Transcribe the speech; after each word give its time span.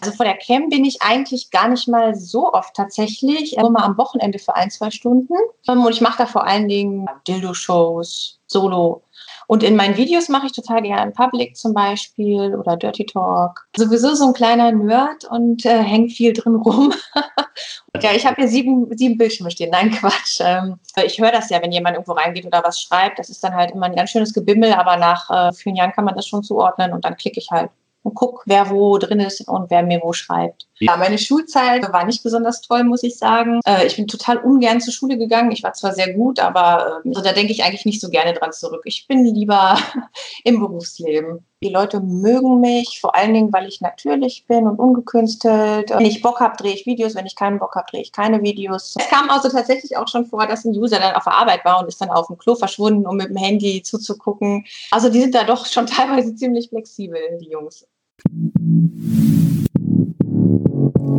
Also 0.00 0.16
vor 0.16 0.24
der 0.24 0.36
Cam 0.36 0.68
bin 0.68 0.84
ich 0.84 1.02
eigentlich 1.02 1.50
gar 1.50 1.68
nicht 1.68 1.88
mal 1.88 2.14
so 2.14 2.52
oft 2.52 2.74
tatsächlich, 2.74 3.56
nur 3.58 3.70
mal 3.70 3.84
am 3.84 3.98
Wochenende 3.98 4.38
für 4.38 4.54
ein, 4.54 4.70
zwei 4.70 4.90
Stunden. 4.90 5.34
Ähm, 5.68 5.84
und 5.84 5.92
ich 5.92 6.00
mache 6.00 6.18
da 6.18 6.26
vor 6.26 6.46
allen 6.46 6.68
Dingen 6.68 7.06
Dildo-Shows, 7.26 8.40
Solo. 8.46 9.02
Und 9.46 9.62
in 9.62 9.76
meinen 9.76 9.96
Videos 9.96 10.28
mache 10.28 10.46
ich 10.46 10.52
total 10.52 10.82
gerne 10.82 11.10
Public 11.10 11.56
zum 11.56 11.74
Beispiel 11.74 12.54
oder 12.54 12.76
Dirty 12.76 13.04
Talk. 13.04 13.66
Sowieso 13.76 14.14
so 14.14 14.28
ein 14.28 14.32
kleiner 14.32 14.72
Nerd 14.72 15.24
und 15.24 15.66
äh, 15.66 15.82
hängt 15.82 16.12
viel 16.12 16.32
drin 16.32 16.54
rum. 16.54 16.94
ja, 18.00 18.12
ich 18.14 18.24
habe 18.24 18.36
hier 18.36 18.48
sieben, 18.48 18.86
sieben 18.96 19.18
Bildschirme 19.18 19.50
stehen. 19.50 19.70
Nein, 19.70 19.90
Quatsch. 19.90 20.40
Ähm, 20.40 20.78
ich 21.04 21.20
höre 21.20 21.32
das 21.32 21.50
ja, 21.50 21.60
wenn 21.60 21.72
jemand 21.72 21.96
irgendwo 21.96 22.12
reingeht 22.12 22.46
oder 22.46 22.62
was 22.64 22.80
schreibt. 22.80 23.18
Das 23.18 23.28
ist 23.28 23.42
dann 23.42 23.54
halt 23.54 23.72
immer 23.72 23.86
ein 23.86 23.96
ganz 23.96 24.10
schönes 24.10 24.32
Gebimmel, 24.32 24.72
aber 24.72 24.96
nach 24.96 25.30
äh, 25.30 25.52
vielen 25.52 25.76
Jahren 25.76 25.92
kann 25.92 26.04
man 26.04 26.14
das 26.14 26.26
schon 26.26 26.42
zuordnen 26.42 26.92
und 26.92 27.04
dann 27.04 27.16
klicke 27.16 27.40
ich 27.40 27.50
halt 27.50 27.70
und 28.02 28.14
guck, 28.14 28.42
wer 28.46 28.70
wo 28.70 28.96
drin 28.98 29.20
ist 29.20 29.46
und 29.46 29.70
wer 29.70 29.82
mir 29.82 30.00
wo 30.02 30.12
schreibt. 30.12 30.66
Ja, 30.78 30.96
meine 30.96 31.18
Schulzeit 31.18 31.92
war 31.92 32.04
nicht 32.06 32.22
besonders 32.22 32.62
toll, 32.62 32.84
muss 32.84 33.02
ich 33.02 33.18
sagen. 33.18 33.60
Äh, 33.66 33.86
ich 33.86 33.96
bin 33.96 34.06
total 34.06 34.38
ungern 34.38 34.80
zur 34.80 34.94
Schule 34.94 35.18
gegangen. 35.18 35.52
Ich 35.52 35.62
war 35.62 35.74
zwar 35.74 35.92
sehr 35.92 36.14
gut, 36.14 36.40
aber 36.40 37.02
also 37.04 37.20
da 37.20 37.32
denke 37.32 37.52
ich 37.52 37.62
eigentlich 37.62 37.84
nicht 37.84 38.00
so 38.00 38.08
gerne 38.08 38.32
dran 38.32 38.52
zurück. 38.52 38.82
Ich 38.84 39.06
bin 39.06 39.26
lieber 39.26 39.76
im 40.44 40.58
Berufsleben. 40.58 41.44
Die 41.62 41.68
Leute 41.68 42.00
mögen 42.00 42.60
mich, 42.60 43.00
vor 43.02 43.14
allen 43.14 43.34
Dingen, 43.34 43.52
weil 43.52 43.68
ich 43.68 43.82
natürlich 43.82 44.46
bin 44.46 44.66
und 44.66 44.78
ungekünstelt. 44.78 45.90
Wenn 45.90 46.06
ich 46.06 46.22
Bock 46.22 46.40
habe, 46.40 46.56
drehe 46.56 46.72
ich 46.72 46.86
Videos. 46.86 47.14
Wenn 47.14 47.26
ich 47.26 47.36
keinen 47.36 47.58
Bock 47.58 47.74
habe, 47.74 47.84
drehe 47.90 48.00
ich 48.00 48.12
keine 48.12 48.42
Videos. 48.42 48.94
Es 48.98 49.08
kam 49.08 49.28
also 49.28 49.50
tatsächlich 49.50 49.98
auch 49.98 50.08
schon 50.08 50.24
vor, 50.24 50.46
dass 50.46 50.64
ein 50.64 50.74
User 50.74 50.98
dann 50.98 51.14
auf 51.14 51.24
der 51.24 51.34
Arbeit 51.34 51.66
war 51.66 51.78
und 51.82 51.88
ist 51.88 52.00
dann 52.00 52.08
auf 52.08 52.28
dem 52.28 52.38
Klo 52.38 52.54
verschwunden, 52.54 53.06
um 53.06 53.18
mit 53.18 53.28
dem 53.28 53.36
Handy 53.36 53.82
zuzugucken. 53.82 54.64
Also 54.90 55.10
die 55.10 55.20
sind 55.20 55.34
da 55.34 55.44
doch 55.44 55.66
schon 55.66 55.86
teilweise 55.86 56.34
ziemlich 56.34 56.70
flexibel, 56.70 57.20
die 57.38 57.50
Jungs. 57.50 57.86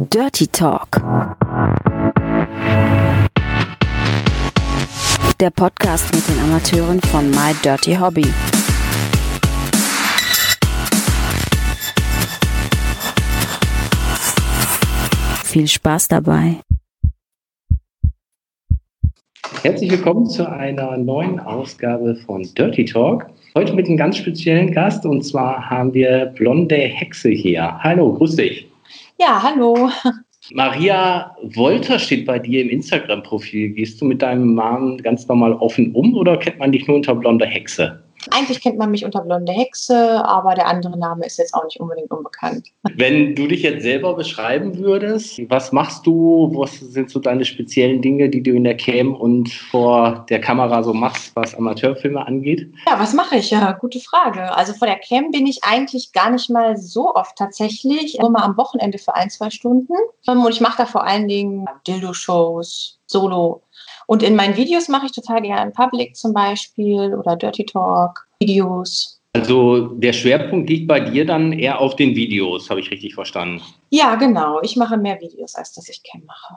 Dirty 0.10 0.48
Talk. 0.48 1.02
Der 5.40 5.50
Podcast 5.50 6.14
mit 6.14 6.28
den 6.28 6.40
Amateuren 6.44 7.02
von 7.02 7.32
My 7.32 7.56
Dirty 7.64 7.96
Hobby. 7.96 8.28
Viel 15.44 15.68
Spaß 15.68 16.08
dabei. 16.08 16.62
Herzlich 19.64 19.90
willkommen 19.92 20.28
zu 20.28 20.48
einer 20.48 20.98
neuen 20.98 21.40
Ausgabe 21.40 22.16
von 22.16 22.44
Dirty 22.56 22.86
Talk. 22.86 23.32
Heute 23.54 23.74
mit 23.74 23.88
einem 23.88 23.98
ganz 23.98 24.16
speziellen 24.16 24.72
Gast 24.72 25.06
und 25.06 25.24
zwar 25.24 25.70
haben 25.70 25.94
wir 25.94 26.28
Blonde 26.38 26.76
Hexe 26.76 27.30
hier. 27.30 27.78
Hallo, 27.80 28.14
grüß 28.14 28.38
dich. 28.38 28.66
Ja, 29.20 29.44
hallo. 29.44 29.90
Maria 30.54 31.36
Wolter 31.44 32.00
steht 32.00 32.26
bei 32.26 32.40
dir 32.40 32.62
im 32.62 32.70
Instagram-Profil. 32.70 33.72
Gehst 33.72 34.00
du 34.00 34.06
mit 34.06 34.22
deinem 34.22 34.56
Namen 34.56 35.00
ganz 35.00 35.28
normal 35.28 35.52
offen 35.54 35.92
um 35.94 36.16
oder 36.16 36.38
kennt 36.38 36.60
man 36.60 36.72
dich 36.72 36.88
nur 36.88 36.96
unter 36.96 37.14
Blonde 37.14 37.46
Hexe? 37.46 38.02
Eigentlich 38.30 38.62
kennt 38.62 38.78
man 38.78 38.92
mich 38.92 39.04
unter 39.04 39.22
Blonde 39.22 39.52
Hexe, 39.52 40.24
aber 40.26 40.56
der 40.56 40.68
andere 40.68 40.98
Name 40.98 41.26
ist 41.26 41.38
jetzt 41.38 41.54
auch 41.54 41.64
nicht 41.64 41.80
unbedingt 41.80 42.12
unbekannt. 42.12 42.68
Wenn 42.96 43.36
du 43.36 43.48
dich 43.48 43.64
jetzt 43.64 43.84
selber 43.84 44.14
beschreiben 44.14 44.78
würdest, 44.78 45.42
was 45.50 45.72
machst 45.72 46.06
du? 46.06 46.52
Was 46.56 46.80
sind 46.80 47.10
so 47.10 47.20
deine 47.20 47.46
speziellen 47.46 48.02
Dinge, 48.02 48.30
die 48.30 48.44
du 48.44 48.52
in 48.52 48.64
der 48.64 48.78
Cam 48.78 49.16
und 49.16 49.50
vor 49.50 50.26
der 50.30 50.40
Kamera 50.40 50.84
so 50.84 50.94
machst, 50.94 51.36
was 51.36 51.56
Amateurfilme 51.56 52.26
angeht? 52.26 52.72
Ja, 52.88 53.00
was 53.00 53.14
mache 53.14 53.38
ich? 53.38 53.52
Ja, 53.52 53.72
gute 53.72 54.00
Frage. 54.00 54.56
Also 54.56 54.74
vor 54.74 54.88
der 54.88 55.00
Cam 55.00 55.32
bin 55.32 55.48
ich 55.48 55.64
eigentlich 55.64 56.12
gar 56.14 56.30
nicht 56.30 56.50
mal 56.50 56.78
so 56.78 57.16
oft 57.16 57.36
tatsächlich, 57.38 58.18
nur 58.20 58.30
mal 58.30 58.44
am 58.44 58.58
Wochenende 58.58 58.98
für 58.98 59.16
ein, 59.16 59.30
zwei 59.30 59.50
Stunden. 59.50 59.94
Und 60.28 60.50
ich 60.50 60.62
mache 60.62 60.78
da 60.78 60.86
vor 60.86 61.06
allen 61.06 61.28
Dingen 61.28 61.66
Dildo-Shows, 61.88 63.00
Solo. 63.08 63.64
Und 64.12 64.24
in 64.24 64.36
meinen 64.36 64.58
Videos 64.58 64.90
mache 64.90 65.06
ich 65.06 65.14
total 65.14 65.42
gerne 65.42 65.72
Public 65.72 66.18
zum 66.18 66.34
Beispiel 66.34 67.16
oder 67.16 67.38
Dirty 67.38 67.64
Talk, 67.66 68.28
Videos. 68.42 69.22
Also 69.32 69.88
der 69.88 70.12
Schwerpunkt 70.12 70.70
liegt 70.70 70.90
bei 70.90 71.00
dir 71.00 71.26
dann 71.26 71.54
eher 71.54 71.80
auf 71.80 71.96
den 71.96 72.14
Videos, 72.14 72.70
habe 72.70 72.82
ich 72.82 72.92
richtig 72.92 73.16
verstanden? 73.16 73.62
Ja, 73.90 74.16
genau. 74.16 74.60
Ich 74.64 74.76
mache 74.76 74.98
mehr 74.98 75.18
Videos, 75.22 75.56
als 75.56 75.72
dass 75.72 75.88
ich 75.88 76.02
Cam 76.04 76.24
mache. 76.26 76.56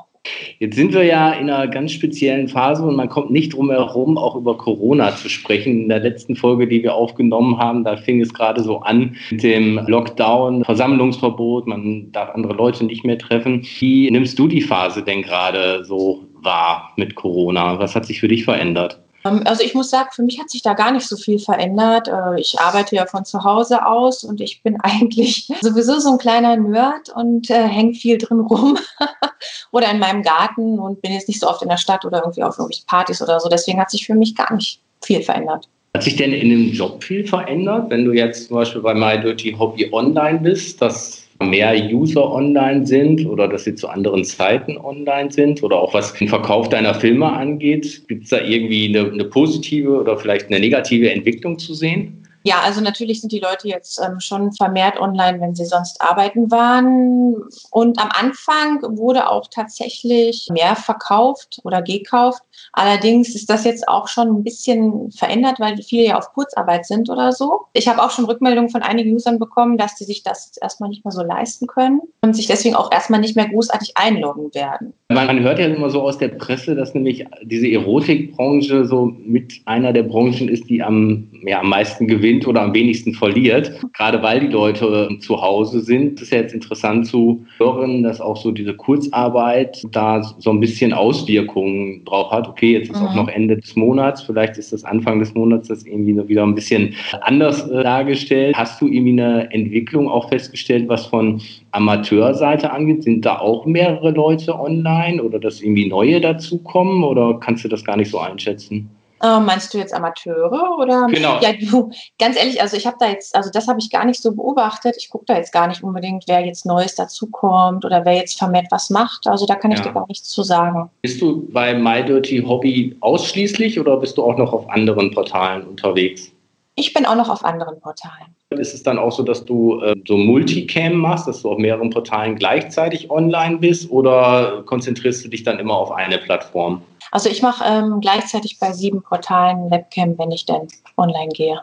Jetzt 0.58 0.74
sind 0.74 0.92
wir 0.92 1.04
ja 1.04 1.30
in 1.30 1.48
einer 1.48 1.68
ganz 1.68 1.92
speziellen 1.92 2.48
Phase 2.48 2.82
und 2.82 2.96
man 2.96 3.08
kommt 3.08 3.30
nicht 3.30 3.54
drum 3.54 3.70
herum, 3.70 4.18
auch 4.18 4.34
über 4.34 4.58
Corona 4.58 5.14
zu 5.14 5.28
sprechen. 5.28 5.82
In 5.82 5.88
der 5.88 6.00
letzten 6.00 6.34
Folge, 6.34 6.66
die 6.66 6.82
wir 6.82 6.96
aufgenommen 6.96 7.58
haben, 7.58 7.84
da 7.84 7.96
fing 7.96 8.20
es 8.20 8.34
gerade 8.34 8.64
so 8.64 8.80
an 8.80 9.14
mit 9.30 9.44
dem 9.44 9.78
Lockdown, 9.86 10.64
Versammlungsverbot, 10.64 11.68
man 11.68 12.10
darf 12.10 12.30
andere 12.30 12.54
Leute 12.54 12.84
nicht 12.84 13.04
mehr 13.04 13.18
treffen. 13.18 13.64
Wie 13.78 14.10
nimmst 14.10 14.36
du 14.40 14.48
die 14.48 14.62
Phase 14.62 15.04
denn 15.04 15.22
gerade 15.22 15.84
so 15.84 16.24
war 16.44 16.92
mit 16.96 17.14
Corona? 17.14 17.78
Was 17.78 17.94
hat 17.94 18.06
sich 18.06 18.20
für 18.20 18.28
dich 18.28 18.44
verändert? 18.44 19.00
Ähm, 19.24 19.42
also 19.44 19.62
ich 19.62 19.74
muss 19.74 19.90
sagen, 19.90 20.10
für 20.12 20.22
mich 20.22 20.38
hat 20.38 20.50
sich 20.50 20.62
da 20.62 20.74
gar 20.74 20.92
nicht 20.92 21.06
so 21.06 21.16
viel 21.16 21.38
verändert. 21.38 22.08
Äh, 22.08 22.40
ich 22.40 22.58
arbeite 22.60 22.94
ja 22.96 23.06
von 23.06 23.24
zu 23.24 23.44
Hause 23.44 23.86
aus 23.86 24.24
und 24.24 24.40
ich 24.40 24.62
bin 24.62 24.78
eigentlich 24.82 25.48
sowieso 25.60 25.98
so 25.98 26.12
ein 26.12 26.18
kleiner 26.18 26.56
Nerd 26.56 27.10
und 27.14 27.50
äh, 27.50 27.66
hänge 27.66 27.94
viel 27.94 28.18
drin 28.18 28.40
rum 28.40 28.78
oder 29.72 29.90
in 29.90 29.98
meinem 29.98 30.22
Garten 30.22 30.78
und 30.78 31.02
bin 31.02 31.12
jetzt 31.12 31.28
nicht 31.28 31.40
so 31.40 31.48
oft 31.48 31.62
in 31.62 31.68
der 31.68 31.76
Stadt 31.76 32.04
oder 32.04 32.18
irgendwie 32.18 32.42
auf 32.42 32.58
irgendwelchen 32.58 32.86
Partys 32.86 33.22
oder 33.22 33.40
so. 33.40 33.48
Deswegen 33.48 33.80
hat 33.80 33.90
sich 33.90 34.06
für 34.06 34.14
mich 34.14 34.34
gar 34.34 34.52
nicht 34.54 34.80
viel 35.02 35.22
verändert. 35.22 35.68
Hat 35.94 36.02
sich 36.02 36.16
denn 36.16 36.32
in 36.32 36.50
dem 36.50 36.72
Job 36.72 37.04
viel 37.04 37.26
verändert, 37.26 37.88
wenn 37.90 38.04
du 38.04 38.12
jetzt 38.12 38.48
zum 38.48 38.56
Beispiel 38.56 38.82
bei 38.82 38.94
My 38.94 39.20
Dirty 39.20 39.52
Hobby 39.56 39.88
online 39.92 40.40
bist, 40.40 40.82
dass 40.82 41.23
mehr 41.44 41.74
User 41.92 42.32
online 42.32 42.86
sind 42.86 43.26
oder 43.26 43.48
dass 43.48 43.64
sie 43.64 43.74
zu 43.74 43.88
anderen 43.88 44.24
Zeiten 44.24 44.76
online 44.76 45.30
sind 45.30 45.62
oder 45.62 45.78
auch 45.78 45.94
was 45.94 46.14
den 46.14 46.28
Verkauf 46.28 46.68
deiner 46.68 46.94
Filme 46.94 47.32
angeht? 47.32 48.02
Gibt 48.08 48.24
es 48.24 48.30
da 48.30 48.40
irgendwie 48.40 48.88
eine, 48.88 49.10
eine, 49.10 49.24
positive 49.24 50.00
oder 50.00 50.16
vielleicht 50.18 50.48
eine 50.48 50.60
negative 50.60 51.10
Entwicklung 51.10 51.58
zu 51.58 51.74
sehen? 51.74 52.23
Ja, 52.46 52.60
also 52.62 52.82
natürlich 52.82 53.22
sind 53.22 53.32
die 53.32 53.40
Leute 53.40 53.68
jetzt 53.68 53.98
ähm, 53.98 54.20
schon 54.20 54.52
vermehrt 54.52 55.00
online, 55.00 55.40
wenn 55.40 55.54
sie 55.54 55.64
sonst 55.64 56.00
arbeiten 56.02 56.50
waren. 56.50 57.36
Und 57.70 57.98
am 57.98 58.10
Anfang 58.10 58.82
wurde 58.98 59.30
auch 59.30 59.48
tatsächlich 59.50 60.48
mehr 60.52 60.76
verkauft 60.76 61.60
oder 61.64 61.80
gekauft. 61.80 62.42
Allerdings 62.74 63.34
ist 63.34 63.48
das 63.48 63.64
jetzt 63.64 63.88
auch 63.88 64.08
schon 64.08 64.28
ein 64.28 64.44
bisschen 64.44 65.10
verändert, 65.10 65.58
weil 65.58 65.78
viele 65.78 66.04
ja 66.04 66.18
auf 66.18 66.34
Kurzarbeit 66.34 66.84
sind 66.84 67.08
oder 67.08 67.32
so. 67.32 67.62
Ich 67.72 67.88
habe 67.88 68.02
auch 68.02 68.10
schon 68.10 68.26
Rückmeldungen 68.26 68.68
von 68.68 68.82
einigen 68.82 69.14
Usern 69.14 69.38
bekommen, 69.38 69.78
dass 69.78 69.94
die 69.94 70.04
sich 70.04 70.22
das 70.22 70.58
erstmal 70.60 70.90
nicht 70.90 71.02
mehr 71.02 71.12
so 71.12 71.22
leisten 71.22 71.66
können 71.66 72.02
und 72.20 72.36
sich 72.36 72.46
deswegen 72.46 72.74
auch 72.74 72.92
erstmal 72.92 73.20
nicht 73.20 73.36
mehr 73.36 73.48
großartig 73.48 73.96
einloggen 73.96 74.54
werden. 74.54 74.92
Man 75.08 75.40
hört 75.40 75.58
ja 75.58 75.66
immer 75.66 75.88
so 75.88 76.02
aus 76.02 76.18
der 76.18 76.28
Presse, 76.28 76.74
dass 76.74 76.92
nämlich 76.92 77.24
diese 77.42 77.68
Erotikbranche 77.68 78.84
so 78.84 79.06
mit 79.06 79.62
einer 79.64 79.94
der 79.94 80.02
Branchen 80.02 80.48
ist, 80.48 80.68
die 80.68 80.82
am, 80.82 81.30
ja, 81.46 81.60
am 81.60 81.70
meisten 81.70 82.06
gewinnt 82.06 82.33
oder 82.46 82.62
am 82.62 82.74
wenigsten 82.74 83.14
verliert. 83.14 83.72
Gerade 83.92 84.22
weil 84.22 84.40
die 84.40 84.48
Leute 84.48 85.08
zu 85.20 85.40
Hause 85.40 85.80
sind. 85.80 86.18
Es 86.18 86.22
ist 86.22 86.32
ja 86.32 86.38
jetzt 86.38 86.54
interessant 86.54 87.06
zu 87.06 87.44
hören, 87.58 88.02
dass 88.02 88.20
auch 88.20 88.36
so 88.36 88.50
diese 88.50 88.74
Kurzarbeit 88.74 89.82
da 89.92 90.22
so 90.22 90.50
ein 90.50 90.60
bisschen 90.60 90.92
Auswirkungen 90.92 92.04
drauf 92.04 92.30
hat. 92.30 92.48
Okay, 92.48 92.72
jetzt 92.72 92.90
ist 92.90 93.00
mhm. 93.00 93.06
auch 93.06 93.14
noch 93.14 93.28
Ende 93.28 93.56
des 93.56 93.76
Monats. 93.76 94.22
Vielleicht 94.22 94.58
ist 94.58 94.72
das 94.72 94.84
Anfang 94.84 95.18
des 95.20 95.34
Monats 95.34 95.68
das 95.68 95.84
irgendwie 95.84 96.16
wieder 96.28 96.42
ein 96.44 96.54
bisschen 96.54 96.94
anders 97.20 97.68
äh, 97.68 97.82
dargestellt. 97.82 98.56
Hast 98.56 98.80
du 98.80 98.86
irgendwie 98.86 99.20
eine 99.20 99.52
Entwicklung 99.52 100.08
auch 100.08 100.28
festgestellt, 100.28 100.88
was 100.88 101.06
von 101.06 101.40
Amateurseite 101.72 102.72
angeht? 102.72 103.02
Sind 103.02 103.24
da 103.24 103.38
auch 103.38 103.66
mehrere 103.66 104.10
Leute 104.10 104.58
online 104.58 105.22
oder 105.22 105.38
dass 105.38 105.60
irgendwie 105.60 105.88
neue 105.88 106.20
dazukommen 106.20 107.04
oder 107.04 107.38
kannst 107.40 107.64
du 107.64 107.68
das 107.68 107.84
gar 107.84 107.96
nicht 107.96 108.10
so 108.10 108.18
einschätzen? 108.18 108.90
Äh, 109.24 109.40
meinst 109.40 109.72
du 109.72 109.78
jetzt 109.78 109.94
Amateure 109.94 110.76
oder? 110.78 111.06
Genau. 111.06 111.40
Ja, 111.40 111.54
du, 111.54 111.90
ganz 112.18 112.36
ehrlich, 112.36 112.60
also 112.60 112.76
ich 112.76 112.86
habe 112.86 112.96
da 113.00 113.08
jetzt, 113.08 113.34
also 113.34 113.50
das 113.50 113.66
habe 113.68 113.78
ich 113.80 113.90
gar 113.90 114.04
nicht 114.04 114.20
so 114.20 114.34
beobachtet. 114.34 114.96
Ich 114.98 115.08
gucke 115.08 115.24
da 115.26 115.36
jetzt 115.36 115.50
gar 115.50 115.66
nicht 115.66 115.82
unbedingt, 115.82 116.24
wer 116.26 116.44
jetzt 116.44 116.66
Neues 116.66 116.94
dazukommt 116.94 117.86
oder 117.86 118.04
wer 118.04 118.12
jetzt 118.12 118.38
vermehrt 118.38 118.66
was 118.70 118.90
macht. 118.90 119.26
Also 119.26 119.46
da 119.46 119.54
kann 119.54 119.72
ich 119.72 119.78
ja. 119.78 119.86
dir 119.86 119.92
gar 119.94 120.06
nichts 120.08 120.28
zu 120.28 120.42
sagen. 120.42 120.90
Bist 121.00 121.22
du 121.22 121.48
bei 121.50 121.72
My 121.72 122.04
Dirty 122.04 122.44
Hobby 122.46 122.96
ausschließlich 123.00 123.80
oder 123.80 123.96
bist 123.96 124.18
du 124.18 124.24
auch 124.24 124.36
noch 124.36 124.52
auf 124.52 124.68
anderen 124.68 125.10
Portalen 125.10 125.66
unterwegs? 125.68 126.33
Ich 126.76 126.92
bin 126.92 127.06
auch 127.06 127.14
noch 127.14 127.28
auf 127.28 127.44
anderen 127.44 127.80
Portalen. 127.80 128.34
Ist 128.50 128.74
es 128.74 128.82
dann 128.82 128.98
auch 128.98 129.12
so, 129.12 129.22
dass 129.22 129.44
du 129.44 129.80
äh, 129.80 129.94
so 130.06 130.16
Multicam 130.16 130.94
machst, 130.94 131.28
dass 131.28 131.42
du 131.42 131.50
auf 131.50 131.58
mehreren 131.58 131.90
Portalen 131.90 132.36
gleichzeitig 132.36 133.10
online 133.10 133.58
bist 133.58 133.90
oder 133.90 134.62
konzentrierst 134.66 135.24
du 135.24 135.28
dich 135.28 135.44
dann 135.44 135.58
immer 135.58 135.76
auf 135.76 135.92
eine 135.92 136.18
Plattform? 136.18 136.82
Also 137.10 137.28
ich 137.28 137.42
mache 137.42 137.64
ähm, 137.64 138.00
gleichzeitig 138.00 138.58
bei 138.58 138.72
sieben 138.72 139.02
Portalen 139.02 139.70
Webcam, 139.70 140.18
wenn 140.18 140.32
ich 140.32 140.46
dann 140.46 140.66
online 140.96 141.32
gehe. 141.32 141.60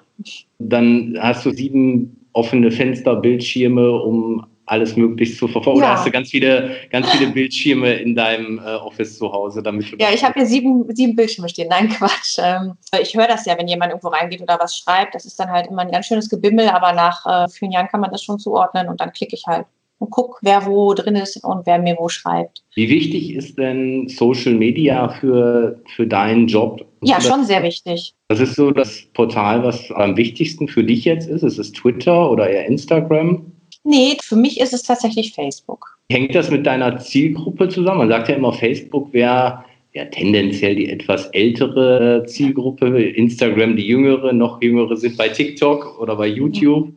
Dann 0.59 1.17
hast 1.19 1.45
du 1.45 1.51
sieben 1.51 2.15
offene 2.33 2.71
Fenster, 2.71 3.15
Bildschirme, 3.15 3.91
um 3.91 4.45
alles 4.71 4.95
möglichst 4.95 5.37
zu 5.37 5.47
verfolgen? 5.47 5.81
Ja. 5.81 5.85
Oder 5.85 5.93
hast 5.95 6.07
du 6.07 6.11
ganz 6.11 6.29
viele, 6.29 6.71
ganz 6.89 7.09
viele 7.11 7.29
Bildschirme 7.31 7.93
in 7.93 8.15
deinem 8.15 8.57
äh, 8.59 8.75
Office 8.75 9.17
zu 9.17 9.31
Hause? 9.31 9.61
Damit 9.61 9.85
ja, 9.99 10.09
ich 10.13 10.23
habe 10.23 10.33
hier 10.35 10.45
sieben, 10.45 10.85
sieben 10.95 11.15
Bildschirme 11.15 11.49
stehen. 11.49 11.67
Nein, 11.69 11.89
Quatsch. 11.97 12.39
Ähm, 12.39 12.73
ich 13.01 13.15
höre 13.15 13.27
das 13.27 13.45
ja, 13.45 13.57
wenn 13.57 13.67
jemand 13.67 13.91
irgendwo 13.91 14.07
reingeht 14.07 14.41
oder 14.41 14.57
was 14.59 14.77
schreibt. 14.77 15.13
Das 15.13 15.25
ist 15.25 15.39
dann 15.39 15.49
halt 15.49 15.67
immer 15.67 15.81
ein 15.81 15.91
ganz 15.91 16.05
schönes 16.07 16.29
Gebimmel, 16.29 16.69
aber 16.69 16.93
nach 16.93 17.25
äh, 17.25 17.49
vielen 17.49 17.71
Jahren 17.71 17.89
kann 17.89 17.99
man 17.99 18.11
das 18.11 18.23
schon 18.23 18.39
zuordnen 18.39 18.87
und 18.87 19.01
dann 19.01 19.11
klicke 19.11 19.35
ich 19.35 19.45
halt 19.45 19.65
und 20.01 20.09
gucke, 20.09 20.39
wer 20.41 20.65
wo 20.65 20.93
drin 20.93 21.15
ist 21.15 21.43
und 21.43 21.65
wer 21.67 21.77
mir 21.77 21.95
wo 21.99 22.09
schreibt. 22.09 22.63
Wie 22.73 22.89
wichtig 22.89 23.35
ist 23.35 23.57
denn 23.59 24.07
Social 24.07 24.53
Media 24.53 25.09
für, 25.09 25.79
für 25.95 26.07
deinen 26.07 26.47
Job? 26.47 26.85
Ja, 27.03 27.21
schon 27.21 27.45
sehr 27.45 27.61
wichtig. 27.61 28.15
Das 28.29 28.39
ist 28.39 28.55
so 28.55 28.71
das 28.71 29.03
Portal, 29.13 29.63
was 29.63 29.91
am 29.91 30.17
wichtigsten 30.17 30.67
für 30.67 30.83
dich 30.83 31.05
jetzt 31.05 31.29
ist. 31.29 31.43
Ist 31.43 31.59
es 31.59 31.71
Twitter 31.71 32.31
oder 32.31 32.49
eher 32.49 32.65
Instagram? 32.65 33.50
Nee, 33.83 34.17
für 34.21 34.35
mich 34.35 34.59
ist 34.59 34.73
es 34.73 34.83
tatsächlich 34.83 35.33
Facebook. 35.33 35.97
Hängt 36.11 36.35
das 36.35 36.51
mit 36.51 36.65
deiner 36.65 36.97
Zielgruppe 36.97 37.69
zusammen? 37.69 37.99
Man 37.99 38.09
sagt 38.09 38.29
ja 38.29 38.35
immer, 38.35 38.53
Facebook 38.53 39.11
wäre 39.13 39.63
ja 39.93 40.05
tendenziell 40.05 40.75
die 40.75 40.89
etwas 40.89 41.27
ältere 41.27 42.23
Zielgruppe, 42.27 43.01
Instagram 43.01 43.75
die 43.75 43.87
jüngere, 43.87 44.33
noch 44.33 44.61
jüngere 44.61 44.95
sind 44.95 45.17
bei 45.17 45.29
TikTok 45.29 45.99
oder 45.99 46.15
bei 46.15 46.27
YouTube. 46.27 46.93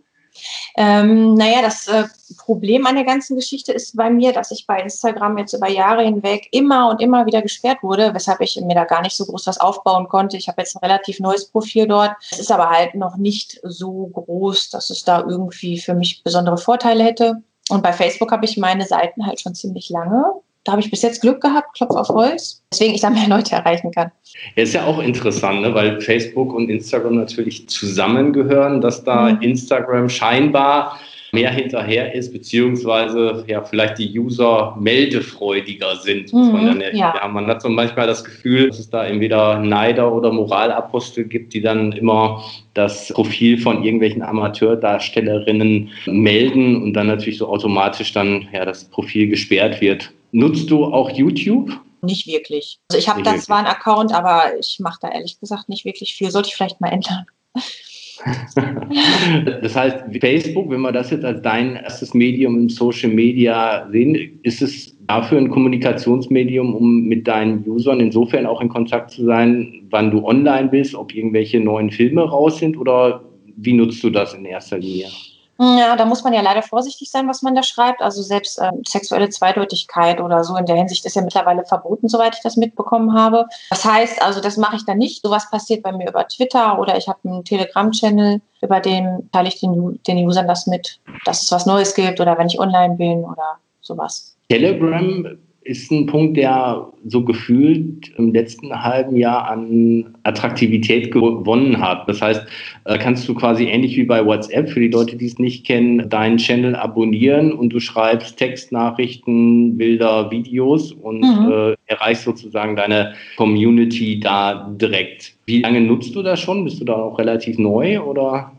Ähm, 0.77 1.35
naja, 1.35 1.63
das 1.63 1.87
äh, 1.89 2.05
Problem 2.37 2.87
an 2.87 2.97
der 2.97 3.05
ganzen 3.05 3.37
Geschichte 3.37 3.73
ist 3.73 3.97
bei 3.97 4.11
mir, 4.11 4.33
dass 4.33 4.51
ich 4.51 4.67
bei 4.67 4.81
Instagram 4.81 5.39
jetzt 5.39 5.53
über 5.53 5.69
Jahre 5.69 6.03
hinweg 6.03 6.49
immer 6.53 6.91
und 6.91 7.01
immer 7.01 7.27
wieder 7.27 7.43
gesperrt 7.43 7.83
wurde, 7.83 8.13
weshalb 8.15 8.41
ich 8.41 8.61
mir 8.61 8.75
da 8.75 8.85
gar 8.85 9.03
nicht 9.03 9.17
so 9.17 9.25
groß 9.25 9.47
was 9.47 9.61
aufbauen 9.61 10.09
konnte. 10.09 10.37
Ich 10.37 10.49
habe 10.49 10.61
jetzt 10.61 10.77
ein 10.77 10.85
relativ 10.85 11.21
neues 11.21 11.47
Profil 11.47 11.87
dort. 11.87 12.13
Es 12.31 12.39
ist 12.39 12.53
aber 12.53 12.71
halt 12.71 12.95
noch 12.95 13.17
nicht 13.17 13.61
so 13.63 14.07
groß, 14.13 14.71
dass 14.71 14.91
es 14.91 15.05
da 15.05 15.21
irgendwie 15.21 15.79
für 15.79 15.95
mich 15.95 16.23
besondere 16.23 16.59
Vorteile 16.59 17.05
hätte. 17.05 17.43
Und 17.71 17.83
bei 17.83 17.93
Facebook 17.93 18.33
habe 18.33 18.45
ich 18.45 18.57
meine 18.57 18.87
Seiten 18.87 19.27
halt 19.27 19.41
schon 19.41 19.55
ziemlich 19.55 19.89
lange. 19.91 20.25
Da 20.65 20.73
habe 20.73 20.81
ich 20.81 20.91
bis 20.91 21.03
jetzt 21.03 21.21
Glück 21.21 21.43
gehabt, 21.43 21.77
Klopf 21.77 21.95
auf 21.95 22.09
Holz, 22.09 22.63
deswegen 22.73 22.95
ich 22.95 23.03
da 23.03 23.11
mehr 23.11 23.29
Leute 23.29 23.55
erreichen 23.55 23.91
kann. 23.93 24.11
Ja, 24.57 24.63
ist 24.63 24.75
ja 24.75 24.87
auch 24.87 24.99
interessant, 24.99 25.61
ne? 25.61 25.75
weil 25.75 26.01
Facebook 26.01 26.55
und 26.55 26.71
Instagram 26.71 27.17
natürlich 27.17 27.69
zusammengehören, 27.69 28.81
dass 28.81 29.05
da 29.05 29.33
mhm. 29.33 29.43
Instagram 29.43 30.09
scheinbar 30.09 30.99
mehr 31.35 31.51
hinterher 31.51 32.15
ist, 32.15 32.33
beziehungsweise 32.33 33.45
ja 33.49 33.63
vielleicht 33.63 33.99
die 33.99 34.19
User 34.19 34.75
meldefreudiger 34.81 35.97
sind. 35.97 36.33
Mhm, 36.33 36.81
ja. 36.93 37.15
ja. 37.15 37.29
man 37.29 37.47
hat 37.49 37.61
so 37.61 37.69
manchmal 37.69 38.07
das 38.07 38.25
Gefühl, 38.25 38.69
dass 38.69 38.79
es 38.79 38.89
da 38.89 39.05
entweder 39.05 39.59
Neider 39.59 40.15
oder 40.15 40.33
Moralapostel 40.33 41.25
gibt, 41.25 41.53
die 41.53 41.61
dann 41.61 41.93
immer 41.93 42.43
das 42.73 43.13
Profil 43.13 43.59
von 43.59 43.83
irgendwelchen 43.83 44.23
Amateurdarstellerinnen 44.23 45.91
melden 46.07 46.83
und 46.83 46.95
dann 46.95 47.09
natürlich 47.09 47.39
so 47.39 47.49
automatisch 47.49 48.13
dann 48.13 48.49
ja 48.53 48.65
das 48.65 48.85
Profil 48.85 49.29
gesperrt 49.29 49.81
wird. 49.81 50.13
Nutzt 50.35 50.69
du 50.69 50.85
auch 50.85 51.11
YouTube? 51.11 51.81
Nicht 52.03 52.27
wirklich. 52.27 52.81
Also 52.91 52.99
ich 52.99 53.09
habe 53.09 53.23
da 53.23 53.37
zwar 53.37 53.59
einen 53.59 53.69
Account, 53.69 54.13
aber 54.13 54.59
ich 54.59 54.79
mache 54.81 54.99
da 55.01 55.09
ehrlich 55.09 55.39
gesagt 55.39 55.69
nicht 55.69 55.85
wirklich 55.85 56.13
viel. 56.13 56.33
Sollte 56.33 56.49
ich 56.49 56.57
vielleicht 56.57 56.81
mal 56.81 56.89
ändern. 56.89 57.25
das 59.63 59.77
heißt, 59.77 59.99
Facebook, 60.21 60.71
wenn 60.71 60.81
wir 60.81 60.91
das 60.91 61.11
jetzt 61.11 61.25
als 61.25 61.41
dein 61.43 61.77
erstes 61.77 62.15
Medium 62.15 62.59
im 62.59 62.69
Social 62.69 63.11
Media 63.11 63.89
sehen, 63.93 64.41
ist 64.43 64.61
es 64.61 64.97
dafür 65.07 65.39
ein 65.39 65.51
Kommunikationsmedium, 65.51 66.75
um 66.75 67.05
mit 67.05 67.29
deinen 67.29 67.65
Usern 67.65 68.01
insofern 68.01 68.47
auch 68.47 68.61
in 68.61 68.69
Kontakt 68.69 69.13
zu 69.13 69.25
sein, 69.25 69.87
wann 69.91 70.11
du 70.11 70.27
online 70.27 70.69
bist, 70.69 70.97
ob 70.97 71.15
irgendwelche 71.15 71.61
neuen 71.61 71.93
Filme 71.93 72.23
raus 72.23 72.59
sind 72.59 72.77
oder 72.77 73.23
wie 73.57 73.73
nutzt 73.73 74.03
du 74.03 74.11
das 74.11 74.35
in 74.35 74.47
erster 74.47 74.79
Linie? 74.79 75.11
Ja, 75.59 75.95
da 75.95 76.05
muss 76.05 76.25
man 76.25 76.33
ja 76.33 76.41
leider 76.41 76.63
vorsichtig 76.63 77.11
sein, 77.11 77.29
was 77.29 77.43
man 77.43 77.55
da 77.55 77.63
schreibt. 77.63 78.03
Also 78.03 78.23
selbst 78.23 78.61
ähm, 78.61 78.83
sexuelle 78.87 79.29
Zweideutigkeit 79.29 80.21
oder 80.21 80.43
so 80.43 80.57
in 80.57 80.67
der 80.67 80.77
Hinsicht 80.77 81.05
ist 81.07 81.15
ja 81.15 81.23
mittlerweile 81.23 81.65
verboten, 81.65 82.09
soweit 82.09 82.35
ich 82.35 82.43
das 82.43 82.57
mitbekommen 82.57 83.15
habe. 83.15 83.47
Das 83.71 83.85
heißt, 83.85 84.21
also 84.21 84.41
das 84.41 84.57
mache 84.57 84.77
ich 84.77 84.85
dann 84.85 84.99
nicht. 84.99 85.23
Sowas 85.23 85.49
passiert 85.51 85.83
bei 85.83 85.93
mir 85.93 86.09
über 86.09 86.27
Twitter 86.27 86.79
oder 86.79 86.97
ich 86.97 87.09
habe 87.09 87.21
einen 87.25 87.45
Telegram-Channel, 87.45 88.41
über 88.63 88.81
den 88.81 89.31
teile 89.31 89.49
ich 89.49 89.61
den, 89.61 90.01
den 90.09 90.27
Usern 90.27 90.49
das 90.49 90.67
mit, 90.67 90.99
dass 91.25 91.43
es 91.43 91.53
was 91.53 91.67
Neues 91.67 91.95
gibt 91.95 92.21
oder 92.21 92.37
wenn 92.37 92.49
ich 92.49 92.59
online 92.59 92.97
bin 92.97 93.25
oder 93.25 93.59
sowas. 93.81 94.37
Telegram 94.49 95.39
ist 95.65 95.91
ein 95.91 96.07
Punkt, 96.07 96.37
der 96.37 96.89
so 97.07 97.25
gefühlt 97.25 98.13
im 98.19 98.33
letzten 98.33 98.71
halben 98.83 99.17
Jahr 99.17 99.49
an 99.51 100.15
Attraktivität 100.23 101.11
gewonnen 101.11 101.81
hat. 101.81 102.09
Das 102.09 102.21
heißt, 102.21 102.47
äh, 102.85 102.99
kannst 102.99 103.27
du 103.29 103.35
quasi 103.35 103.65
ähnlich 103.65 103.97
wie 103.97 104.05
bei 104.05 104.25
WhatsApp, 104.25 104.69
für 104.69 104.81
die 104.81 104.89
Leute, 104.89 105.17
die 105.17 105.27
es 105.27 105.39
nicht 105.39 105.67
kennen, 105.67 106.09
deinen 106.09 106.37
Channel 106.37 106.77
abonnieren 106.77 107.53
und 107.53 107.71
du 107.71 107.81
schreibst 107.81 108.37
Textnachrichten, 108.37 109.77
Bilder, 109.79 110.31
Videos 110.31 110.93
und 110.93 111.21
mhm. 111.21 111.53
äh, 111.53 111.77
erreichst 111.87 112.25
sozusagen 112.25 112.77
deine 112.77 113.15
Community 113.37 114.21
da 114.21 114.71
direkt. 114.79 115.35
Wie 115.47 115.63
lange 115.63 115.81
nutzt 115.81 116.15
du 116.15 116.23
das 116.23 116.41
schon? 116.41 116.65
Bist 116.65 116.81
du 116.81 116.85
da 116.85 116.95
auch 116.95 117.19
relativ 117.19 117.59
neu 117.59 118.01
oder? 118.01 118.53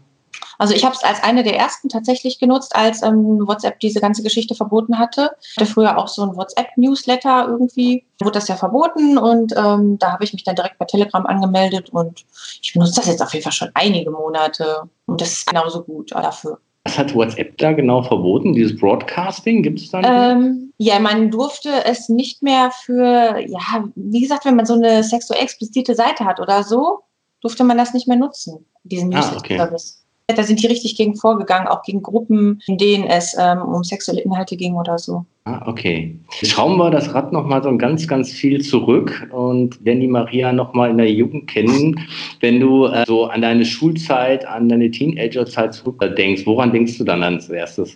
Also 0.58 0.74
ich 0.74 0.86
habe 0.86 0.96
es 0.96 1.04
als 1.04 1.22
eine 1.24 1.44
der 1.44 1.58
ersten 1.58 1.90
tatsächlich 1.90 2.40
genutzt, 2.40 2.76
als 2.76 3.02
ähm, 3.04 3.48
WhatsApp 3.48 3.80
diese 3.80 4.02
ganze 4.02 4.24
Geschichte 4.24 4.56
verboten 4.56 4.98
hatte. 4.98 5.32
Ich 5.42 5.58
hatte 5.58 5.72
früher 5.72 5.98
auch 5.98 6.08
so 6.08 6.24
ein 6.24 6.36
WhatsApp-Newsletter 6.36 7.48
irgendwie. 7.50 8.06
Da 8.18 8.26
wurde 8.26 8.40
das 8.40 8.48
ja 8.48 8.56
verboten 8.56 9.18
und 9.18 9.54
ähm, 9.58 9.98
da 10.00 10.14
habe 10.14 10.24
ich 10.24 10.34
mich 10.34 10.44
dann 10.44 10.56
direkt 10.56 10.78
bei 10.78 10.86
Telegram 10.86 11.26
angemeldet 11.26 11.90
und 11.90 12.26
ich 12.62 12.74
benutze 12.74 12.96
das 12.96 13.08
jetzt 13.08 13.22
auf 13.22 13.34
jeden 13.34 13.44
Fall 13.44 13.52
schon 13.52 13.72
einige 13.74 14.12
Monate 14.12 14.84
und 15.06 15.22
das 15.22 15.34
ist 15.34 15.48
genauso 15.48 15.84
gut 15.84 16.12
dafür. 16.12 16.60
Was 16.86 17.00
hat 17.00 17.16
WhatsApp 17.16 17.58
da 17.58 17.74
genau 17.74 18.04
verboten? 18.04 18.54
Dieses 18.54 18.78
Broadcasting 18.78 19.64
gibt 19.64 19.80
es 19.80 19.90
da? 19.90 20.02
Ähm, 20.32 20.72
ja, 20.78 21.00
man 21.00 21.32
durfte 21.32 21.84
es 21.84 22.10
nicht 22.10 22.44
mehr 22.44 22.70
für, 22.70 23.40
ja, 23.40 23.86
wie 23.96 24.22
gesagt, 24.22 24.46
wenn 24.46 24.56
man 24.56 24.68
so 24.68 24.76
eine 24.76 25.04
sexuell 25.04 25.42
explizite 25.42 25.96
Seite 25.96 26.26
hat 26.26 26.40
oder 26.40 26.64
so, 26.64 27.00
durfte 27.42 27.64
man 27.64 27.78
das 27.78 27.94
nicht 27.94 28.08
mehr 28.08 28.18
nutzen, 28.18 28.66
diesen 28.84 29.10
Newsletter-Service. 29.10 29.98
Ah, 29.98 30.00
okay. 30.00 30.05
Da 30.28 30.42
sind 30.42 30.62
die 30.62 30.68
richtig 30.68 30.96
gegen 30.98 31.16
vorgegangen, 31.16 31.68
auch 31.68 31.84
gegen 31.84 32.02
Gruppen, 32.02 32.60
in 32.66 32.78
denen 32.78 33.04
es 33.04 33.36
ähm, 33.40 33.62
um 33.62 33.84
sexuelle 33.84 34.22
Inhalte 34.22 34.58
ging 34.58 34.74
oder 34.74 34.98
so. 34.98 35.24
Ah, 35.44 35.62
okay. 35.68 36.18
Schrauben 36.42 36.78
wir 36.78 36.90
das 36.90 37.14
Rad 37.14 37.32
nochmal 37.32 37.62
so 37.62 37.78
ganz, 37.78 38.08
ganz 38.08 38.32
viel 38.32 38.62
zurück 38.62 39.30
und 39.32 39.86
werden 39.86 40.00
die 40.00 40.08
Maria 40.08 40.52
nochmal 40.52 40.90
in 40.90 40.98
der 40.98 41.12
Jugend 41.12 41.46
kennen. 41.46 42.00
Wenn 42.40 42.60
du 42.60 42.86
äh, 42.86 43.06
so 43.06 43.26
an 43.26 43.44
deine 43.44 43.64
Schulzeit, 43.64 44.44
an 44.48 44.68
deine 44.68 44.90
Teenagerzeit 44.90 45.76
zurückdenkst, 45.76 46.48
woran 46.48 46.72
denkst 46.72 46.98
du 46.98 47.04
dann 47.04 47.22
als 47.22 47.48
erstes? 47.50 47.96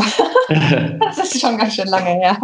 das 1.00 1.18
ist 1.18 1.40
schon 1.40 1.58
ganz 1.58 1.74
schön 1.74 1.88
lange 1.88 2.10
her. 2.10 2.40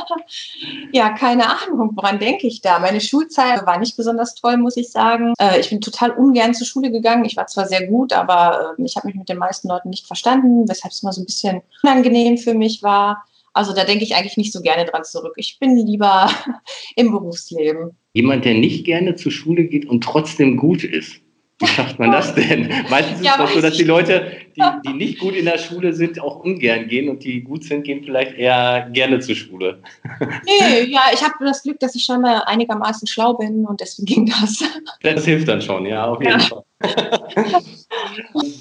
ja, 0.92 1.10
keine 1.10 1.44
Ahnung, 1.46 1.92
woran 1.94 2.18
denke 2.18 2.46
ich 2.46 2.60
da? 2.60 2.78
Meine 2.78 3.00
Schulzeit 3.00 3.66
war 3.66 3.78
nicht 3.78 3.96
besonders 3.96 4.34
toll, 4.34 4.56
muss 4.56 4.76
ich 4.76 4.90
sagen. 4.90 5.34
Äh, 5.38 5.60
ich 5.60 5.70
bin 5.70 5.80
total 5.80 6.12
ungern 6.12 6.54
zur 6.54 6.66
Schule 6.66 6.90
gegangen. 6.90 7.24
Ich 7.24 7.36
war 7.36 7.46
zwar 7.46 7.66
sehr 7.66 7.86
gut, 7.86 8.12
aber 8.12 8.74
äh, 8.78 8.82
ich 8.84 8.96
habe 8.96 9.06
mich 9.06 9.16
mit 9.16 9.28
den 9.28 9.38
meisten 9.38 9.68
Leuten 9.68 9.90
nicht 9.90 10.06
verstanden, 10.06 10.68
weshalb 10.68 10.92
es 10.92 11.02
immer 11.02 11.12
so 11.12 11.22
ein 11.22 11.26
bisschen 11.26 11.62
unangenehm 11.82 12.38
für 12.38 12.54
mich 12.54 12.82
war. 12.82 13.24
Also 13.52 13.72
da 13.72 13.84
denke 13.84 14.04
ich 14.04 14.14
eigentlich 14.14 14.36
nicht 14.36 14.52
so 14.52 14.60
gerne 14.60 14.84
dran 14.84 15.04
zurück. 15.04 15.32
Ich 15.36 15.58
bin 15.58 15.76
lieber 15.78 16.28
im 16.96 17.10
Berufsleben. 17.10 17.96
Jemand, 18.12 18.44
der 18.44 18.54
nicht 18.54 18.84
gerne 18.84 19.16
zur 19.16 19.32
Schule 19.32 19.64
geht 19.64 19.86
und 19.86 20.04
trotzdem 20.04 20.56
gut 20.56 20.84
ist. 20.84 21.20
Wie 21.58 21.66
schafft 21.66 21.98
man 21.98 22.12
das 22.12 22.34
denn? 22.34 22.70
Meistens 22.90 23.22
ja, 23.22 23.34
ist 23.36 23.48
es 23.48 23.54
so, 23.54 23.60
dass 23.62 23.76
die 23.78 23.84
Leute, 23.84 24.30
die, 24.54 24.62
die 24.86 24.92
nicht 24.92 25.18
gut 25.18 25.34
in 25.34 25.46
der 25.46 25.56
Schule 25.56 25.94
sind, 25.94 26.20
auch 26.20 26.40
ungern 26.40 26.86
gehen 26.86 27.08
und 27.08 27.24
die 27.24 27.40
gut 27.40 27.64
sind, 27.64 27.84
gehen 27.84 28.04
vielleicht 28.04 28.36
eher 28.36 28.90
gerne 28.92 29.20
zur 29.20 29.36
Schule. 29.36 29.78
Nee, 30.44 30.84
ja, 30.84 31.04
ich 31.14 31.22
habe 31.22 31.32
das 31.40 31.62
Glück, 31.62 31.80
dass 31.80 31.94
ich 31.94 32.04
schon 32.04 32.20
mal 32.20 32.42
einigermaßen 32.46 33.08
schlau 33.08 33.34
bin 33.34 33.64
und 33.64 33.80
deswegen 33.80 34.06
ging 34.06 34.26
das. 34.26 34.62
Das 35.02 35.24
hilft 35.24 35.48
dann 35.48 35.62
schon, 35.62 35.86
ja, 35.86 36.06
auf 36.06 36.20
jeden 36.20 36.38
ja. 36.38 36.38
Fall. 36.40 36.62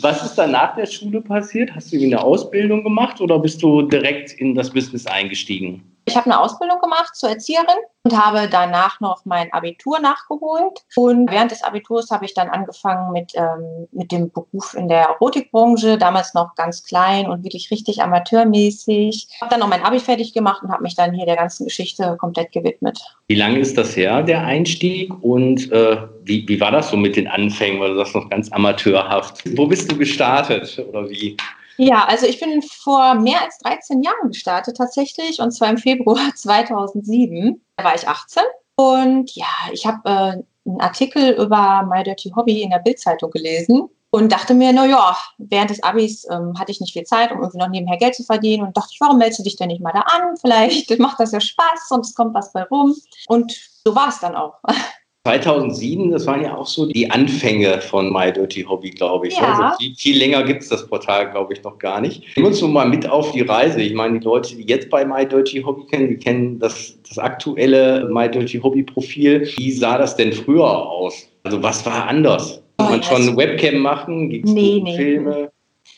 Was 0.02 0.24
ist 0.24 0.36
dann 0.36 0.52
nach 0.52 0.76
der 0.76 0.86
Schule 0.86 1.22
passiert? 1.22 1.74
Hast 1.76 1.92
du 1.92 1.98
eine 2.02 2.22
Ausbildung 2.22 2.84
gemacht 2.84 3.22
oder 3.22 3.40
bist 3.40 3.62
du 3.64 3.84
direkt 3.84 4.34
in 4.34 4.56
das 4.56 4.70
Business 4.70 5.08
eingestiegen? 5.08 5.84
Ich 6.08 6.16
habe 6.16 6.28
eine 6.28 6.40
Ausbildung 6.40 6.80
gemacht 6.80 7.16
zur 7.16 7.30
Erzieherin 7.30 7.78
und 8.04 8.16
habe 8.16 8.48
danach 8.50 9.00
noch 9.00 9.26
mein 9.26 9.52
Abitur 9.52 10.00
nachgeholt. 10.00 10.86
Und 10.96 11.32
während 11.32 11.50
des 11.50 11.64
Abiturs 11.64 12.12
habe 12.12 12.26
ich 12.26 12.36
dann 12.36 12.50
angefangen 12.50 13.12
mit, 13.12 13.34
ähm, 13.36 13.88
mit 13.92 14.12
dem 14.12 14.32
Beruf 14.32 14.76
in 14.76 14.88
der 14.88 15.06
Erotikbranche, 15.06 15.98
damals 15.98 16.36
noch 16.36 16.54
ganz 16.54 16.84
klein 16.84 17.28
und 17.28 17.44
wirklich 17.44 17.72
richtig 17.72 18.04
amateurmäßig. 18.04 19.30
Habe 19.42 19.50
dann 19.50 19.62
noch 19.62 19.68
mein 19.68 19.84
Abi 19.84 20.00
fertig 20.00 20.34
gemacht 20.34 20.62
und 20.62 20.72
habe 20.72 20.84
mich 20.84 20.96
dann 20.96 21.14
hier 21.14 21.26
der 21.26 21.38
ganzen 21.38 21.66
Geschichte 21.66 22.16
komplett 22.20 22.52
gewidmet. 22.52 23.00
Wie 23.28 23.36
lange 23.36 23.58
ist 23.58 23.76
das 23.76 23.98
her, 23.98 24.22
der 24.22 24.46
Einstieg? 24.46 25.12
Und 25.24 25.72
äh, 25.72 25.98
wie, 26.24 26.48
wie 26.48 26.60
war 26.62 26.72
das 26.72 26.90
so 26.90 26.98
mit 26.98 27.16
den 27.16 27.28
Anfängen? 27.28 27.80
Weil 27.82 27.90
du 27.90 27.98
sagst 27.98 28.15
noch 28.16 28.30
ganz 28.30 28.52
amateurhaft. 28.52 29.44
Wo 29.58 29.68
bist 29.68 29.92
du 29.92 29.98
gestartet 29.98 30.84
oder 30.90 31.10
wie? 31.10 31.38
Ja, 31.78 32.06
also 32.06 32.26
ich 32.26 32.40
bin 32.40 32.62
vor 32.62 33.16
mehr 33.16 33.42
als 33.42 33.58
13 33.60 34.02
Jahren 34.02 34.30
gestartet 34.30 34.78
tatsächlich 34.78 35.40
und 35.40 35.52
zwar 35.52 35.70
im 35.70 35.78
Februar 35.78 36.32
2007. 36.36 37.62
Da 37.78 37.84
war 37.84 37.96
ich 37.96 38.08
18 38.08 38.44
und 38.78 39.36
ja, 39.36 39.46
ich 39.72 39.86
habe 39.86 40.10
äh, 40.10 40.70
einen 40.70 40.82
Artikel 40.82 41.32
über 41.34 41.88
My 41.90 42.04
Dirty 42.04 42.32
Hobby 42.36 42.62
in 42.62 42.70
der 42.70 42.80
Bildzeitung 42.80 43.32
gelesen 43.32 43.90
und 44.10 44.32
dachte 44.32 44.54
mir, 44.54 44.72
na 44.72 44.86
ja, 44.86 45.18
während 45.38 45.70
des 45.70 45.84
Abis 45.84 46.26
ähm, 46.32 46.58
hatte 46.58 46.72
ich 46.72 46.80
nicht 46.80 46.94
viel 46.94 47.04
Zeit, 47.04 47.32
um 47.32 47.40
irgendwie 47.40 47.58
noch 47.58 47.70
nebenher 47.70 47.98
Geld 47.98 48.16
zu 48.16 48.24
verdienen 48.24 48.66
und 48.66 48.78
dachte 48.78 48.90
ich, 48.94 49.02
warum 49.02 49.18
meldest 49.18 49.40
du 49.40 49.44
dich 49.44 49.58
denn 49.58 49.68
nicht 49.68 49.82
mal 49.82 49.92
da 49.92 50.02
an? 50.02 50.38
Vielleicht 50.40 50.98
macht 51.00 51.20
das 51.20 51.34
ja 51.34 51.42
Spaß 51.42 51.92
und 51.92 52.06
es 52.06 52.16
kommt 52.16 52.34
was 52.34 52.54
bei 52.54 52.64
rum. 52.64 52.96
Und 53.28 53.54
so 53.84 53.94
war 53.96 54.10
es 54.10 54.20
dann 54.20 54.36
auch. 54.36 54.60
2007, 55.26 56.12
das 56.12 56.28
waren 56.28 56.44
ja 56.44 56.56
auch 56.56 56.68
so 56.68 56.86
die 56.86 57.10
Anfänge 57.10 57.82
von 57.82 58.14
My 58.14 58.32
Dirty 58.32 58.62
Hobby, 58.64 58.92
glaube 58.92 59.28
ich. 59.28 59.36
Ja. 59.36 59.56
Also 59.56 59.78
viel, 59.80 59.96
viel 59.96 60.18
länger 60.20 60.44
gibt 60.44 60.62
es 60.62 60.70
das 60.70 60.86
Portal, 60.88 61.32
glaube 61.32 61.54
ich, 61.54 61.64
noch 61.64 61.80
gar 61.80 62.00
nicht. 62.00 62.24
Nimm 62.38 62.46
uns 62.46 62.60
so 62.60 62.68
mal 62.68 62.88
mit 62.88 63.10
auf 63.10 63.32
die 63.32 63.42
Reise. 63.42 63.82
Ich 63.82 63.96
meine, 63.96 64.20
die 64.20 64.26
Leute, 64.26 64.56
die 64.56 64.64
jetzt 64.64 64.92
bei 64.92 65.04
My 65.04 65.28
Dirty 65.28 65.64
Hobby 65.64 65.84
kennen, 65.88 66.10
die 66.10 66.18
kennen 66.18 66.60
das, 66.60 66.96
das 67.10 67.18
aktuelle 67.18 68.08
My 68.12 68.30
Dirty 68.30 68.60
Hobby 68.60 68.84
Profil. 68.84 69.50
Wie 69.58 69.72
sah 69.72 69.98
das 69.98 70.16
denn 70.16 70.32
früher 70.32 70.64
aus? 70.64 71.28
Also 71.44 71.62
was 71.64 71.84
war 71.88 72.08
anders? 72.08 72.62
Kann 72.78 72.92
man 72.92 73.00
Oh, 73.00 73.04
schon 73.04 73.36
Webcam 73.36 73.80
machen? 73.80 74.30
Gibt 74.30 74.46
es 74.48 74.54
Nee, 74.54 74.82
nee. 74.84 74.96
Filme? 74.96 75.52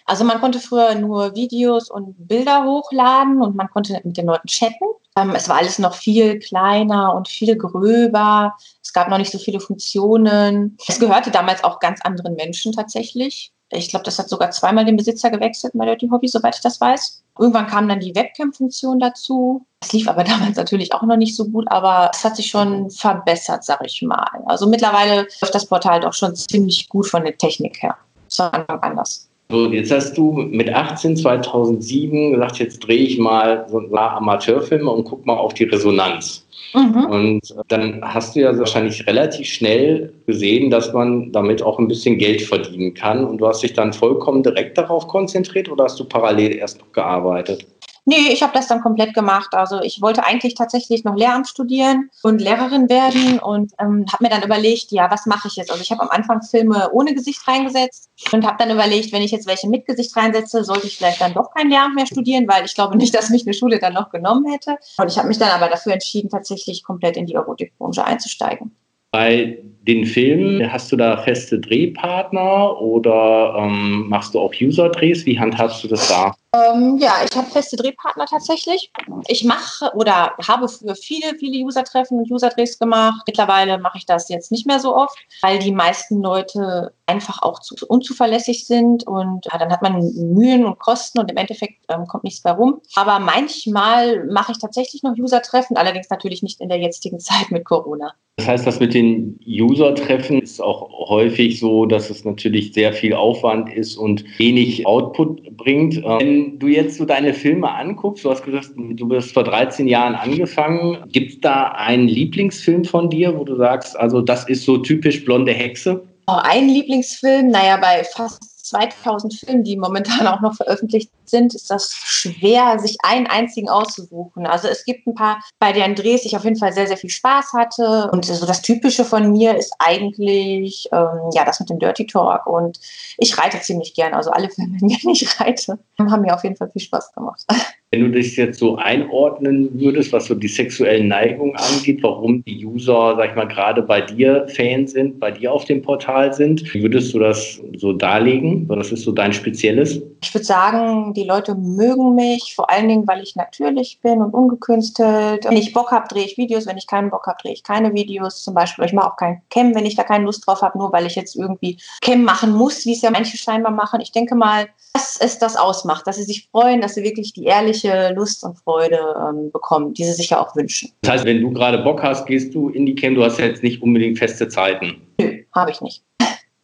Also 0.06 0.24
man 0.24 0.40
konnte 0.40 0.60
früher 0.60 0.96
nur 0.96 1.36
Videos 1.36 1.92
und 1.92 2.16
Bilder 2.18 2.64
hochladen 2.64 3.42
und 3.42 3.58
man 3.58 3.68
konnte 3.70 4.00
mit 4.06 4.16
den 4.16 4.28
Leuten 4.28 4.48
chatten. 4.48 4.86
Ähm, 5.18 5.34
es 5.36 5.50
war 5.50 5.58
alles 5.58 5.80
noch 5.80 5.96
viel 5.96 6.40
kleiner 6.40 7.14
und 7.16 7.28
viel 7.28 7.58
gröber. 7.58 8.56
Es 8.84 8.94
gab 8.94 9.10
noch 9.10 9.18
nicht 9.18 9.32
so 9.32 9.40
viele 9.40 9.60
Funktionen. 9.60 10.78
Es 10.88 11.00
gehörte 11.00 11.32
damals 11.32 11.64
auch 11.64 11.80
ganz 11.80 12.02
anderen 12.02 12.36
Menschen 12.36 12.72
tatsächlich. 12.72 13.52
Ich 13.70 13.90
glaube, 13.90 14.06
das 14.06 14.18
hat 14.18 14.30
sogar 14.30 14.52
zweimal 14.52 14.86
den 14.86 14.96
Besitzer 14.96 15.30
gewechselt, 15.30 15.76
My 15.76 15.86
Dirty 15.86 16.08
Hobby, 16.10 16.28
soweit 16.28 16.56
ich 16.56 16.62
das 16.62 16.80
weiß. 16.80 17.22
Irgendwann 17.38 17.68
kam 17.68 17.90
dann 17.90 18.00
die 18.00 18.16
Webcam-Funktion 18.16 19.00
dazu. 19.00 19.66
Das 19.82 19.92
lief 19.92 20.08
aber 20.08 20.24
damals 20.24 20.56
natürlich 20.56 20.94
auch 20.94 21.02
noch 21.02 21.18
nicht 21.18 21.36
so 21.36 21.46
gut, 21.46 21.66
aber 21.70 22.12
es 22.14 22.24
hat 22.24 22.36
sich 22.36 22.48
schon 22.48 22.90
verbessert, 22.92 23.66
sag 23.66 23.82
ich 23.84 24.02
mal. 24.04 24.26
Also 24.46 24.68
mittlerweile 24.70 25.28
läuft 25.42 25.56
das 25.56 25.66
Portal 25.66 26.00
doch 26.00 26.14
schon 26.14 26.36
ziemlich 26.36 26.88
gut 26.88 27.08
von 27.08 27.26
der 27.26 27.38
Technik 27.38 27.82
her. 27.82 27.98
Am 28.38 28.52
Anfang 28.54 28.80
anders. 28.84 29.28
So, 29.50 29.72
jetzt 29.72 29.92
hast 29.92 30.18
du 30.18 30.34
mit 30.34 30.74
18, 30.74 31.16
2007 31.16 32.34
gesagt, 32.34 32.60
jetzt 32.60 32.80
drehe 32.80 33.00
ich 33.00 33.18
mal 33.18 33.66
so 33.70 33.80
ein 33.80 33.90
paar 33.90 34.18
Amateurfilme 34.18 34.90
und 34.92 35.06
guck 35.06 35.26
mal 35.26 35.38
auf 35.38 35.54
die 35.54 35.64
Resonanz. 35.64 36.46
Mhm. 36.74 37.06
Und 37.06 37.56
dann 37.70 38.02
hast 38.04 38.36
du 38.36 38.42
ja 38.42 38.58
wahrscheinlich 38.58 39.08
relativ 39.08 39.48
schnell 39.48 40.12
gesehen, 40.26 40.70
dass 40.70 40.92
man 40.92 41.32
damit 41.32 41.62
auch 41.62 41.80
ein 41.80 41.88
bisschen 41.88 42.18
Geld 42.18 42.42
verdienen 42.42 42.94
kann. 42.94 43.24
Und 43.24 43.38
du 43.38 43.48
hast 43.48 43.64
dich 43.64 43.72
dann 43.72 43.94
vollkommen 43.94 44.44
direkt 44.44 44.78
darauf 44.78 45.08
konzentriert 45.08 45.70
oder 45.70 45.86
hast 45.86 46.00
du 46.00 46.04
parallel 46.04 46.58
erst 46.58 46.80
noch 46.80 46.92
gearbeitet? 46.92 47.66
Nee, 48.10 48.32
ich 48.32 48.42
habe 48.42 48.54
das 48.54 48.68
dann 48.68 48.80
komplett 48.80 49.14
gemacht. 49.14 49.54
Also 49.54 49.82
ich 49.82 50.02
wollte 50.02 50.26
eigentlich 50.26 50.56
tatsächlich 50.56 51.04
noch 51.04 51.18
Lehramt 51.18 51.50
studieren 51.50 52.10
und 52.24 52.40
Lehrerin 52.40 52.88
werden 52.88 53.38
und 53.38 53.74
ähm, 53.82 54.06
habe 54.10 54.24
mir 54.24 54.30
dann 54.30 54.44
überlegt, 54.44 54.94
ja, 54.94 55.12
was 55.12 55.26
mache 55.26 55.50
ich 55.50 55.58
jetzt? 55.58 55.70
Also 55.70 55.84
ich 55.84 55.92
habe 55.92 56.04
am 56.04 56.10
Anfang 56.10 56.42
Filme 56.42 56.90
ohne 56.94 57.14
Gesicht 57.14 57.46
reingesetzt 57.46 58.10
und 58.32 58.48
habe 58.48 58.56
dann 58.60 58.72
überlegt, 58.72 59.12
wenn 59.12 59.24
ich 59.24 59.32
jetzt 59.32 59.46
welche 59.46 59.68
mit 59.68 59.86
Gesicht 59.86 60.16
reinsetze, 60.16 60.64
sollte 60.64 60.88
ich 60.88 60.98
vielleicht 60.98 61.20
dann 61.20 61.34
doch 61.34 61.54
kein 61.54 61.70
Lehramt 61.70 61.96
mehr 61.96 62.06
studieren, 62.06 62.48
weil 62.48 62.64
ich 62.64 62.76
glaube 62.76 62.96
nicht, 62.96 63.14
dass 63.18 63.30
mich 63.30 63.46
eine 63.46 63.54
Schule 63.54 63.78
dann 63.78 63.92
noch 63.92 64.10
genommen 64.10 64.50
hätte. 64.50 64.78
Und 64.98 65.12
ich 65.12 65.18
habe 65.18 65.28
mich 65.28 65.38
dann 65.38 65.50
aber 65.50 65.68
dafür 65.68 65.92
entschieden, 65.92 66.30
tatsächlich 66.30 66.86
komplett 66.86 67.18
in 67.18 67.26
die 67.26 67.34
Erotikbranche 67.34 68.06
einzusteigen. 68.06 68.72
Bei 69.12 69.58
den 69.82 70.06
Filmen, 70.06 70.72
hast 70.72 70.92
du 70.92 70.96
da 70.96 71.18
feste 71.18 71.60
Drehpartner 71.60 72.80
oder 72.80 73.56
ähm, 73.58 74.08
machst 74.08 74.34
du 74.34 74.40
auch 74.40 74.54
User-Drehs? 74.54 75.26
Wie 75.26 75.40
handhabst 75.40 75.84
du 75.84 75.90
das 75.90 76.08
da? 76.08 76.34
Ähm, 76.58 76.98
ja, 76.98 77.16
ich 77.30 77.36
habe 77.36 77.50
feste 77.50 77.76
Drehpartner 77.76 78.26
tatsächlich. 78.26 78.92
Ich 79.28 79.44
mache 79.44 79.92
oder 79.96 80.34
habe 80.48 80.68
früher 80.68 80.96
viele, 80.96 81.36
viele 81.38 81.64
User-Treffen 81.66 82.20
und 82.20 82.32
User-Drehs 82.32 82.80
gemacht. 82.80 83.24
Mittlerweile 83.28 83.78
mache 83.78 83.98
ich 83.98 84.06
das 84.06 84.30
jetzt 84.30 84.52
nicht 84.52 84.66
mehr 84.66 84.80
so 84.80 84.96
oft, 84.96 85.18
weil 85.42 85.60
die 85.60 85.72
meisten 85.72 86.22
Leute 86.22 86.94
einfach 87.06 87.42
auch 87.42 87.60
zu 87.60 87.76
unzuverlässig 87.88 88.68
sind 88.68 89.08
und 89.08 89.46
ja, 89.46 89.58
dann 89.58 89.72
hat 89.72 89.82
man 89.82 90.00
Mühen 90.16 90.66
und 90.66 90.78
Kosten 90.80 91.20
und 91.20 91.32
im 91.32 91.38
Endeffekt 91.38 91.86
ähm, 91.90 92.06
kommt 92.06 92.26
nichts 92.26 92.44
mehr 92.44 92.54
rum. 92.54 92.82
Aber 92.96 93.20
manchmal 93.20 94.26
mache 94.26 94.52
ich 94.52 94.60
tatsächlich 94.60 95.04
noch 95.04 95.18
User-Treffen, 95.18 95.78
allerdings 95.78 96.10
natürlich 96.10 96.44
nicht 96.44 96.60
in 96.60 96.70
der 96.70 96.80
jetzigen 96.80 97.20
Zeit 97.20 97.50
mit 97.50 97.66
Corona. 97.66 98.14
Das 98.38 98.48
heißt, 98.48 98.68
das 98.68 98.80
mit 98.80 98.94
den 98.94 99.40
User-Treffen 99.48 100.42
ist 100.42 100.62
auch 100.62 101.10
häufig 101.10 101.60
so, 101.60 101.88
dass 101.88 102.12
es 102.12 102.24
natürlich 102.24 102.74
sehr 102.74 102.94
viel 102.94 103.14
Aufwand 103.14 103.74
ist 103.74 103.96
und 103.96 104.24
wenig 104.38 104.86
Output 104.86 105.58
bringt. 105.58 106.00
Ähm, 106.06 106.47
Du 106.56 106.68
jetzt 106.68 106.98
so 106.98 107.06
deine 107.06 107.34
Filme 107.34 107.70
anguckst, 107.70 108.24
du 108.24 108.32
hast 108.32 108.44
gesagt, 108.44 108.72
du 108.76 109.08
bist 109.08 109.34
vor 109.34 109.44
13 109.44 109.88
Jahren 109.88 110.16
angefangen. 110.16 110.98
Gibt 111.12 111.32
es 111.32 111.40
da 111.42 111.70
einen 111.70 112.08
Lieblingsfilm 112.08 112.86
von 112.86 113.10
dir, 113.10 113.38
wo 113.38 113.44
du 113.44 113.56
sagst, 113.56 113.98
also 113.98 114.22
das 114.22 114.48
ist 114.48 114.64
so 114.64 114.78
typisch 114.78 115.26
blonde 115.26 115.52
Hexe? 115.52 116.04
Oh, 116.28 116.40
ein 116.44 116.68
Lieblingsfilm, 116.68 117.50
naja, 117.50 117.78
bei 117.78 118.04
fast 118.04 118.47
2000 118.70 119.34
Filmen, 119.34 119.64
die 119.64 119.78
momentan 119.78 120.28
auch 120.28 120.42
noch 120.42 120.56
veröffentlicht 120.56 121.12
sind, 121.26 121.54
ist 121.54 121.70
das 121.70 121.92
schwer, 121.92 122.80
sich 122.80 122.98
einen 123.04 123.28
einzigen 123.28 123.70
auszusuchen. 123.70 124.46
Also 124.46 124.68
es 124.68 124.86
gibt 124.86 125.08
ein 125.08 125.16
paar, 125.16 125.42
bei 125.60 125.74
deren 125.74 125.96
Drehs 125.96 126.26
ich 126.26 126.36
auf 126.36 126.44
jeden 126.44 126.58
Fall 126.58 126.74
sehr, 126.74 126.88
sehr 126.88 126.98
viel 126.98 127.10
Spaß 127.10 127.54
hatte. 127.54 128.10
Und 128.12 128.26
so 128.26 128.46
das 128.46 128.62
Typische 128.62 129.06
von 129.06 129.32
mir 129.32 129.58
ist 129.58 129.74
eigentlich, 129.80 130.88
ähm, 130.92 131.30
ja, 131.34 131.46
das 131.46 131.60
mit 131.60 131.70
dem 131.70 131.80
Dirty 131.80 132.08
Talk. 132.08 132.48
Und 132.48 132.80
ich 133.18 133.38
reite 133.38 133.60
ziemlich 133.62 133.94
gern. 133.94 134.14
Also 134.14 134.32
alle 134.32 134.50
Filme, 134.50 134.78
in 134.82 134.88
denen 134.88 135.14
ich 135.14 135.40
reite, 135.40 135.80
haben 136.00 136.22
mir 136.22 136.34
auf 136.34 136.44
jeden 136.44 136.56
Fall 136.56 136.70
viel 136.72 136.82
Spaß 136.82 137.14
gemacht. 137.14 137.46
Wenn 137.92 138.02
du 138.02 138.12
dich 138.12 138.36
jetzt 138.36 138.60
so 138.60 138.76
einordnen 138.76 139.70
würdest, 139.80 140.12
was 140.12 140.26
so 140.26 140.36
die 140.36 140.50
sexuellen 140.50 141.08
Neigungen 141.08 141.56
angeht, 141.56 142.04
warum 142.04 142.44
die 142.44 142.66
User, 142.66 143.16
sag 143.16 143.30
ich 143.30 143.36
mal, 143.38 143.48
gerade 143.48 143.82
bei 143.82 144.02
dir 144.02 144.46
Fan 144.50 144.88
sind, 144.88 145.22
bei 145.22 145.32
dir 145.32 145.54
auf 145.54 145.64
dem 145.64 145.82
Portal 145.82 146.34
sind, 146.34 146.74
würdest 146.74 147.14
du 147.14 147.20
das 147.20 147.62
so 147.78 147.94
darlegen? 147.94 148.68
Was 148.68 148.92
ist 148.92 149.04
so 149.04 149.14
dein 149.14 149.32
Spezielles? 149.32 150.02
Ich 150.22 150.34
würde 150.34 150.44
sagen, 150.44 151.14
die 151.14 151.24
Leute 151.24 151.56
mögen 151.56 152.14
mich, 152.16 152.56
vor 152.58 152.70
allen 152.70 152.90
Dingen, 152.90 153.08
weil 153.08 153.24
ich 153.24 153.38
natürlich 153.38 154.00
bin 154.02 154.22
und 154.22 154.34
ungekünstelt. 154.34 155.46
Wenn 155.46 155.56
ich 155.56 155.72
Bock 155.72 155.92
habe, 155.92 156.10
drehe 156.10 156.26
ich 156.26 156.38
Videos. 156.38 156.68
Wenn 156.68 156.78
ich 156.78 156.88
keinen 156.88 157.10
Bock 157.10 157.26
habe, 157.26 157.38
drehe 157.42 157.54
ich 157.54 157.64
keine 157.64 157.94
Videos. 157.94 158.44
Zum 158.44 158.54
Beispiel, 158.54 158.84
ich 158.84 158.92
mache 158.92 159.14
auch 159.14 159.16
kein 159.16 159.42
Cam, 159.50 159.74
wenn 159.74 159.86
ich 159.86 159.96
da 159.96 160.04
keine 160.04 160.26
Lust 160.26 160.46
drauf 160.46 160.62
habe, 160.62 160.78
nur 160.78 160.92
weil 160.92 161.06
ich 161.06 161.16
jetzt 161.16 161.38
irgendwie 161.38 161.78
Cam 162.02 162.24
machen 162.24 162.52
muss, 162.52 162.86
wie 162.86 162.92
es 162.92 163.02
ja 163.02 163.12
manche 163.12 163.38
scheinbar 163.38 163.72
machen. 163.72 164.02
Ich 164.02 164.12
denke 164.12 164.36
mal, 164.36 164.68
dass 164.94 165.18
es 165.22 165.40
das 165.40 165.56
ausmacht, 165.56 166.06
dass 166.08 166.18
sie 166.18 166.24
sich 166.24 166.50
freuen, 166.52 166.82
dass 166.82 166.96
sie 166.96 167.04
wirklich 167.04 167.32
die 167.32 167.46
ehrliche 167.46 167.77
Lust 167.84 168.44
und 168.44 168.58
Freude 168.60 169.00
ähm, 169.30 169.52
bekommen, 169.52 169.94
die 169.94 170.04
sie 170.04 170.14
sich 170.14 170.30
ja 170.30 170.40
auch 170.40 170.56
wünschen. 170.56 170.92
Das 171.02 171.14
heißt, 171.14 171.26
wenn 171.26 171.42
du 171.42 171.52
gerade 171.52 171.80
Bock 171.80 172.02
hast, 172.04 172.26
gehst 172.26 172.54
du 172.54 172.70
in 172.70 172.86
die 172.86 172.96
Cam, 172.96 173.16
du 173.16 173.24
hast 173.24 173.40
ja 173.40 173.46
jetzt 173.46 173.64
nicht 173.64 173.82
unbedingt 173.82 174.18
feste 174.18 174.48
Zeiten. 174.48 175.02
Nö, 175.20 175.44
habe 175.54 175.72
ich 175.72 175.82
nicht. 175.82 176.04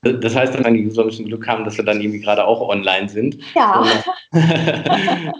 Das 0.02 0.36
heißt, 0.36 0.56
dann 0.56 0.74
die 0.74 0.86
User 0.86 1.06
müssen 1.06 1.26
Glück 1.26 1.48
haben, 1.48 1.64
dass 1.64 1.76
sie 1.76 1.84
dann 1.84 2.02
irgendwie 2.02 2.20
gerade 2.20 2.46
auch 2.46 2.68
online 2.68 3.10
sind. 3.10 3.38
Ja. 3.56 3.86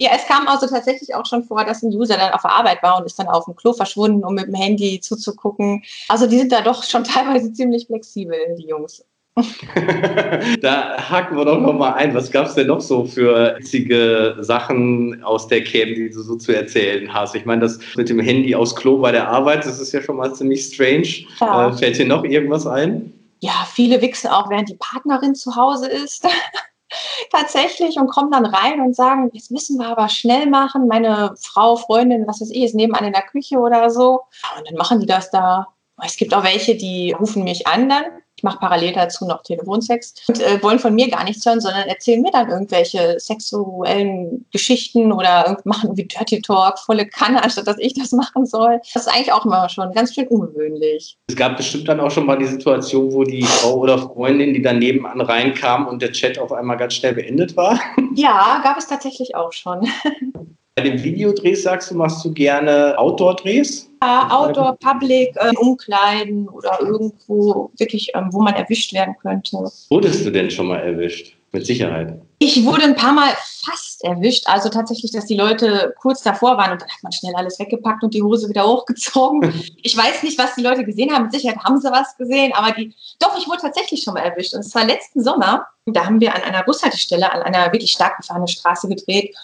Ja, 0.00 0.10
es 0.16 0.26
kam 0.26 0.48
also 0.48 0.66
tatsächlich 0.66 1.14
auch 1.14 1.24
schon 1.24 1.44
vor, 1.44 1.64
dass 1.64 1.82
ein 1.82 1.94
User 1.94 2.16
dann 2.16 2.32
auf 2.32 2.42
der 2.42 2.52
Arbeit 2.52 2.82
war 2.82 2.98
und 2.98 3.06
ist 3.06 3.18
dann 3.18 3.28
auf 3.28 3.44
dem 3.44 3.54
Klo 3.54 3.72
verschwunden, 3.72 4.24
um 4.24 4.34
mit 4.34 4.48
dem 4.48 4.54
Handy 4.54 5.00
zuzugucken. 5.00 5.84
Also 6.08 6.26
die 6.26 6.38
sind 6.38 6.50
da 6.50 6.60
doch 6.60 6.82
schon 6.82 7.04
teilweise 7.04 7.52
ziemlich 7.52 7.86
flexibel, 7.86 8.36
die 8.58 8.66
Jungs. 8.66 9.04
da 10.60 10.96
haken 11.10 11.36
wir 11.36 11.44
doch 11.44 11.60
noch 11.60 11.72
mal 11.72 11.92
ein. 11.94 12.14
Was 12.14 12.30
gab 12.30 12.46
es 12.46 12.54
denn 12.54 12.66
noch 12.66 12.80
so 12.80 13.04
für 13.04 13.56
witzige 13.58 14.36
Sachen 14.40 15.22
aus 15.22 15.48
der 15.48 15.64
Cam, 15.64 15.88
die 15.88 16.10
du 16.10 16.22
so 16.22 16.36
zu 16.36 16.54
erzählen 16.54 17.12
hast? 17.12 17.34
Ich 17.34 17.44
meine, 17.44 17.62
das 17.62 17.78
mit 17.96 18.08
dem 18.08 18.20
Handy 18.20 18.54
aus 18.54 18.74
Klo 18.74 18.98
bei 18.98 19.12
der 19.12 19.28
Arbeit, 19.28 19.64
das 19.64 19.80
ist 19.80 19.92
ja 19.92 20.02
schon 20.02 20.16
mal 20.16 20.34
ziemlich 20.34 20.64
strange. 20.64 21.26
Ja. 21.40 21.68
Äh, 21.68 21.72
fällt 21.72 21.98
dir 21.98 22.06
noch 22.06 22.24
irgendwas 22.24 22.66
ein? 22.66 23.12
Ja, 23.40 23.66
viele 23.72 24.00
wichsen 24.00 24.28
auch, 24.28 24.50
während 24.50 24.68
die 24.68 24.76
Partnerin 24.76 25.34
zu 25.34 25.54
Hause 25.54 25.88
ist. 25.88 26.26
Tatsächlich 27.30 27.98
und 27.98 28.08
kommen 28.08 28.30
dann 28.30 28.46
rein 28.46 28.80
und 28.80 28.96
sagen, 28.96 29.30
jetzt 29.32 29.50
müssen 29.50 29.78
wir 29.78 29.88
aber 29.88 30.08
schnell 30.08 30.46
machen. 30.46 30.88
Meine 30.88 31.34
Frau, 31.40 31.76
Freundin, 31.76 32.26
was 32.26 32.40
weiß 32.40 32.50
ich, 32.50 32.62
ist 32.62 32.74
nebenan 32.74 33.04
in 33.04 33.12
der 33.12 33.22
Küche 33.22 33.58
oder 33.58 33.90
so. 33.90 34.22
Und 34.56 34.68
dann 34.68 34.76
machen 34.76 35.00
die 35.00 35.06
das 35.06 35.30
da. 35.30 35.68
Es 36.02 36.16
gibt 36.16 36.32
auch 36.32 36.44
welche, 36.44 36.76
die 36.76 37.12
rufen 37.12 37.44
mich 37.44 37.66
an 37.66 37.88
dann. 37.88 38.04
Ich 38.38 38.44
mache 38.44 38.58
parallel 38.60 38.92
dazu 38.92 39.26
noch 39.26 39.42
Telefonsex 39.42 40.14
und 40.28 40.40
äh, 40.40 40.62
wollen 40.62 40.78
von 40.78 40.94
mir 40.94 41.10
gar 41.10 41.24
nichts 41.24 41.44
hören, 41.44 41.60
sondern 41.60 41.88
erzählen 41.88 42.22
mir 42.22 42.30
dann 42.30 42.48
irgendwelche 42.48 43.18
sexuellen 43.18 44.46
Geschichten 44.52 45.10
oder 45.10 45.56
machen 45.64 45.88
irgendwie 45.88 46.06
Dirty 46.06 46.40
Talk, 46.40 46.78
volle 46.78 47.04
Kanne, 47.04 47.42
anstatt 47.42 47.66
dass 47.66 47.78
ich 47.80 47.94
das 47.94 48.12
machen 48.12 48.46
soll. 48.46 48.80
Das 48.94 49.06
ist 49.06 49.12
eigentlich 49.12 49.32
auch 49.32 49.44
immer 49.44 49.68
schon 49.68 49.92
ganz 49.92 50.14
schön 50.14 50.28
ungewöhnlich. 50.28 51.18
Es 51.26 51.34
gab 51.34 51.56
bestimmt 51.56 51.88
dann 51.88 51.98
auch 51.98 52.12
schon 52.12 52.26
mal 52.26 52.38
die 52.38 52.46
Situation, 52.46 53.12
wo 53.12 53.24
die 53.24 53.42
Frau 53.42 53.78
oder 53.78 53.98
Freundin, 53.98 54.54
die 54.54 54.62
dann 54.62 54.78
nebenan 54.78 55.20
reinkam 55.20 55.88
und 55.88 56.00
der 56.00 56.12
Chat 56.12 56.38
auf 56.38 56.52
einmal 56.52 56.76
ganz 56.76 56.94
schnell 56.94 57.14
beendet 57.14 57.56
war. 57.56 57.80
Ja, 58.14 58.60
gab 58.62 58.78
es 58.78 58.86
tatsächlich 58.86 59.34
auch 59.34 59.52
schon. 59.52 59.88
Bei 60.78 60.84
den 60.84 61.02
Videodrehs 61.02 61.64
sagst 61.64 61.90
du, 61.90 61.96
machst 61.96 62.24
du 62.24 62.32
gerne 62.32 62.96
Outdoor-Drehs? 62.98 63.90
Ja, 64.00 64.28
Outdoor, 64.30 64.76
Public, 64.76 65.34
äh, 65.34 65.52
Umkleiden 65.56 66.48
oder 66.48 66.78
irgendwo 66.80 67.72
wirklich, 67.76 68.12
ähm, 68.14 68.28
wo 68.30 68.40
man 68.40 68.54
erwischt 68.54 68.92
werden 68.92 69.16
könnte. 69.20 69.56
Wurdest 69.90 70.24
du 70.24 70.30
denn 70.30 70.48
schon 70.52 70.68
mal 70.68 70.78
erwischt? 70.78 71.34
Mit 71.50 71.66
Sicherheit. 71.66 72.20
Ich 72.38 72.64
wurde 72.64 72.84
ein 72.84 72.94
paar 72.94 73.12
Mal 73.12 73.30
fast 73.64 74.04
erwischt. 74.04 74.44
Also 74.46 74.68
tatsächlich, 74.68 75.10
dass 75.10 75.26
die 75.26 75.36
Leute 75.36 75.94
kurz 76.00 76.22
davor 76.22 76.56
waren 76.58 76.72
und 76.72 76.82
dann 76.82 76.88
hat 76.88 77.02
man 77.02 77.10
schnell 77.10 77.34
alles 77.34 77.58
weggepackt 77.58 78.04
und 78.04 78.14
die 78.14 78.22
Hose 78.22 78.48
wieder 78.48 78.64
hochgezogen. 78.68 79.52
Ich 79.82 79.96
weiß 79.96 80.22
nicht, 80.22 80.38
was 80.38 80.54
die 80.54 80.62
Leute 80.62 80.84
gesehen 80.84 81.12
haben. 81.12 81.24
Mit 81.24 81.32
Sicherheit 81.32 81.58
haben 81.64 81.80
sie 81.80 81.90
was 81.90 82.16
gesehen, 82.16 82.52
aber 82.54 82.70
die. 82.72 82.94
Doch, 83.18 83.36
ich 83.36 83.48
wurde 83.48 83.62
tatsächlich 83.62 84.04
schon 84.04 84.14
mal 84.14 84.20
erwischt. 84.20 84.54
Und 84.54 84.62
zwar 84.62 84.84
letzten 84.84 85.24
Sommer. 85.24 85.66
Da 85.86 86.04
haben 86.04 86.20
wir 86.20 86.36
an 86.36 86.42
einer 86.42 86.62
Bushaltestelle, 86.62 87.32
an 87.32 87.42
einer 87.42 87.72
wirklich 87.72 87.90
stark 87.90 88.18
befahrenen 88.18 88.46
Straße 88.46 88.86
gedreht. 88.86 89.34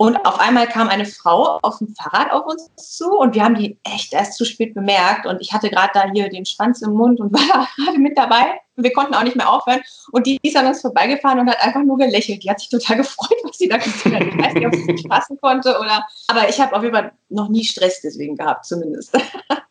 Und 0.00 0.16
auf 0.24 0.40
einmal 0.40 0.66
kam 0.66 0.88
eine 0.88 1.04
Frau 1.04 1.58
auf 1.60 1.76
dem 1.76 1.94
Fahrrad 1.94 2.32
auf 2.32 2.46
uns 2.46 2.70
zu 2.74 3.18
und 3.18 3.34
wir 3.34 3.44
haben 3.44 3.54
die 3.54 3.76
echt 3.84 4.14
erst 4.14 4.32
zu 4.32 4.46
spät 4.46 4.72
bemerkt. 4.72 5.26
Und 5.26 5.42
ich 5.42 5.52
hatte 5.52 5.68
gerade 5.68 5.90
da 5.92 6.10
hier 6.10 6.30
den 6.30 6.46
Schwanz 6.46 6.80
im 6.80 6.94
Mund 6.94 7.20
und 7.20 7.34
war 7.34 7.68
gerade 7.76 7.98
mit 7.98 8.16
dabei. 8.16 8.58
Wir 8.76 8.94
konnten 8.94 9.12
auch 9.12 9.24
nicht 9.24 9.36
mehr 9.36 9.52
aufhören. 9.52 9.82
Und 10.10 10.26
die 10.26 10.38
ist 10.42 10.56
an 10.56 10.66
uns 10.66 10.80
vorbeigefahren 10.80 11.40
und 11.40 11.50
hat 11.50 11.62
einfach 11.62 11.82
nur 11.82 11.98
gelächelt. 11.98 12.42
Die 12.42 12.48
hat 12.48 12.60
sich 12.60 12.70
total 12.70 12.96
gefreut, 12.96 13.36
was 13.44 13.58
sie 13.58 13.68
da 13.68 13.76
gesehen 13.76 14.14
hat. 14.14 14.22
Ich 14.22 14.38
weiß 14.38 14.54
nicht, 14.54 14.66
ob 14.66 14.74
sie 14.74 14.84
sich 14.84 15.06
fassen 15.06 15.38
konnte 15.38 15.78
oder. 15.78 16.06
Aber 16.28 16.48
ich 16.48 16.58
habe 16.58 16.74
auf 16.74 16.82
jeden 16.82 16.94
Fall 16.94 17.12
noch 17.28 17.50
nie 17.50 17.64
Stress 17.64 18.00
deswegen 18.00 18.36
gehabt, 18.36 18.64
zumindest. 18.64 19.14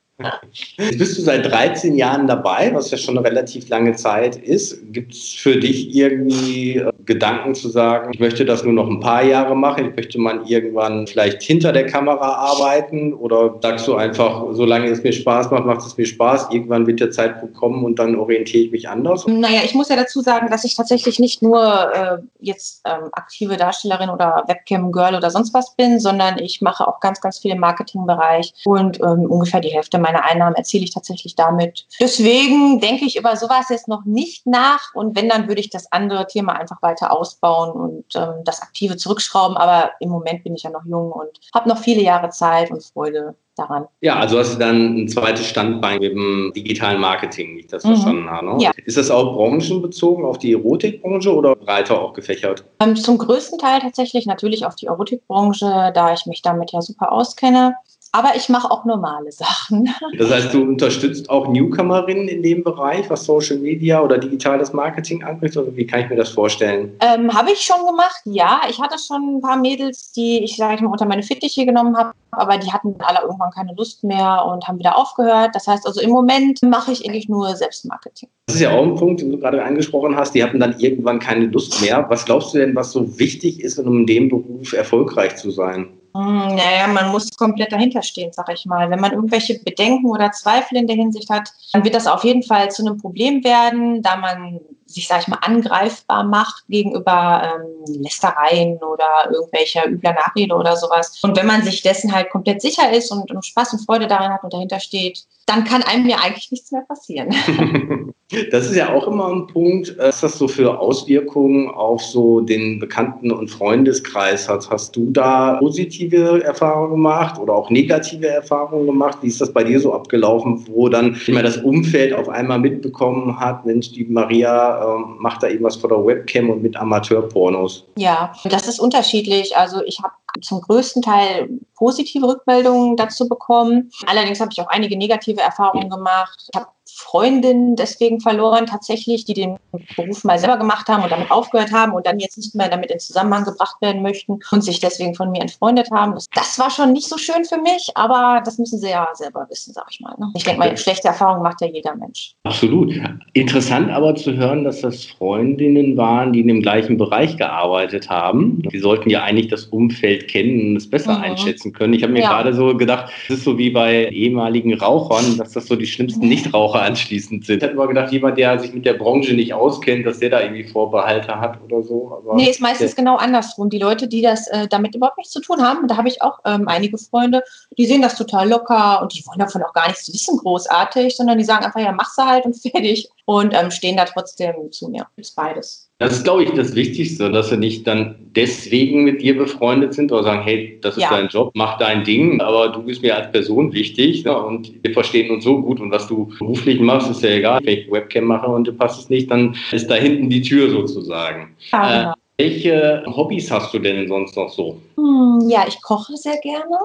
Bist 0.78 1.18
du 1.18 1.22
seit 1.22 1.46
13 1.46 1.96
Jahren 1.96 2.28
dabei, 2.28 2.74
was 2.74 2.92
ja 2.92 2.98
schon 2.98 3.18
eine 3.18 3.26
relativ 3.26 3.70
lange 3.70 3.94
Zeit 3.94 4.36
ist. 4.36 4.78
Gibt 4.92 5.14
es 5.14 5.34
für 5.34 5.58
dich 5.58 5.96
irgendwie 5.96 6.76
äh, 6.76 6.92
Gedanken 7.06 7.56
zu 7.56 7.70
sagen, 7.70 8.12
ich 8.14 8.20
möchte 8.20 8.44
das 8.44 8.64
nur 8.64 8.74
noch 8.74 8.88
ein 8.88 9.00
paar 9.00 9.24
Jahre 9.24 9.56
machen, 9.56 9.90
ich 9.90 9.96
möchte 9.96 10.20
mal 10.20 10.42
irgendwann 10.46 11.08
vielleicht 11.08 11.42
hinter 11.42 11.72
der 11.72 11.86
Kamera 11.86 12.34
arbeiten 12.34 13.14
oder 13.14 13.58
sagst 13.62 13.88
du 13.88 13.96
einfach, 13.96 14.46
solange 14.52 14.90
es 14.90 15.02
mir 15.04 15.14
Spaß 15.14 15.52
macht, 15.52 15.66
macht 15.66 15.86
es 15.86 15.98
mir 15.98 16.06
Spaß, 16.06 16.50
irgendwann 16.52 16.86
wird 16.86 17.00
der 17.00 17.12
Zeitpunkt 17.12 17.56
kommen 17.56 17.86
und 17.86 17.98
dann 17.98 18.16
orientiere 18.16 18.66
ich 18.66 18.72
mich 18.72 18.90
anders? 18.90 19.26
Naja, 19.26 19.62
ich 19.64 19.74
muss 19.74 19.90
ja 19.90 19.96
dazu 19.96 20.22
sagen, 20.22 20.50
dass 20.52 20.66
ich 20.66 20.76
tatsächlich 20.76 21.18
nicht 21.20 21.42
nur 21.42 21.62
äh, 21.94 22.18
jetzt 22.40 22.82
ähm, 22.86 23.10
aktive 23.14 23.56
Darstellerin 23.56 24.10
oder 24.10 24.44
Webcam-Girl 24.48 25.16
oder 25.16 25.32
sonst 25.32 25.54
was 25.54 25.76
bin, 25.76 26.00
sondern 26.00 26.40
ich 26.40 26.62
mache 26.62 26.88
auch 26.88 27.00
ganz, 27.00 27.22
ganz 27.22 27.40
viel 27.40 27.52
im 27.52 27.60
Marketingbereich 27.60 28.54
und 28.66 29.00
ähm, 29.00 29.26
ungefähr 29.26 29.62
die 29.62 29.70
Hälfte 29.70 29.98
meiner 29.98 30.09
meine 30.12 30.24
Einnahmen 30.24 30.56
erziele 30.56 30.84
ich 30.84 30.94
tatsächlich 30.94 31.36
damit. 31.36 31.86
Deswegen 32.00 32.80
denke 32.80 33.06
ich 33.06 33.16
über 33.16 33.36
sowas 33.36 33.70
jetzt 33.70 33.88
noch 33.88 34.06
nicht 34.06 34.48
nach. 34.48 34.94
Und 34.96 35.16
wenn, 35.16 35.30
dann 35.30 35.48
würde 35.48 35.62
ich 35.62 35.70
das 35.70 35.92
andere 35.92 36.26
Thema 36.26 36.54
einfach 36.54 36.82
weiter 36.82 37.16
ausbauen 37.16 37.72
und 37.72 38.16
ähm, 38.16 38.44
das 38.44 38.62
Aktive 38.62 38.98
zurückschrauben. 38.98 39.56
Aber 39.56 39.92
im 40.00 40.10
Moment 40.10 40.44
bin 40.44 40.56
ich 40.56 40.64
ja 40.64 40.72
noch 40.72 40.86
jung 40.86 41.12
und 41.12 41.40
habe 41.54 41.70
noch 41.70 41.78
viele 41.78 42.02
Jahre 42.02 42.30
Zeit 42.30 42.72
und 42.72 42.84
Freude 42.84 43.36
daran. 43.56 43.88
Ja, 44.02 44.16
also 44.16 44.40
hast 44.40 44.56
du 44.56 44.60
dann 44.60 44.96
ein 44.96 45.08
zweites 45.08 45.46
Standbein 45.46 46.00
dem 46.00 46.52
digitalen 46.56 47.00
Marketing, 47.00 47.56
wie 47.56 47.62
ich 47.62 47.68
das 47.68 47.84
mhm. 47.84 47.90
verstanden 47.90 48.30
habe. 48.30 48.48
Ne? 48.48 48.64
Ja. 48.64 48.72
Ist 48.86 48.98
das 48.98 49.12
auch 49.12 49.36
branchenbezogen 49.36 50.26
auf 50.26 50.40
die 50.40 50.54
Erotikbranche 50.54 51.34
oder 51.34 51.56
breiter 51.56 52.02
auch 52.02 52.14
gefächert? 52.14 52.64
Ähm, 52.80 52.96
zum 52.96 53.18
größten 53.18 53.60
Teil 53.60 53.82
tatsächlich 53.82 54.26
natürlich 54.26 54.66
auf 54.66 54.76
die 54.76 54.88
Erotikbranche, 54.88 55.92
da 55.94 56.14
ich 56.14 56.26
mich 56.26 56.42
damit 56.42 56.72
ja 56.72 56.82
super 56.82 57.12
auskenne. 57.12 57.76
Aber 58.12 58.36
ich 58.36 58.50
mache 58.50 58.72
auch 58.72 58.86
normale 58.86 59.32
Sachen. 59.32 59.90
Das 60.18 60.32
heißt, 60.32 60.54
du 60.54 60.64
unterstützt 60.64 61.30
auch 61.30 61.48
Newcomerinnen 61.48 62.28
in 62.28 62.44
dem 62.44 62.64
Bereich, 62.64 63.10
was 63.10 63.26
Social 63.26 63.58
Media 63.58 64.02
oder 64.02 64.18
digitales 64.18 64.74
Marketing 64.74 65.24
angeht? 65.24 65.56
Oder 65.56 65.76
wie 65.76 65.86
kann 65.86 66.02
ich 66.02 66.10
mir 66.10 66.16
das 66.16 66.30
vorstellen? 66.30 66.98
Ähm, 67.00 67.34
habe 67.34 67.52
ich 67.52 67.62
schon 67.62 67.86
gemacht, 67.86 68.22
ja. 68.26 68.62
Ich 68.70 68.82
hatte 68.82 68.98
schon 69.00 69.38
ein 69.38 69.42
paar 69.42 69.58
Mädels, 69.58 70.12
die 70.12 70.44
ich, 70.44 70.58
sage 70.58 70.76
ich 70.76 70.82
mal, 70.82 70.92
unter 70.92 71.06
meine 71.06 71.24
Fittiche 71.24 71.66
genommen 71.66 71.96
habe, 71.96 72.12
aber 72.32 72.58
die 72.58 72.72
hatten 72.72 72.96
alle 73.00 73.22
irgendwann 73.22 73.52
keine 73.52 73.74
Lust 73.76 74.04
mehr 74.04 74.46
und 74.46 74.68
haben 74.68 74.80
wieder 74.80 74.98
aufgehört. 74.98 75.52
Das 75.54 75.68
heißt 75.68 75.86
also, 75.86 76.02
im 76.02 76.10
Moment 76.10 76.62
mache 76.64 76.92
ich 76.92 77.08
eigentlich 77.08 77.30
nur 77.30 77.56
Selbstmarketing. 77.56 78.30
Das 78.48 78.56
ist 78.56 78.62
ja 78.62 78.72
auch 78.72 78.84
ein 78.84 78.96
Punkt, 78.96 79.22
den 79.22 79.32
du 79.32 79.38
gerade 79.38 79.64
angesprochen 79.64 80.16
hast. 80.16 80.34
Die 80.34 80.44
hatten 80.44 80.60
dann 80.60 80.80
irgendwann 80.80 81.20
keine 81.20 81.46
Lust 81.46 81.82
mehr. 81.82 82.06
Was 82.10 82.26
glaubst 82.26 82.54
du 82.54 82.58
denn, 82.58 82.76
was 82.76 82.92
so 82.92 83.20
wichtig 83.20 83.62
ist, 83.62 83.78
um 83.80 84.00
in 84.00 84.06
dem 84.06 84.30
Beruf 84.30 84.74
erfolgreich 84.74 85.36
zu 85.36 85.52
sein? 85.52 85.99
Hm, 86.16 86.56
naja, 86.56 86.88
man 86.88 87.12
muss 87.12 87.30
komplett 87.38 87.72
dahinter 87.72 88.02
stehen, 88.02 88.32
sag 88.34 88.50
ich 88.52 88.66
mal. 88.66 88.90
Wenn 88.90 89.00
man 89.00 89.12
irgendwelche 89.12 89.60
Bedenken 89.60 90.08
oder 90.08 90.32
Zweifel 90.32 90.78
in 90.78 90.88
der 90.88 90.96
Hinsicht 90.96 91.30
hat, 91.30 91.52
dann 91.72 91.84
wird 91.84 91.94
das 91.94 92.08
auf 92.08 92.24
jeden 92.24 92.42
Fall 92.42 92.72
zu 92.72 92.84
einem 92.84 92.98
Problem 92.98 93.44
werden, 93.44 94.02
da 94.02 94.16
man 94.16 94.60
sich, 94.94 95.08
sag 95.08 95.22
ich 95.22 95.28
mal, 95.28 95.40
angreifbar 95.42 96.24
macht 96.24 96.68
gegenüber 96.68 97.44
ähm, 97.44 98.02
Lästereien 98.02 98.78
oder 98.78 99.32
irgendwelcher 99.32 99.88
übler 99.88 100.14
Nachrede 100.14 100.56
oder 100.56 100.76
sowas. 100.76 101.20
Und 101.22 101.38
wenn 101.38 101.48
man 101.48 101.64
sich 101.64 101.82
dessen 101.82 102.14
halt 102.14 102.30
komplett 102.30 102.62
sicher 102.62 102.92
ist 102.92 103.12
und, 103.12 103.32
und 103.32 103.46
Spaß 103.46 103.74
und 103.74 103.86
Freude 103.86 104.08
daran 104.08 104.34
hat 104.34 104.44
und 104.44 104.54
dahinter 104.54 104.80
steht, 104.80 105.26
dann 105.46 105.64
kann 105.64 105.84
einem 105.84 106.08
ja 106.08 106.18
eigentlich 106.18 106.52
nichts 106.52 106.72
mehr 106.72 106.84
passieren. 106.88 107.34
Das 108.52 108.68
ist 108.68 108.76
ja 108.76 108.94
auch 108.94 109.08
immer 109.08 109.28
ein 109.30 109.48
Punkt, 109.48 109.98
was 109.98 110.22
das 110.22 110.38
so 110.38 110.48
für 110.48 110.80
Auswirkungen 110.80 111.68
auf 111.68 112.04
so 112.04 112.42
den 112.42 112.78
Bekannten- 112.78 113.32
und 113.32 113.48
Freundeskreis 113.48 114.48
hat. 114.48 114.70
Hast 114.70 114.96
du 114.96 115.10
da 115.10 115.56
positive 115.56 116.44
Erfahrungen 116.44 116.92
gemacht 116.92 117.40
oder 117.40 117.56
auch 117.56 117.72
negative 117.72 118.28
Erfahrungen 118.28 118.86
gemacht? 118.86 119.18
Wie 119.24 119.30
ist 119.30 119.42
das 119.42 119.52
bei 119.52 119.64
dir 119.64 119.80
so 119.80 119.96
abgelaufen, 119.96 120.64
wo 120.72 120.90
dann 120.90 121.20
immer 121.26 121.42
das 121.42 121.58
Umfeld 121.58 122.14
auf 122.14 122.30
einmal 122.30 122.60
mitbekommen 122.60 123.40
hat, 123.40 123.66
Mensch, 123.66 123.94
die 123.94 124.06
Maria 124.06 124.79
ähm, 124.82 125.18
macht 125.20 125.44
da 125.44 125.48
irgendwas 125.48 125.76
vor 125.76 125.90
der 125.90 126.06
Webcam 126.06 126.50
und 126.50 126.62
mit 126.62 126.76
Amateurpornos? 126.76 127.86
Ja, 127.98 128.34
das 128.44 128.68
ist 128.68 128.80
unterschiedlich. 128.80 129.56
Also 129.58 129.84
ich 129.84 130.00
habe 130.00 130.14
zum 130.42 130.62
größten 130.62 131.02
Teil 131.02 131.50
positive 131.80 132.28
Rückmeldungen 132.28 132.98
dazu 132.98 133.28
bekommen. 133.28 133.90
Allerdings 134.06 134.40
habe 134.40 134.52
ich 134.52 134.62
auch 134.62 134.68
einige 134.68 134.98
negative 134.98 135.42
Erfahrungen 135.42 135.90
gemacht. 135.90 136.50
Ich 136.54 136.60
habe 136.60 136.70
Freundinnen 137.00 137.76
deswegen 137.76 138.20
verloren, 138.20 138.66
tatsächlich, 138.66 139.26
die 139.26 139.34
den 139.34 139.58
Beruf 139.96 140.24
mal 140.24 140.38
selber 140.38 140.58
gemacht 140.58 140.88
haben 140.90 141.04
und 141.04 141.12
damit 141.12 141.32
aufgehört 141.32 141.72
haben 141.72 141.94
und 141.94 142.06
dann 142.06 142.20
jetzt 142.20 142.38
nicht 142.38 142.56
mehr 142.56 142.70
damit 142.70 142.92
in 142.92 143.00
Zusammenhang 143.00 143.46
gebracht 143.46 143.78
werden 143.82 144.02
möchten 144.02 144.40
und 144.52 144.64
sich 144.64 144.80
deswegen 144.80 145.16
von 145.16 145.32
mir 145.32 145.42
entfreundet 145.42 145.90
haben. 145.92 146.16
Das 146.34 146.60
war 146.60 146.70
schon 146.70 146.92
nicht 146.92 147.08
so 147.08 147.18
schön 147.18 147.46
für 147.46 147.58
mich, 147.58 147.92
aber 147.96 148.42
das 148.44 148.58
müssen 148.58 148.80
sie 148.80 148.90
ja 148.90 149.08
selber 149.14 149.48
wissen, 149.50 149.74
sag 149.74 149.88
ich 149.92 150.02
mal. 150.02 150.14
Ne? 150.20 150.32
Ich 150.36 150.44
denke 150.44 150.60
mal, 150.60 150.76
schlechte 150.78 151.08
Erfahrungen 151.08 151.44
macht 151.44 151.62
ja 151.62 151.68
jeder 151.68 151.96
Mensch. 151.96 152.34
Absolut. 152.44 152.94
Interessant 153.34 153.92
aber 153.92 154.16
zu 154.16 154.34
hören, 154.36 154.64
dass 154.64 154.82
das 154.82 155.06
Freundinnen 155.06 155.96
waren, 155.96 156.34
die 156.34 156.42
in 156.42 156.48
dem 156.48 156.62
gleichen 156.62 156.98
Bereich 156.98 157.38
gearbeitet 157.38 158.10
haben. 158.10 158.62
Die 158.74 158.80
sollten 158.80 159.10
ja 159.10 159.24
eigentlich 159.24 159.48
das 159.48 159.66
Umfeld 159.66 160.28
kennen 160.28 160.72
und 160.72 160.76
es 160.76 160.90
besser 160.90 161.18
mhm. 161.18 161.24
einschätzen 161.24 161.69
können. 161.74 161.94
Ich 161.94 162.04
habe 162.04 162.14
mir 162.14 162.22
ja. 162.22 162.30
gerade 162.30 162.54
so 162.54 162.76
gedacht, 162.76 163.12
es 163.28 163.38
ist 163.38 163.44
so 163.44 163.58
wie 163.58 163.70
bei 163.70 164.06
ehemaligen 164.08 164.74
Rauchern, 164.74 165.38
dass 165.38 165.52
das 165.52 165.68
so 165.68 165.76
die 165.76 165.88
schlimmsten 165.88 166.28
Nichtraucher 166.28 166.82
anschließend 166.82 167.46
sind. 167.46 167.58
Ich 167.58 167.64
hätte 167.64 167.76
mal 167.76 167.88
gedacht, 167.88 168.12
jemand, 168.12 168.38
der 168.38 168.60
sich 168.60 168.74
mit 168.74 168.86
der 168.86 168.94
Branche 168.94 169.34
nicht 169.34 169.54
auskennt, 169.54 170.06
dass 170.06 170.20
der 170.20 170.30
da 170.30 170.42
irgendwie 170.42 170.64
Vorbehalte 170.64 171.40
hat 171.40 171.62
oder 171.64 171.84
so. 171.84 172.12
Aber 172.18 172.36
nee, 172.36 172.50
ist 172.50 172.62
meistens 172.62 172.96
genau 172.96 173.18
andersrum. 173.18 173.70
Die 173.70 173.80
Leute, 173.80 174.08
die 174.08 174.22
das 174.22 174.48
äh, 174.48 174.68
damit 174.68 174.96
überhaupt 174.96 175.18
nichts 175.18 175.34
zu 175.34 175.42
tun 175.42 175.62
haben, 175.62 175.88
da 175.88 175.98
habe 175.98 176.08
ich 176.08 176.22
auch 176.22 176.40
ähm, 176.46 176.68
einige 176.68 176.98
Freunde, 176.98 177.44
die 177.78 177.86
sehen 177.86 178.02
das 178.02 178.16
total 178.16 178.50
locker 178.50 179.02
und 179.02 179.14
die 179.14 179.26
wollen 179.26 179.40
davon 179.40 179.64
auch 179.64 179.74
gar 179.74 179.88
nichts 179.88 180.12
wissen, 180.14 180.38
großartig, 180.38 181.16
sondern 181.16 181.38
die 181.38 181.44
sagen 181.44 181.66
einfach, 181.66 181.82
ja, 181.82 181.92
mach's 181.92 182.18
halt 182.18 182.46
und 182.46 182.54
fertig 182.62 183.10
und 183.26 183.54
ähm, 183.54 183.72
stehen 183.72 183.98
da 183.98 184.06
trotzdem 184.06 184.72
zu 184.72 184.90
mir. 184.90 185.08
Ist 185.18 185.36
beides. 185.36 185.89
Das 186.00 186.14
ist, 186.14 186.24
glaube 186.24 186.44
ich, 186.44 186.52
das 186.52 186.76
Wichtigste, 186.76 187.30
dass 187.30 187.50
sie 187.50 187.58
nicht 187.58 187.86
dann 187.86 188.16
deswegen 188.34 189.04
mit 189.04 189.22
dir 189.22 189.38
befreundet 189.38 189.94
sind 189.94 190.14
oder 190.14 190.24
sagen, 190.24 190.42
hey, 190.44 190.80
das 190.82 190.96
ist 190.96 191.04
ja. 191.04 191.10
dein 191.10 191.28
Job, 191.28 191.52
mach 191.56 191.78
dein 191.78 192.06
Ding, 192.06 192.40
aber 192.40 192.70
du 192.70 192.82
bist 192.84 193.02
mir 193.02 193.18
als 193.18 193.30
Person 193.34 193.74
wichtig 193.74 194.24
ne? 194.24 194.42
und 194.42 194.72
wir 194.82 194.94
verstehen 194.94 195.30
uns 195.30 195.44
so 195.44 195.62
gut 195.62 195.82
und 195.82 195.92
was 195.92 196.08
du 196.08 196.32
beruflich 196.40 196.80
machst, 196.80 197.12
ist 197.12 197.22
ja 197.22 197.32
egal. 197.32 197.60
Wenn 197.66 197.80
ich 197.80 197.92
Webcam 197.92 198.24
mache 198.24 198.48
und 198.48 198.66
du 198.66 198.72
passt 198.72 199.02
es 199.02 199.10
nicht, 199.10 199.30
dann 199.30 199.58
ist 199.74 199.90
da 199.90 199.96
hinten 199.96 200.30
die 200.30 200.42
Tür 200.42 200.70
sozusagen. 200.70 201.54
Ja, 201.72 201.90
äh, 201.90 202.00
genau. 202.04 202.14
welche 202.38 203.04
Hobbys 203.06 203.52
hast 203.52 203.74
du 203.74 203.80
denn 203.80 204.08
sonst 204.08 204.38
noch 204.38 204.50
so? 204.50 204.78
Hm, 204.96 205.50
ja, 205.50 205.66
ich 205.68 205.82
koche 205.82 206.16
sehr 206.16 206.38
gerne, 206.38 206.78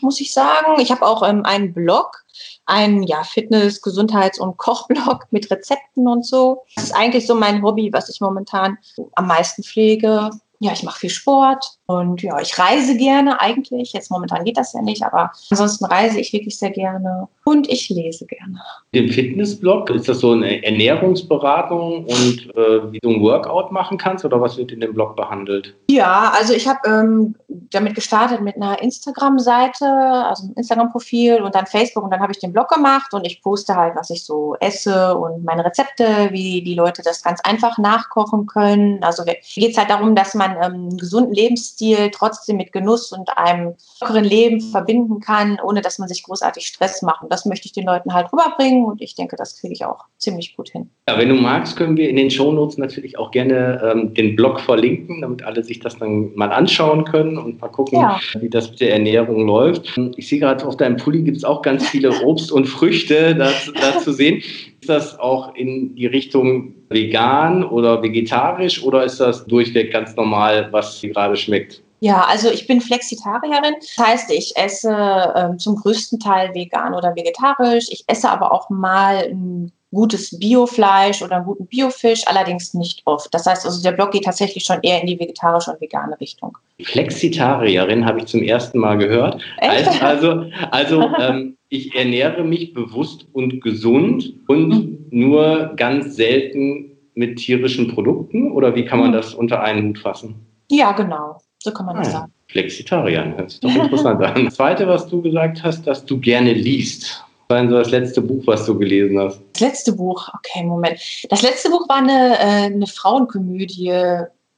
muss 0.00 0.20
ich 0.20 0.32
sagen. 0.32 0.80
Ich 0.80 0.90
habe 0.90 1.06
auch 1.06 1.22
ähm, 1.22 1.44
einen 1.44 1.72
Blog 1.72 2.24
ein 2.66 3.02
ja, 3.02 3.24
Fitness-, 3.24 3.82
Gesundheits- 3.82 4.38
und 4.38 4.56
Kochblog 4.56 5.26
mit 5.30 5.50
Rezepten 5.50 6.06
und 6.06 6.24
so. 6.24 6.64
Das 6.74 6.84
ist 6.84 6.96
eigentlich 6.96 7.26
so 7.26 7.34
mein 7.34 7.62
Hobby, 7.62 7.92
was 7.92 8.08
ich 8.08 8.20
momentan 8.20 8.78
am 9.14 9.26
meisten 9.26 9.62
pflege 9.62 10.30
ja, 10.62 10.72
ich 10.72 10.82
mache 10.82 11.00
viel 11.00 11.10
Sport 11.10 11.64
und 11.86 12.22
ja, 12.22 12.38
ich 12.38 12.58
reise 12.58 12.94
gerne 12.96 13.40
eigentlich. 13.40 13.94
Jetzt 13.94 14.10
momentan 14.10 14.44
geht 14.44 14.58
das 14.58 14.74
ja 14.74 14.82
nicht, 14.82 15.02
aber 15.02 15.32
ansonsten 15.48 15.86
reise 15.86 16.20
ich 16.20 16.34
wirklich 16.34 16.58
sehr 16.58 16.70
gerne 16.70 17.28
und 17.44 17.66
ich 17.68 17.88
lese 17.88 18.26
gerne. 18.26 18.60
Den 18.94 19.08
Fitnessblog, 19.08 19.88
ist 19.88 20.06
das 20.06 20.20
so 20.20 20.32
eine 20.32 20.62
Ernährungsberatung 20.62 22.04
und 22.04 22.54
äh, 22.54 22.92
wie 22.92 22.98
du 23.00 23.08
ein 23.08 23.22
Workout 23.22 23.72
machen 23.72 23.96
kannst 23.96 24.26
oder 24.26 24.38
was 24.38 24.58
wird 24.58 24.70
in 24.70 24.80
dem 24.80 24.92
Blog 24.92 25.16
behandelt? 25.16 25.74
Ja, 25.88 26.32
also 26.38 26.52
ich 26.52 26.68
habe 26.68 26.80
ähm, 26.86 27.34
damit 27.48 27.94
gestartet 27.94 28.42
mit 28.42 28.56
einer 28.56 28.82
Instagram-Seite, 28.82 29.86
also 29.86 30.48
ein 30.48 30.52
Instagram-Profil 30.56 31.40
und 31.40 31.54
dann 31.54 31.64
Facebook 31.64 32.04
und 32.04 32.10
dann 32.10 32.20
habe 32.20 32.32
ich 32.32 32.38
den 32.38 32.52
Blog 32.52 32.68
gemacht 32.68 33.14
und 33.14 33.26
ich 33.26 33.42
poste 33.42 33.74
halt, 33.74 33.96
was 33.96 34.10
ich 34.10 34.24
so 34.24 34.56
esse 34.60 35.16
und 35.16 35.42
meine 35.42 35.64
Rezepte, 35.64 36.28
wie 36.32 36.62
die 36.62 36.74
Leute 36.74 37.00
das 37.02 37.22
ganz 37.22 37.40
einfach 37.44 37.78
nachkochen 37.78 38.44
können. 38.46 39.02
Also 39.02 39.24
geht 39.24 39.70
es 39.70 39.78
halt 39.78 39.88
darum, 39.88 40.14
dass 40.14 40.34
man 40.34 40.49
ähm, 40.56 40.72
einen 40.72 40.96
gesunden 40.96 41.32
Lebensstil 41.32 42.10
trotzdem 42.10 42.56
mit 42.56 42.72
Genuss 42.72 43.12
und 43.12 43.28
einem 43.36 43.74
lockeren 44.00 44.24
Leben 44.24 44.60
verbinden 44.60 45.20
kann, 45.20 45.58
ohne 45.62 45.80
dass 45.80 45.98
man 45.98 46.08
sich 46.08 46.22
großartig 46.22 46.66
Stress 46.66 47.02
macht. 47.02 47.22
Und 47.22 47.32
das 47.32 47.46
möchte 47.46 47.66
ich 47.66 47.72
den 47.72 47.86
Leuten 47.86 48.12
halt 48.14 48.32
rüberbringen 48.32 48.84
und 48.84 49.00
ich 49.00 49.14
denke, 49.14 49.36
das 49.36 49.58
kriege 49.58 49.72
ich 49.72 49.84
auch 49.84 50.04
ziemlich 50.18 50.56
gut 50.56 50.70
hin. 50.70 50.90
Ja, 51.08 51.18
wenn 51.18 51.28
du 51.28 51.34
magst, 51.34 51.76
können 51.76 51.96
wir 51.96 52.08
in 52.08 52.16
den 52.16 52.30
Shownotes 52.30 52.78
natürlich 52.78 53.18
auch 53.18 53.30
gerne 53.30 53.80
ähm, 53.84 54.14
den 54.14 54.36
Blog 54.36 54.60
verlinken, 54.60 55.20
damit 55.20 55.42
alle 55.42 55.64
sich 55.64 55.80
das 55.80 55.98
dann 55.98 56.34
mal 56.34 56.52
anschauen 56.52 57.04
können 57.04 57.38
und 57.38 57.60
mal 57.60 57.68
gucken, 57.68 58.00
ja. 58.00 58.20
wie 58.38 58.48
das 58.48 58.70
mit 58.70 58.80
der 58.80 58.92
Ernährung 58.92 59.46
läuft. 59.46 59.98
Ich 60.16 60.28
sehe 60.28 60.40
gerade 60.40 60.66
auf 60.66 60.76
deinem 60.76 60.96
Pulli 60.96 61.22
gibt 61.22 61.38
es 61.38 61.44
auch 61.44 61.62
ganz 61.62 61.88
viele 61.88 62.22
Obst 62.22 62.52
und 62.52 62.66
Früchte 62.66 63.34
da, 63.34 63.50
da 63.80 63.98
zu 63.98 64.12
sehen. 64.12 64.42
Ist 64.90 65.12
das 65.12 65.20
auch 65.20 65.54
in 65.54 65.94
die 65.94 66.06
Richtung 66.06 66.74
vegan 66.88 67.62
oder 67.62 68.02
vegetarisch 68.02 68.82
oder 68.82 69.04
ist 69.04 69.20
das 69.20 69.46
durchweg 69.46 69.92
ganz 69.92 70.16
normal, 70.16 70.66
was 70.72 70.98
dir 70.98 71.10
gerade 71.10 71.36
schmeckt? 71.36 71.80
Ja, 72.00 72.24
also 72.28 72.50
ich 72.50 72.66
bin 72.66 72.80
Flexitarierin. 72.80 73.74
Das 73.78 74.04
heißt, 74.04 74.32
ich 74.32 74.52
esse 74.56 74.90
ähm, 75.36 75.60
zum 75.60 75.76
größten 75.76 76.18
Teil 76.18 76.52
vegan 76.54 76.94
oder 76.94 77.14
vegetarisch. 77.14 77.86
Ich 77.90 78.02
esse 78.08 78.28
aber 78.28 78.52
auch 78.52 78.68
mal 78.68 79.28
ein 79.30 79.70
gutes 79.92 80.36
Biofleisch 80.36 81.22
oder 81.22 81.36
einen 81.36 81.44
guten 81.44 81.66
Biofisch, 81.66 82.26
allerdings 82.26 82.74
nicht 82.74 83.02
oft. 83.04 83.32
Das 83.32 83.46
heißt 83.46 83.64
also, 83.64 83.80
der 83.80 83.92
Blog 83.92 84.10
geht 84.10 84.24
tatsächlich 84.24 84.64
schon 84.64 84.80
eher 84.82 85.00
in 85.00 85.06
die 85.06 85.20
vegetarische 85.20 85.70
und 85.70 85.80
vegane 85.80 86.18
Richtung. 86.20 86.58
Flexitarierin 86.82 88.04
habe 88.04 88.18
ich 88.18 88.26
zum 88.26 88.42
ersten 88.42 88.80
Mal 88.80 88.98
gehört. 88.98 89.40
Echt? 89.58 90.02
Also, 90.02 90.46
also 90.72 91.02
ähm, 91.20 91.56
ich 91.70 91.94
ernähre 91.94 92.44
mich 92.44 92.74
bewusst 92.74 93.26
und 93.32 93.62
gesund 93.62 94.34
und 94.48 94.68
mhm. 94.68 95.06
nur 95.10 95.72
ganz 95.76 96.16
selten 96.16 96.98
mit 97.14 97.38
tierischen 97.38 97.88
Produkten 97.94 98.52
oder 98.52 98.74
wie 98.74 98.84
kann 98.84 98.98
man 98.98 99.10
mhm. 99.10 99.14
das 99.14 99.34
unter 99.34 99.62
einen 99.62 99.88
Hut 99.88 99.98
fassen? 99.98 100.34
Ja, 100.68 100.92
genau. 100.92 101.38
So 101.62 101.72
kann 101.72 101.86
man 101.86 101.96
ah, 101.96 102.00
das 102.00 102.12
sagen. 102.12 102.32
Flexitarian, 102.48 103.36
hört 103.36 103.50
sich 103.50 103.60
doch 103.60 103.74
interessant 103.74 104.22
an. 104.22 104.44
Das 104.46 104.54
Zweite, 104.54 104.86
was 104.86 105.06
du 105.08 105.22
gesagt 105.22 105.62
hast, 105.62 105.86
dass 105.86 106.04
du 106.04 106.18
gerne 106.18 106.52
liest. 106.52 107.24
Was 107.48 107.56
war 107.56 107.62
denn 107.62 107.70
so 107.70 107.76
das 107.78 107.90
letzte 107.90 108.22
Buch, 108.22 108.42
was 108.46 108.66
du 108.66 108.78
gelesen 108.78 109.18
hast? 109.18 109.40
Das 109.52 109.60
letzte 109.60 109.92
Buch, 109.92 110.28
okay, 110.34 110.64
Moment. 110.64 111.00
Das 111.28 111.42
letzte 111.42 111.70
Buch 111.70 111.88
war 111.88 111.96
eine, 111.96 112.38
äh, 112.38 112.72
eine 112.72 112.86
Frauenkomödie, 112.86 113.92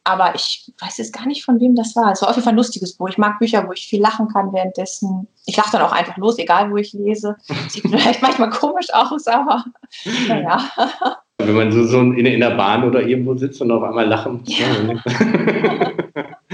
aber 0.05 0.35
ich 0.35 0.73
weiß 0.81 0.99
jetzt 0.99 1.13
gar 1.13 1.27
nicht, 1.27 1.45
von 1.45 1.61
wem 1.61 1.77
das 1.77 1.95
war. 1.95 2.13
Es 2.13 2.23
war 2.23 2.31
auf 2.31 2.37
jeden 2.37 2.45
Fall 2.45 2.55
ein 2.55 2.57
lustiges 2.57 2.97
Buch. 2.97 3.09
Ich 3.09 3.19
mag 3.19 3.39
Bücher, 3.39 3.67
wo 3.67 3.73
ich 3.73 3.87
viel 3.87 4.01
lachen 4.01 4.29
kann 4.29 4.53
währenddessen. 4.53 5.29
Ich 5.47 5.57
lache 5.57 5.73
dann 5.73 5.83
auch 5.83 5.93
einfach 5.93 6.17
los, 6.17 6.39
egal 6.39 6.71
wo 6.71 6.77
ich 6.77 6.93
lese. 6.93 7.37
Sieht 7.69 7.83
vielleicht 7.89 8.23
manchmal 8.23 8.51
komisch 8.51 8.93
aus, 8.93 9.27
aber 9.27 9.65
naja. 10.29 10.59
Wenn 11.39 11.55
man 11.55 11.73
so, 11.73 11.85
so 11.85 12.01
in, 12.01 12.27
in 12.27 12.41
der 12.41 12.57
Bahn 12.57 12.85
oder 12.85 13.03
irgendwo 13.03 13.37
sitzt 13.37 13.61
und 13.63 13.71
auf 13.71 13.83
einmal 13.83 14.07
lachen. 14.07 14.43
Ja. 14.47 14.67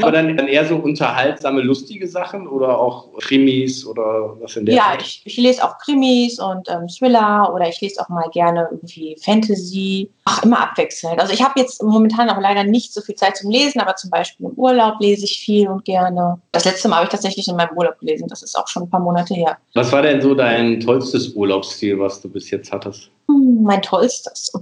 Aber 0.02 0.12
dann, 0.12 0.36
dann 0.36 0.48
eher 0.48 0.66
so 0.66 0.76
unterhaltsame, 0.76 1.60
lustige 1.62 2.06
Sachen 2.06 2.46
oder 2.46 2.78
auch 2.78 3.08
Krimis 3.18 3.86
oder 3.86 4.36
was 4.40 4.56
in 4.56 4.66
der 4.66 4.74
Ja, 4.74 4.96
ich, 4.98 5.22
ich, 5.24 5.36
lese 5.36 5.64
auch 5.64 5.78
Krimis 5.78 6.38
und 6.38 6.68
ähm, 6.68 6.88
Thriller 6.88 7.52
oder 7.54 7.68
ich 7.68 7.80
lese 7.80 8.00
auch 8.00 8.08
mal 8.08 8.28
gerne 8.32 8.68
irgendwie 8.70 9.16
Fantasy. 9.22 10.10
Ach, 10.24 10.42
immer 10.42 10.60
abwechselnd. 10.60 11.20
Also 11.20 11.32
ich 11.32 11.42
habe 11.42 11.58
jetzt 11.58 11.82
momentan 11.82 12.28
auch 12.30 12.40
leider 12.40 12.64
nicht 12.64 12.92
so 12.92 13.00
viel 13.00 13.14
Zeit 13.14 13.36
zum 13.36 13.50
Lesen, 13.50 13.80
aber 13.80 13.96
zum 13.96 14.10
Beispiel 14.10 14.46
im 14.46 14.52
Urlaub 14.52 15.00
lese 15.00 15.24
ich 15.24 15.38
viel 15.38 15.68
und 15.68 15.84
gerne. 15.84 16.40
Das 16.52 16.64
letzte 16.64 16.88
Mal 16.88 16.96
habe 16.96 17.06
ich 17.06 17.12
tatsächlich 17.12 17.48
in 17.48 17.56
meinem 17.56 17.76
Urlaub 17.76 17.98
gelesen. 17.98 18.28
Das 18.28 18.42
ist 18.42 18.56
auch 18.56 18.68
schon 18.68 18.84
ein 18.84 18.90
paar 18.90 19.00
Monate 19.00 19.34
her. 19.34 19.58
Was 19.74 19.92
war 19.92 20.02
denn 20.02 20.20
so 20.20 20.34
dein 20.34 20.80
tollstes 20.80 21.34
Urlaubsziel, 21.34 21.98
was 21.98 22.20
du 22.20 22.28
bis 22.28 22.50
jetzt 22.50 22.72
hattest? 22.72 23.10
Hm, 23.28 23.62
mein 23.62 23.82
tollstes. 23.82 24.52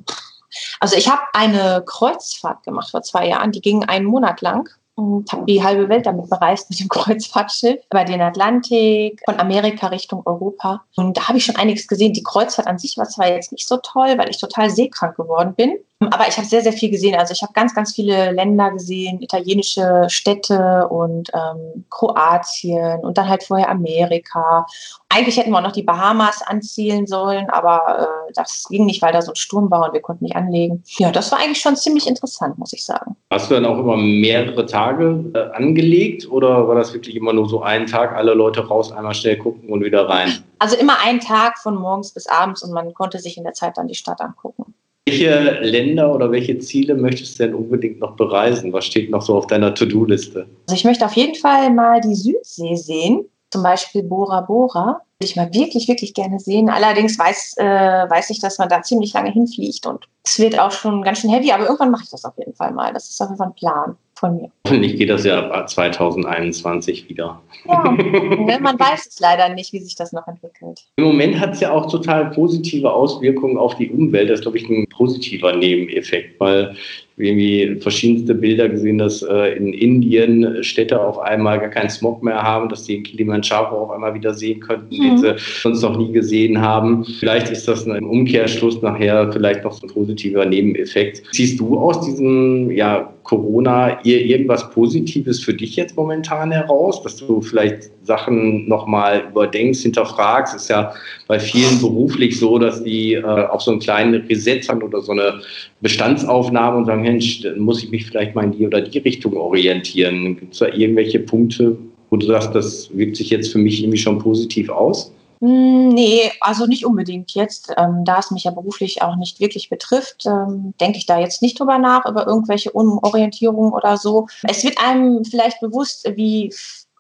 Also 0.81 0.97
ich 0.97 1.09
habe 1.09 1.23
eine 1.33 1.83
Kreuzfahrt 1.87 2.63
gemacht 2.65 2.91
vor 2.91 3.03
zwei 3.03 3.29
Jahren, 3.29 3.53
die 3.53 3.61
ging 3.61 3.85
einen 3.85 4.07
Monat 4.07 4.41
lang 4.41 4.69
und 4.97 5.31
habe 5.31 5.45
die 5.47 5.63
halbe 5.63 5.89
Welt 5.89 6.07
damit 6.07 6.29
bereist 6.29 6.69
mit 6.71 6.81
dem 6.81 6.89
Kreuzfahrtschiff 6.91 7.81
über 7.93 8.05
den 8.05 8.21
Atlantik, 8.21 9.23
von 9.25 9.39
Amerika 9.39 9.89
Richtung 9.89 10.23
Europa. 10.25 10.83
Und 10.97 11.17
da 11.17 11.29
habe 11.29 11.39
ich 11.39 11.45
schon 11.45 11.57
einiges 11.57 11.87
gesehen. 11.87 12.15
Die 12.15 12.23
Kreuzfahrt 12.23 12.67
an 12.67 12.79
sich 12.79 12.97
war 12.97 13.09
zwar 13.09 13.29
jetzt 13.29 13.53
nicht 13.53 13.69
so 13.69 13.77
toll, 13.77 14.17
weil 14.17 14.31
ich 14.31 14.39
total 14.39 14.71
seekrank 14.71 15.17
geworden 15.17 15.55
bin. 15.55 15.77
Aber 16.01 16.29
ich 16.29 16.37
habe 16.37 16.47
sehr, 16.47 16.61
sehr 16.61 16.75
viel 16.75 16.91
gesehen. 16.91 17.15
Also 17.15 17.33
ich 17.33 17.43
habe 17.43 17.55
ganz, 17.55 17.75
ganz 17.75 17.95
viele 17.95 18.31
Länder 18.33 18.71
gesehen, 18.71 19.23
italienische 19.23 20.05
Städte 20.09 20.87
und 20.89 21.31
ähm, 21.33 21.87
Kroatien 21.89 23.01
und 23.01 23.17
dann 23.17 23.29
halt 23.29 23.43
vorher 23.43 23.71
Amerika. 23.71 24.67
Eigentlich 25.09 25.39
hätten 25.39 25.53
wir 25.53 25.59
auch 25.59 25.63
noch 25.63 25.73
die 25.73 25.83
Bahamas 25.83 26.43
anzielen 26.43 27.07
sollen, 27.07 27.49
aber 27.49 28.29
äh, 28.29 28.33
das 28.35 28.67
ging 28.69 28.85
nicht, 28.85 29.01
weil 29.01 29.13
da 29.13 29.23
so 29.23 29.33
ein 29.33 29.37
Sturm 29.37 29.71
war 29.71 29.87
und 29.87 29.95
wir 29.95 30.03
konnten 30.03 30.25
nicht 30.25 30.37
anlegen. 30.37 30.83
Ja, 30.99 31.11
das 31.11 31.33
war 31.33 31.39
eigentlich 31.39 31.63
schon 31.63 31.77
ziemlich 31.77 32.07
interessant, 32.07 32.59
muss 32.59 32.75
ich 32.75 32.85
sagen. 32.85 33.17
Hast 33.31 33.51
du 33.51 33.55
dann 33.55 33.65
auch 33.65 33.79
immer 33.79 33.97
mehrere 33.97 34.67
Tage 34.67 35.25
äh, 35.33 35.57
angelegt 35.57 36.31
oder 36.31 36.69
war 36.69 36.75
das 36.75 36.93
wirklich 36.93 37.17
immer 37.17 37.33
nur 37.33 37.49
so 37.49 37.63
ein 37.63 37.87
Tag, 37.87 38.15
alle 38.15 38.35
Leute 38.35 38.67
raus, 38.67 38.93
einmal 38.93 39.15
schnell 39.15 39.39
gucken 39.39 39.71
und 39.71 39.83
wieder 39.83 40.07
rein? 40.07 40.45
Also 40.59 40.77
immer 40.77 40.99
ein 41.03 41.21
Tag 41.21 41.59
von 41.59 41.75
morgens 41.75 42.13
bis 42.13 42.27
abends 42.27 42.63
und 42.63 42.73
man 42.73 42.93
konnte 42.93 43.19
sich 43.19 43.39
in 43.39 43.45
der 43.45 43.55
Zeit 43.55 43.79
dann 43.79 43.89
die 43.89 43.95
Stadt 43.95 44.21
angucken. 44.21 44.75
Welche 45.09 45.61
Länder 45.63 46.13
oder 46.13 46.33
welche 46.33 46.59
Ziele 46.59 46.97
möchtest 46.97 47.39
du 47.39 47.45
denn 47.45 47.55
unbedingt 47.55 48.01
noch 48.01 48.17
bereisen? 48.17 48.73
Was 48.73 48.87
steht 48.87 49.09
noch 49.09 49.23
so 49.23 49.37
auf 49.37 49.47
deiner 49.47 49.73
To-Do-Liste? 49.73 50.49
Also 50.67 50.75
ich 50.75 50.85
möchte 50.85 51.07
auf 51.07 51.13
jeden 51.13 51.37
Fall 51.37 51.73
mal 51.73 52.01
die 52.01 52.17
Südsee 52.17 52.75
sehen, 52.75 53.25
zum 53.53 53.63
Beispiel 53.63 54.03
Bora 54.03 54.41
Bora. 54.41 55.03
Würde 55.19 55.31
ich 55.31 55.37
mal 55.37 55.55
wirklich, 55.55 55.87
wirklich 55.87 56.13
gerne 56.13 56.41
sehen. 56.41 56.69
Allerdings 56.69 57.17
weiß, 57.19 57.55
äh, 57.59 57.65
weiß 57.65 58.31
ich, 58.31 58.41
dass 58.41 58.59
man 58.59 58.69
da 58.69 58.83
ziemlich 58.83 59.15
lange 59.15 59.31
hinfliegt 59.31 59.87
und 59.87 60.07
es 60.25 60.41
wird 60.41 60.59
auch 60.59 60.73
schon 60.73 61.03
ganz 61.03 61.21
schön 61.21 61.31
heavy, 61.31 61.53
aber 61.53 61.65
irgendwann 61.65 61.93
mache 61.93 62.03
ich 62.03 62.11
das 62.11 62.25
auf 62.25 62.37
jeden 62.37 62.55
Fall 62.55 62.73
mal. 62.73 62.93
Das 62.93 63.09
ist 63.09 63.21
auf 63.23 63.29
jeden 63.29 63.39
Fall 63.39 63.47
ein 63.47 63.55
Plan 63.55 63.97
von 64.19 64.37
mir. 64.37 64.51
Hoffentlich 64.67 64.97
geht 64.97 65.11
das 65.11 65.25
ja 65.25 65.67
2021 65.67 67.09
wieder. 67.09 67.41
Ja, 67.67 67.93
ne, 67.93 68.59
man 68.61 68.79
weiß 68.79 69.07
es 69.07 69.21
leider 69.21 69.49
nicht, 69.51 69.73
wie 69.73 69.81
sich 69.81 69.95
das 69.95 70.13
noch 70.13 70.27
entwickelt. 70.27 70.85
Im 70.97 71.05
Moment 71.05 71.39
hat 71.39 71.53
es 71.55 71.61
ja 71.61 71.73
auch 71.73 71.91
total 71.91 72.31
positive 72.31 72.93
Auswirkungen 72.93 73.59
auf 73.59 73.77
die 73.77 73.91
Umwelt. 73.91 74.31
Das 74.31 74.41
ist, 74.41 74.43
glaube 74.43 74.59
ich, 74.59 74.69
ein 74.69 74.87
positiver 74.89 75.55
Nebeneffekt, 75.55 76.41
weil 76.41 76.75
irgendwie 77.19 77.81
verschiedenste 77.81 78.35
Bilder 78.35 78.69
gesehen, 78.69 78.99
dass 78.99 79.23
äh, 79.23 79.57
in 79.57 79.73
Indien 79.73 80.63
Städte 80.63 81.01
auf 81.01 81.19
einmal 81.19 81.59
gar 81.59 81.71
keinen 81.71 81.89
Smog 81.89 82.23
mehr 82.23 82.43
haben, 82.43 82.69
dass 82.69 82.85
die 82.85 82.97
in 82.97 83.05
Kilimanjaro 83.05 83.85
auf 83.85 83.91
einmal 83.91 84.15
wieder 84.15 84.35
sehen 84.35 84.61
könnten, 84.61 84.95
mhm. 84.95 85.03
den 85.03 85.19
sie 85.19 85.35
sonst 85.63 85.81
noch 85.81 85.97
nie 85.97 86.13
gesehen 86.13 86.61
haben. 86.61 87.05
Vielleicht 87.19 87.51
ist 87.51 87.67
das 87.69 87.87
ein 87.87 88.05
Umkehrschluss 88.05 88.83
nachher 88.83 89.33
vielleicht 89.33 89.65
noch 89.65 89.73
so 89.73 89.87
ein 89.87 89.91
positiver 89.93 90.45
Nebeneffekt. 90.45 91.23
Siehst 91.33 91.59
du 91.59 91.79
aus 91.79 92.05
diesem 92.05 92.71
ja, 92.71 93.11
Corona 93.27 93.99
irgendwas 94.05 94.71
Positives 94.71 95.43
für 95.43 95.53
dich 95.53 95.75
jetzt 95.75 95.97
momentan 95.97 96.53
heraus, 96.53 97.03
dass 97.03 97.17
du 97.17 97.41
vielleicht 97.41 97.91
Sachen 98.05 98.69
nochmal 98.69 99.25
überdenkst, 99.31 99.81
hinterfragst? 99.81 100.55
Ist 100.55 100.69
ja 100.69 100.93
bei 101.27 101.41
vielen 101.41 101.81
beruflich 101.81 102.39
so, 102.39 102.59
dass 102.59 102.85
die 102.85 103.15
äh, 103.15 103.25
auch 103.25 103.61
so 103.61 103.73
einen 103.73 103.81
kleinen 103.81 104.15
Reset 104.27 104.61
haben 104.69 104.83
oder 104.83 105.01
so 105.01 105.11
eine 105.11 105.41
Bestandsaufnahme 105.81 106.77
und 106.77 106.85
sagen, 106.85 107.05
Mensch, 107.07 107.43
dann 107.43 107.61
muss 107.61 107.83
ich 107.83 107.91
mich 107.91 108.07
vielleicht 108.07 108.35
mal 108.35 108.45
in 108.45 108.53
die 108.53 108.67
oder 108.67 108.81
die 108.81 108.99
Richtung 108.99 109.37
orientieren. 109.37 110.37
Gibt 110.37 110.53
es 110.55 110.59
da 110.59 110.67
irgendwelche 110.67 111.21
Punkte, 111.21 111.79
wo 112.11 112.17
du 112.17 112.27
sagst, 112.27 112.55
das 112.55 112.91
wirkt 112.97 113.17
sich 113.17 113.31
jetzt 113.31 113.53
für 113.53 113.59
mich 113.59 113.81
irgendwie 113.81 113.99
schon 113.99 114.19
positiv 114.19 114.69
aus? 114.69 115.13
Hm, 115.41 115.91
nee, 115.91 116.33
also 116.41 116.67
nicht 116.67 116.85
unbedingt 116.85 117.33
jetzt. 117.33 117.73
Ähm, 117.77 118.05
da 118.05 118.19
es 118.19 118.31
mich 118.31 118.45
ja 118.45 118.51
beruflich 118.51 119.03
auch 119.03 119.17
nicht 119.17 119.39
wirklich 119.39 119.69
betrifft, 119.69 120.25
ähm, 120.27 120.75
denke 120.81 120.99
ich 120.99 121.07
da 121.07 121.21
jetzt 121.21 121.43
nicht 121.43 121.61
drüber 121.61 121.79
nach, 121.79 122.07
über 122.07 122.27
irgendwelche 122.27 122.73
Umorientierungen 122.73 123.73
oder 123.73 123.97
so. 123.99 124.27
Es 124.43 124.65
wird 124.65 124.79
einem 124.83 125.25
vielleicht 125.25 125.61
bewusst, 125.61 126.11
wie 126.17 126.53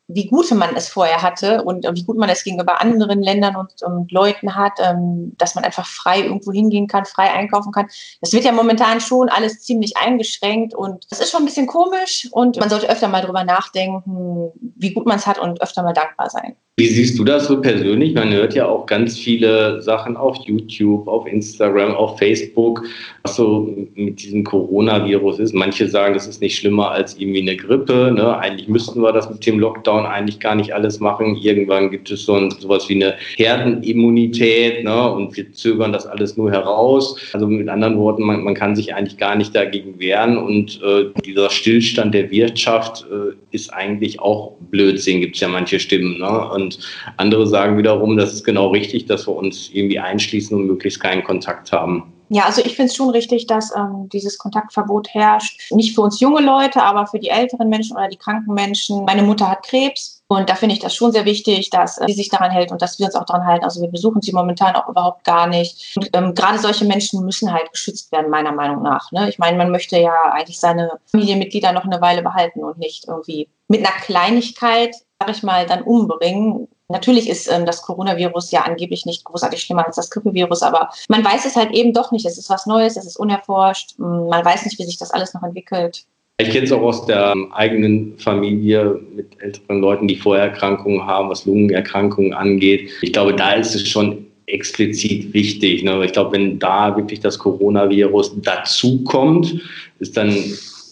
wie 0.09 0.27
gut 0.27 0.51
man 0.53 0.77
es 0.77 0.89
vorher 0.89 1.23
hatte 1.23 1.63
und 1.65 1.85
wie 1.95 2.05
gut 2.05 2.17
man 2.17 2.29
es 2.29 2.45
gegenüber 2.45 2.81
anderen 2.81 3.23
Ländern 3.23 3.57
und, 3.57 3.83
und 3.83 4.13
Leuten 4.13 4.55
hat, 4.55 4.75
ähm, 4.79 5.33
dass 5.37 5.55
man 5.55 5.65
einfach 5.65 5.87
frei 5.87 6.21
irgendwo 6.21 6.53
hingehen 6.53 6.87
kann, 6.87 7.05
frei 7.05 7.33
einkaufen 7.33 7.73
kann. 7.73 7.89
Das 8.21 8.33
wird 8.33 8.45
ja 8.45 8.53
momentan 8.53 9.01
schon 9.01 9.29
alles 9.29 9.63
ziemlich 9.63 9.97
eingeschränkt 9.97 10.75
und 10.75 11.05
das 11.11 11.21
ist 11.21 11.31
schon 11.31 11.43
ein 11.43 11.47
bisschen 11.47 11.67
komisch 11.67 12.29
und 12.31 12.59
man 12.59 12.71
sollte 12.71 12.89
öfter 12.89 13.09
mal 13.09 13.23
drüber 13.23 13.45
nachdenken, 13.45 14.53
wie 14.77 14.93
gut 14.93 15.07
man 15.07 15.17
es 15.17 15.27
hat 15.27 15.39
und 15.39 15.61
öfter 15.61 15.83
mal 15.83 15.93
dankbar 15.93 16.31
sein. 16.31 16.57
Wie 16.79 16.89
siehst 16.89 17.19
du 17.19 17.25
das 17.25 17.47
so 17.47 17.63
persönlich? 17.63 18.13
Man 18.13 18.35
hört 18.35 18.55
ja 18.55 18.67
auch 18.67 18.85
ganz 18.85 19.17
viele 19.17 19.81
Sachen 19.81 20.15
auf 20.15 20.37
YouTube, 20.45 21.09
auf 21.09 21.27
Instagram, 21.27 21.95
auf 21.95 22.19
Facebook, 22.19 22.85
was 23.23 23.37
so 23.37 23.75
mit 23.95 24.23
diesem 24.23 24.45
Coronavirus 24.45 25.39
ist. 25.39 25.55
Manche 25.55 25.89
sagen, 25.89 26.13
das 26.13 26.27
ist 26.27 26.43
nicht 26.43 26.59
schlimmer 26.59 26.91
als 26.91 27.17
irgendwie 27.17 27.41
eine 27.41 27.57
Grippe. 27.57 28.13
Ne? 28.15 28.37
Eigentlich 28.37 28.69
müssten 28.69 29.01
wir 29.01 29.15
das 29.15 29.31
mit 29.31 29.47
dem 29.47 29.59
Lockdown 29.59 29.96
eigentlich 30.05 30.41
gar 30.41 30.55
nicht 30.55 30.75
alles 30.75 31.01
machen. 31.01 31.37
Irgendwann 31.37 31.91
gibt 31.91 32.11
es 32.11 32.25
so 32.25 32.35
ein, 32.35 32.51
sowas 32.51 32.89
wie 32.89 32.97
eine 32.97 33.15
Herdenimmunität 33.37 34.85
ne? 34.85 35.13
und 35.13 35.37
wir 35.37 35.53
zögern 35.53 35.93
das 35.93 36.07
alles 36.07 36.37
nur 36.37 36.51
heraus. 36.51 37.19
Also 37.33 37.47
mit 37.47 37.69
anderen 37.69 37.97
Worten, 37.99 38.25
man, 38.25 38.43
man 38.43 38.55
kann 38.55 38.77
sich 38.77 38.95
eigentlich 38.95 39.17
gar 39.17 39.37
nicht 39.37 39.55
dagegen 39.55 39.99
wehren 39.99 40.37
und 40.37 40.81
äh, 40.83 41.07
dieser 41.25 41.51
Stillstand 41.51 42.15
der 42.15 42.31
Wirtschaft 42.31 43.07
äh, 43.11 43.35
ist 43.51 43.73
eigentlich 43.73 44.21
auch 44.21 44.55
Blödsinn, 44.71 45.21
gibt 45.21 45.37
es 45.37 45.41
ja 45.41 45.49
manche 45.49 45.81
Stimmen. 45.81 46.19
Ne? 46.19 46.51
Und 46.51 46.79
andere 47.17 47.47
sagen 47.47 47.79
wiederum, 47.79 48.17
das 48.17 48.35
ist 48.35 48.45
genau 48.45 48.69
richtig, 48.69 49.07
dass 49.07 49.27
wir 49.27 49.35
uns 49.35 49.71
irgendwie 49.73 49.99
einschließen 49.99 50.57
und 50.57 50.67
möglichst 50.67 51.01
keinen 51.01 51.25
Kontakt 51.25 51.73
haben. 51.73 52.13
Ja, 52.29 52.45
also 52.45 52.61
ich 52.61 52.75
finde 52.75 52.91
es 52.91 52.97
schon 52.97 53.11
richtig, 53.11 53.47
dass 53.47 53.75
ähm, 53.75 54.09
dieses 54.13 54.39
Kontaktverbot 54.39 55.09
herrscht. 55.15 55.71
Nicht 55.71 55.95
für 55.95 56.03
uns 56.03 56.21
junge 56.21 56.41
Leute, 56.41 56.83
aber 56.83 57.07
für 57.07 57.19
die 57.19 57.29
älteren 57.29 57.69
Menschen 57.69 57.97
oder 57.97 58.09
die 58.09 58.17
kranken 58.17 58.53
Menschen. 58.53 59.05
Meine 59.05 59.23
Mutter 59.23 59.49
hat 59.49 59.65
Krebs 59.65 60.17
und 60.29 60.51
da 60.51 60.57
finde 60.57 60.75
ich 60.75 60.81
das 60.81 60.95
schon 60.95 61.13
sehr 61.13 61.25
wichtig, 61.25 61.71
dass 61.71 61.99
äh, 61.99 62.07
sie 62.09 62.15
sich 62.15 62.29
daran 62.29 62.51
hält 62.51 62.73
und 62.73 62.83
dass 62.83 62.99
wir 62.99 63.07
uns 63.07 63.15
auch 63.15 63.25
daran 63.25 63.47
halten. 63.47 63.65
Also 63.65 63.81
wir 63.81 63.89
besuchen 63.89 64.23
sie 64.23 64.33
momentan 64.33 64.75
auch 64.75 64.89
überhaupt 64.89 65.25
gar 65.25 65.47
nicht. 65.47 65.97
Und 65.97 66.11
ähm, 66.15 66.35
gerade 66.35 66.59
solche 66.59 66.85
Menschen 66.85 67.25
müssen 67.25 67.53
halt 67.53 67.71
geschützt 67.71 68.11
werden, 68.11 68.31
meiner 68.31 68.53
Meinung 68.53 68.83
nach. 68.83 69.13
Ne? 69.13 69.29
Ich 69.29 69.39
meine, 69.39 69.57
man 69.57 69.71
möchte 69.71 69.99
ja 69.99 70.15
eigentlich 70.33 70.59
seine 70.59 70.99
Familienmitglieder 71.07 71.73
noch 71.73 71.85
eine 71.85 72.01
Weile 72.01 72.23
behalten 72.23 72.65
und 72.65 72.79
nicht 72.79 73.07
irgendwie 73.07 73.49
mit 73.69 73.87
einer 73.87 73.97
Kleinigkeit, 74.01 74.97
sag 75.21 75.31
ich 75.31 75.43
mal, 75.45 75.65
dann 75.67 75.83
umbringen. 75.83 76.69
Natürlich 76.89 77.29
ist 77.29 77.51
ähm, 77.51 77.67
das 77.67 77.83
Coronavirus 77.83 78.53
ja 78.53 78.63
angeblich 78.63 79.07
nicht 79.07 79.25
großartig 79.25 79.61
schlimmer 79.61 79.87
als 79.87 79.97
das 79.97 80.11
Grippevirus, 80.11 80.63
aber 80.63 80.91
man 81.09 81.25
weiß 81.25 81.45
es 81.45 81.57
halt 81.57 81.73
eben 81.73 81.93
doch 81.93 82.13
nicht. 82.13 82.27
Es 82.27 82.39
ist 82.39 82.49
was 82.49 82.67
Neues, 82.67 82.97
es 82.97 83.07
ist 83.07 83.17
unerforscht. 83.17 83.99
Man 83.99 84.45
weiß 84.45 84.65
nicht, 84.65 84.79
wie 84.79 84.85
sich 84.85 84.99
das 84.99 85.11
alles 85.11 85.35
noch 85.35 85.43
entwickelt. 85.43 86.07
Ich 86.39 86.51
kenne 86.51 86.67
es 86.67 86.73
auch 86.73 86.83
aus 86.83 87.07
der 87.07 87.35
eigenen 87.53 88.19
Familie 88.19 89.01
mit 89.15 89.41
älteren 89.41 89.81
Leuten, 89.81 90.07
die 90.07 90.17
Vorerkrankungen 90.17 91.05
haben, 91.07 91.31
was 91.31 91.47
Lungenerkrankungen 91.47 92.35
angeht. 92.35 92.91
Ich 93.01 93.13
glaube, 93.15 93.35
da 93.35 93.53
ist 93.53 93.75
es 93.75 93.89
schon 93.89 94.27
explizit 94.45 95.33
wichtig. 95.33 95.83
Ne? 95.83 96.05
Ich 96.05 96.13
glaube, 96.13 96.33
wenn 96.33 96.59
da 96.59 96.95
wirklich 96.97 97.21
das 97.21 97.39
Coronavirus 97.39 98.43
dazukommt, 98.43 99.61
ist 99.99 100.17
dann 100.17 100.35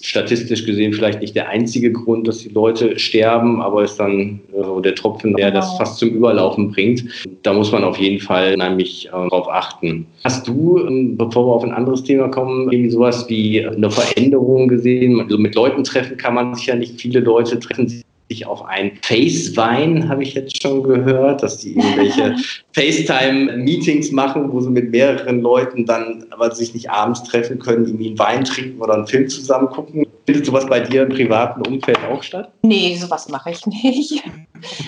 statistisch 0.05 0.67
gesehen 0.67 0.93
vielleicht 0.93 1.21
nicht 1.21 1.35
der 1.35 1.49
einzige 1.49 1.91
Grund, 1.91 2.29
dass 2.29 2.39
die 2.39 2.51
Leute 2.51 2.99
sterben, 2.99 3.63
aber 3.63 3.85
ist 3.85 3.97
dann 3.97 4.41
äh, 4.53 4.83
der 4.83 4.95
Tropfen, 4.95 5.35
der 5.35 5.51
das 5.51 5.67
genau. 5.67 5.79
fast 5.79 5.99
zum 5.99 6.11
Überlaufen 6.11 6.71
bringt. 6.71 7.05
Da 7.43 7.55
muss 7.55 7.73
man 7.73 7.85
auf 7.85 7.97
jeden 7.99 8.21
Fall 8.21 8.57
nämlich 8.57 9.07
äh, 9.07 9.11
darauf 9.11 9.49
achten. 9.49 10.07
Hast 10.23 10.47
du, 10.47 10.79
ähm, 10.87 11.17
bevor 11.17 11.47
wir 11.47 11.55
auf 11.55 11.65
ein 11.65 11.73
anderes 11.73 12.03
Thema 12.03 12.29
kommen, 12.29 12.71
irgendwie 12.71 12.91
sowas 12.91 13.27
wie 13.29 13.67
eine 13.67 13.91
Veränderung 13.91 14.69
gesehen? 14.69 15.21
Also 15.23 15.39
mit 15.39 15.55
Leuten 15.55 15.83
treffen 15.85 16.19
kann 16.19 16.35
man 16.35 16.55
sich 16.55 16.67
ja 16.67 16.75
nicht. 16.75 17.01
Viele 17.01 17.21
Leute 17.21 17.59
treffen 17.59 17.89
sich 17.89 18.04
auf 18.47 18.65
ein 18.65 18.99
Face-Wein, 19.03 20.09
habe 20.09 20.23
ich 20.23 20.35
jetzt 20.35 20.61
schon 20.61 20.83
gehört, 20.83 21.43
dass 21.43 21.59
die 21.59 21.77
irgendwelche 21.77 22.35
FaceTime-Meetings 22.73 24.11
machen, 24.13 24.53
wo 24.53 24.61
sie 24.61 24.71
mit 24.71 24.91
mehreren 24.91 25.41
Leuten 25.41 25.87
dann 25.87 26.27
aber 26.31 26.53
sich 26.55 26.75
nicht 26.75 26.91
abends 26.91 27.23
treffen 27.23 27.59
können, 27.59 27.87
irgendwie 27.87 28.09
einen 28.09 28.19
Wein 28.19 28.45
trinken 28.45 28.81
oder 28.81 28.95
einen 28.95 29.07
Film 29.07 29.29
zusammen 29.29 29.69
gucken. 29.69 30.07
Findet 30.27 30.47
sowas 30.47 30.67
bei 30.67 30.81
dir 30.81 31.03
im 31.03 31.11
privaten 31.11 31.67
Umfeld 31.67 31.99
auch 32.11 32.23
statt? 32.23 32.51
Nee, 32.63 32.97
sowas 32.97 33.29
mache 33.29 33.51
ich 33.51 33.67
nicht. 33.67 34.25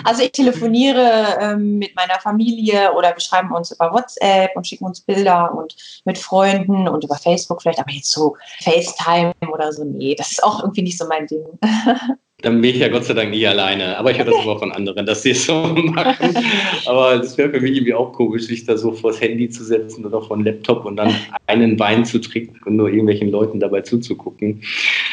Also 0.04 0.22
ich 0.22 0.32
telefoniere 0.32 1.36
ähm, 1.40 1.78
mit 1.78 1.94
meiner 1.94 2.18
Familie 2.20 2.92
oder 2.94 3.14
wir 3.14 3.20
schreiben 3.20 3.52
uns 3.52 3.70
über 3.70 3.92
WhatsApp 3.92 4.56
und 4.56 4.66
schicken 4.66 4.86
uns 4.86 5.02
Bilder 5.02 5.54
und 5.54 5.76
mit 6.06 6.16
Freunden 6.16 6.88
und 6.88 7.04
über 7.04 7.16
Facebook 7.16 7.60
vielleicht, 7.60 7.78
aber 7.78 7.92
jetzt 7.92 8.10
so 8.10 8.36
FaceTime 8.62 9.34
oder 9.52 9.72
so, 9.72 9.84
nee, 9.84 10.14
das 10.14 10.32
ist 10.32 10.42
auch 10.42 10.62
irgendwie 10.62 10.82
nicht 10.82 10.98
so 10.98 11.06
mein 11.06 11.26
Ding. 11.26 11.44
Dann 12.42 12.60
bin 12.60 12.70
ich 12.70 12.76
ja 12.76 12.88
Gott 12.88 13.04
sei 13.06 13.14
Dank 13.14 13.30
nie 13.30 13.46
alleine. 13.46 13.96
Aber 13.96 14.10
ich 14.10 14.18
höre 14.18 14.26
das 14.26 14.42
immer 14.42 14.58
von 14.58 14.70
anderen, 14.70 15.06
dass 15.06 15.22
sie 15.22 15.30
es 15.30 15.46
so 15.46 15.54
machen. 15.54 16.36
Aber 16.84 17.16
das 17.16 17.38
wäre 17.38 17.50
für 17.50 17.60
mich 17.60 17.76
irgendwie 17.76 17.94
auch 17.94 18.12
komisch, 18.12 18.46
sich 18.46 18.64
da 18.66 18.76
so 18.76 18.92
vors 18.92 19.20
Handy 19.22 19.48
zu 19.48 19.64
setzen 19.64 20.04
oder 20.04 20.20
vor 20.20 20.36
den 20.36 20.44
Laptop 20.44 20.84
und 20.84 20.96
dann 20.96 21.14
einen 21.46 21.78
Wein 21.78 22.04
zu 22.04 22.18
trinken 22.20 22.60
und 22.66 22.76
nur 22.76 22.88
irgendwelchen 22.88 23.30
Leuten 23.30 23.58
dabei 23.58 23.80
zuzugucken. 23.80 24.62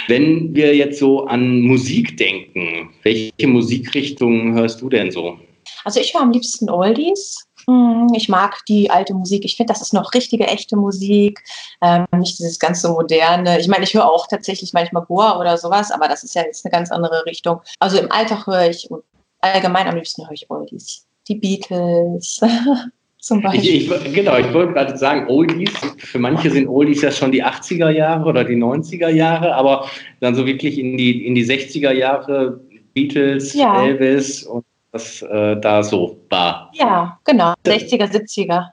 Wenn 0.07 0.53
wir 0.53 0.75
jetzt 0.75 0.99
so 0.99 1.25
an 1.25 1.61
Musik 1.61 2.17
denken, 2.17 2.89
welche 3.03 3.47
Musikrichtungen 3.47 4.55
hörst 4.55 4.81
du 4.81 4.89
denn 4.89 5.09
so? 5.09 5.37
Also 5.85 6.01
ich 6.01 6.13
höre 6.13 6.21
am 6.21 6.31
liebsten 6.31 6.69
Oldies. 6.69 7.47
Hm, 7.67 8.09
ich 8.15 8.29
mag 8.29 8.65
die 8.67 8.89
alte 8.89 9.13
Musik. 9.13 9.45
Ich 9.45 9.55
finde, 9.55 9.73
das 9.73 9.81
ist 9.81 9.93
noch 9.93 10.13
richtige, 10.13 10.47
echte 10.47 10.75
Musik. 10.75 11.43
Ähm, 11.81 12.05
nicht 12.17 12.39
dieses 12.39 12.59
ganze 12.59 12.89
moderne. 12.89 13.59
Ich 13.59 13.67
meine, 13.67 13.83
ich 13.83 13.93
höre 13.93 14.09
auch 14.09 14.27
tatsächlich 14.27 14.73
manchmal 14.73 15.05
Goa 15.05 15.39
oder 15.39 15.57
sowas, 15.57 15.91
aber 15.91 16.07
das 16.07 16.23
ist 16.23 16.35
ja 16.35 16.43
jetzt 16.43 16.65
eine 16.65 16.71
ganz 16.71 16.91
andere 16.91 17.25
Richtung. 17.25 17.61
Also 17.79 17.97
im 17.97 18.11
Alltag 18.11 18.47
höre 18.47 18.69
ich 18.69 18.89
und 18.89 19.03
allgemein 19.41 19.87
am 19.87 19.95
liebsten 19.95 20.23
höre 20.23 20.33
ich 20.33 20.49
Oldies. 20.49 21.05
Die 21.27 21.35
Beatles. 21.35 22.41
Zum 23.19 23.41
Beispiel. 23.41 23.75
Ich, 23.75 23.89
ich, 23.89 24.13
genau, 24.13 24.35
ich 24.35 24.53
wollte 24.53 24.73
gerade 24.73 24.97
sagen, 24.97 25.29
Oldies, 25.29 25.71
für 25.97 26.19
manche 26.19 26.51
sind 26.51 26.67
Oldies 26.67 27.01
ja 27.03 27.09
schon 27.09 27.31
die 27.31 27.41
80er 27.41 27.89
Jahre 27.89 28.25
oder 28.25 28.43
die 28.43 28.57
90er 28.57 29.07
Jahre, 29.07 29.55
aber 29.55 29.89
dann 30.19 30.35
so 30.35 30.45
wirklich 30.45 30.77
in 30.77 30.97
die, 30.97 31.25
in 31.25 31.33
die 31.33 31.45
60er 31.45 31.93
Jahre 31.93 32.59
Beatles, 32.93 33.53
ja. 33.53 33.85
Elvis 33.85 34.43
und 34.43 34.65
was 34.93 35.21
äh, 35.23 35.59
da 35.59 35.83
so 35.83 36.19
war. 36.29 36.71
Ja, 36.73 37.19
genau. 37.25 37.53
60er, 37.65 38.05
70er. 38.05 38.67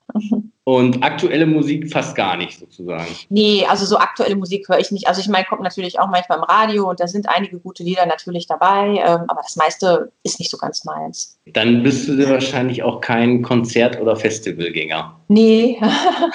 Und 0.64 1.02
aktuelle 1.02 1.46
Musik 1.46 1.90
fast 1.90 2.14
gar 2.14 2.36
nicht 2.36 2.58
sozusagen. 2.58 3.08
Nee, 3.30 3.64
also 3.68 3.86
so 3.86 3.96
aktuelle 3.96 4.36
Musik 4.36 4.68
höre 4.68 4.78
ich 4.78 4.92
nicht. 4.92 5.08
Also 5.08 5.20
ich 5.20 5.28
meine, 5.28 5.46
kommt 5.46 5.62
natürlich 5.62 5.98
auch 5.98 6.08
manchmal 6.08 6.38
im 6.38 6.44
Radio 6.44 6.90
und 6.90 7.00
da 7.00 7.08
sind 7.08 7.28
einige 7.28 7.58
gute 7.58 7.82
Lieder 7.82 8.06
natürlich 8.06 8.46
dabei, 8.46 9.02
ähm, 9.04 9.24
aber 9.26 9.40
das 9.42 9.56
meiste 9.56 10.12
ist 10.22 10.38
nicht 10.38 10.50
so 10.50 10.58
ganz 10.58 10.84
meins. 10.84 11.38
Dann 11.46 11.82
bist 11.82 12.08
du 12.08 12.28
wahrscheinlich 12.28 12.82
auch 12.82 13.00
kein 13.00 13.42
Konzert- 13.42 14.00
oder 14.00 14.14
Festivalgänger. 14.14 15.18
Nee. 15.28 15.80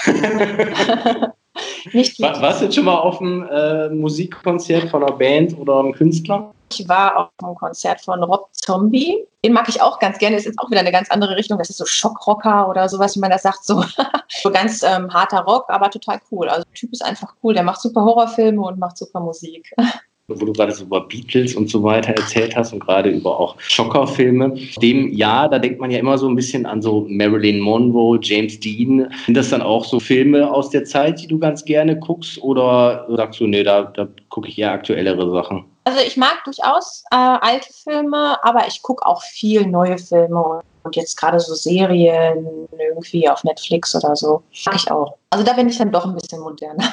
nicht 1.94 2.20
War, 2.22 2.42
warst 2.42 2.62
du 2.62 2.66
jetzt 2.66 2.76
schon 2.76 2.86
mal 2.86 2.98
auf 2.98 3.22
einem 3.22 3.48
äh, 3.48 3.90
Musikkonzert 3.90 4.90
von 4.90 5.04
einer 5.04 5.14
Band 5.14 5.58
oder 5.58 5.80
einem 5.80 5.94
Künstler? 5.94 6.52
Ich 6.72 6.88
war 6.90 7.18
auf 7.18 7.30
einem 7.44 7.56
Konzert 7.56 8.02
von 8.02 8.24
Rob 8.24 8.50
Zombie. 8.54 9.26
Den 9.44 9.54
mag 9.54 9.70
ich 9.70 9.82
auch 9.82 10.00
ganz 10.00 10.18
gerne. 10.18 10.38
Ist 10.38 10.58
auch 10.58 10.72
wieder 10.72 10.80
eine 10.80 10.92
ganz 10.92 11.12
andere 11.12 11.36
Richtung. 11.36 11.58
Das 11.58 11.70
ist 11.70 11.78
so 11.78 11.86
Schockrocker 11.86 12.68
oder 12.68 12.90
sowas, 12.90 13.16
wie 13.16 13.20
man 13.20 13.30
das 13.30 13.44
sagt. 13.44 13.64
So, 13.64 13.84
so 14.42 14.52
ganz 14.52 14.82
ähm, 14.82 15.14
harter 15.14 15.42
Rock, 15.42 15.66
aber 15.70 15.90
total 15.92 16.20
cool. 16.32 16.50
Also 16.50 16.64
der 16.64 16.74
Typ 16.74 16.92
ist 16.92 17.04
einfach 17.04 17.34
cool. 17.44 17.54
Der 17.54 17.64
macht 17.64 17.82
super 17.82 18.04
Horrorfilme 18.04 18.62
und 18.62 18.80
macht 18.80 18.98
super 18.98 19.20
Musik. 19.20 19.74
wo 20.28 20.46
du 20.46 20.54
gerade 20.54 20.72
so 20.72 20.86
über 20.86 21.02
Beatles 21.02 21.56
und 21.56 21.70
so 21.70 21.84
weiter 21.84 22.14
erzählt 22.14 22.56
hast 22.56 22.74
und 22.74 22.80
gerade 22.80 23.10
über 23.10 23.40
auch 23.40 23.56
Schockerfilme. 23.60 24.56
Dem 24.82 25.14
Jahr, 25.14 25.50
da 25.50 25.60
denkt 25.60 25.80
man 25.80 25.92
ja 25.92 26.00
immer 26.00 26.18
so 26.18 26.28
ein 26.28 26.36
bisschen 26.36 26.66
an 26.66 26.82
so 26.82 27.06
Marilyn 27.08 27.60
Monroe, 27.60 28.20
James 28.22 28.60
Dean. 28.60 29.12
Sind 29.26 29.36
das 29.36 29.50
dann 29.50 29.62
auch 29.62 29.86
so 29.86 30.00
Filme 30.00 30.52
aus 30.52 30.70
der 30.70 30.86
Zeit, 30.86 31.22
die 31.22 31.28
du 31.28 31.38
ganz 31.38 31.64
gerne 31.64 31.98
guckst 32.00 32.42
oder 32.42 33.06
sagst 33.10 33.40
du, 33.40 33.48
nee, 33.48 33.64
da, 33.64 33.84
da 33.84 34.08
gucke 34.30 34.50
ich 34.50 34.58
eher 34.58 34.72
aktuellere 34.72 35.30
Sachen? 35.32 35.66
Also 35.84 36.00
ich 36.00 36.18
mag 36.18 36.44
durchaus 36.44 37.04
äh, 37.12 37.16
alte 37.16 37.72
Filme, 37.72 38.44
aber 38.44 38.68
ich 38.68 38.82
gucke 38.82 39.06
auch 39.06 39.22
viel 39.22 39.68
neue 39.68 40.00
Filme 40.00 40.62
und 40.82 40.96
jetzt 40.96 41.16
gerade 41.16 41.40
so 41.40 41.54
Serien 41.54 42.68
irgendwie 42.72 43.30
auf 43.30 43.44
Netflix 43.44 43.96
oder 43.96 44.16
so. 44.16 44.42
Mag 44.66 44.76
ich 44.76 44.90
auch. 44.90 45.18
Also 45.30 45.46
da 45.46 45.54
bin 45.54 45.70
ich 45.70 45.78
dann 45.78 45.92
doch 45.92 46.06
ein 46.06 46.16
bisschen 46.16 46.42
moderner. 46.42 46.86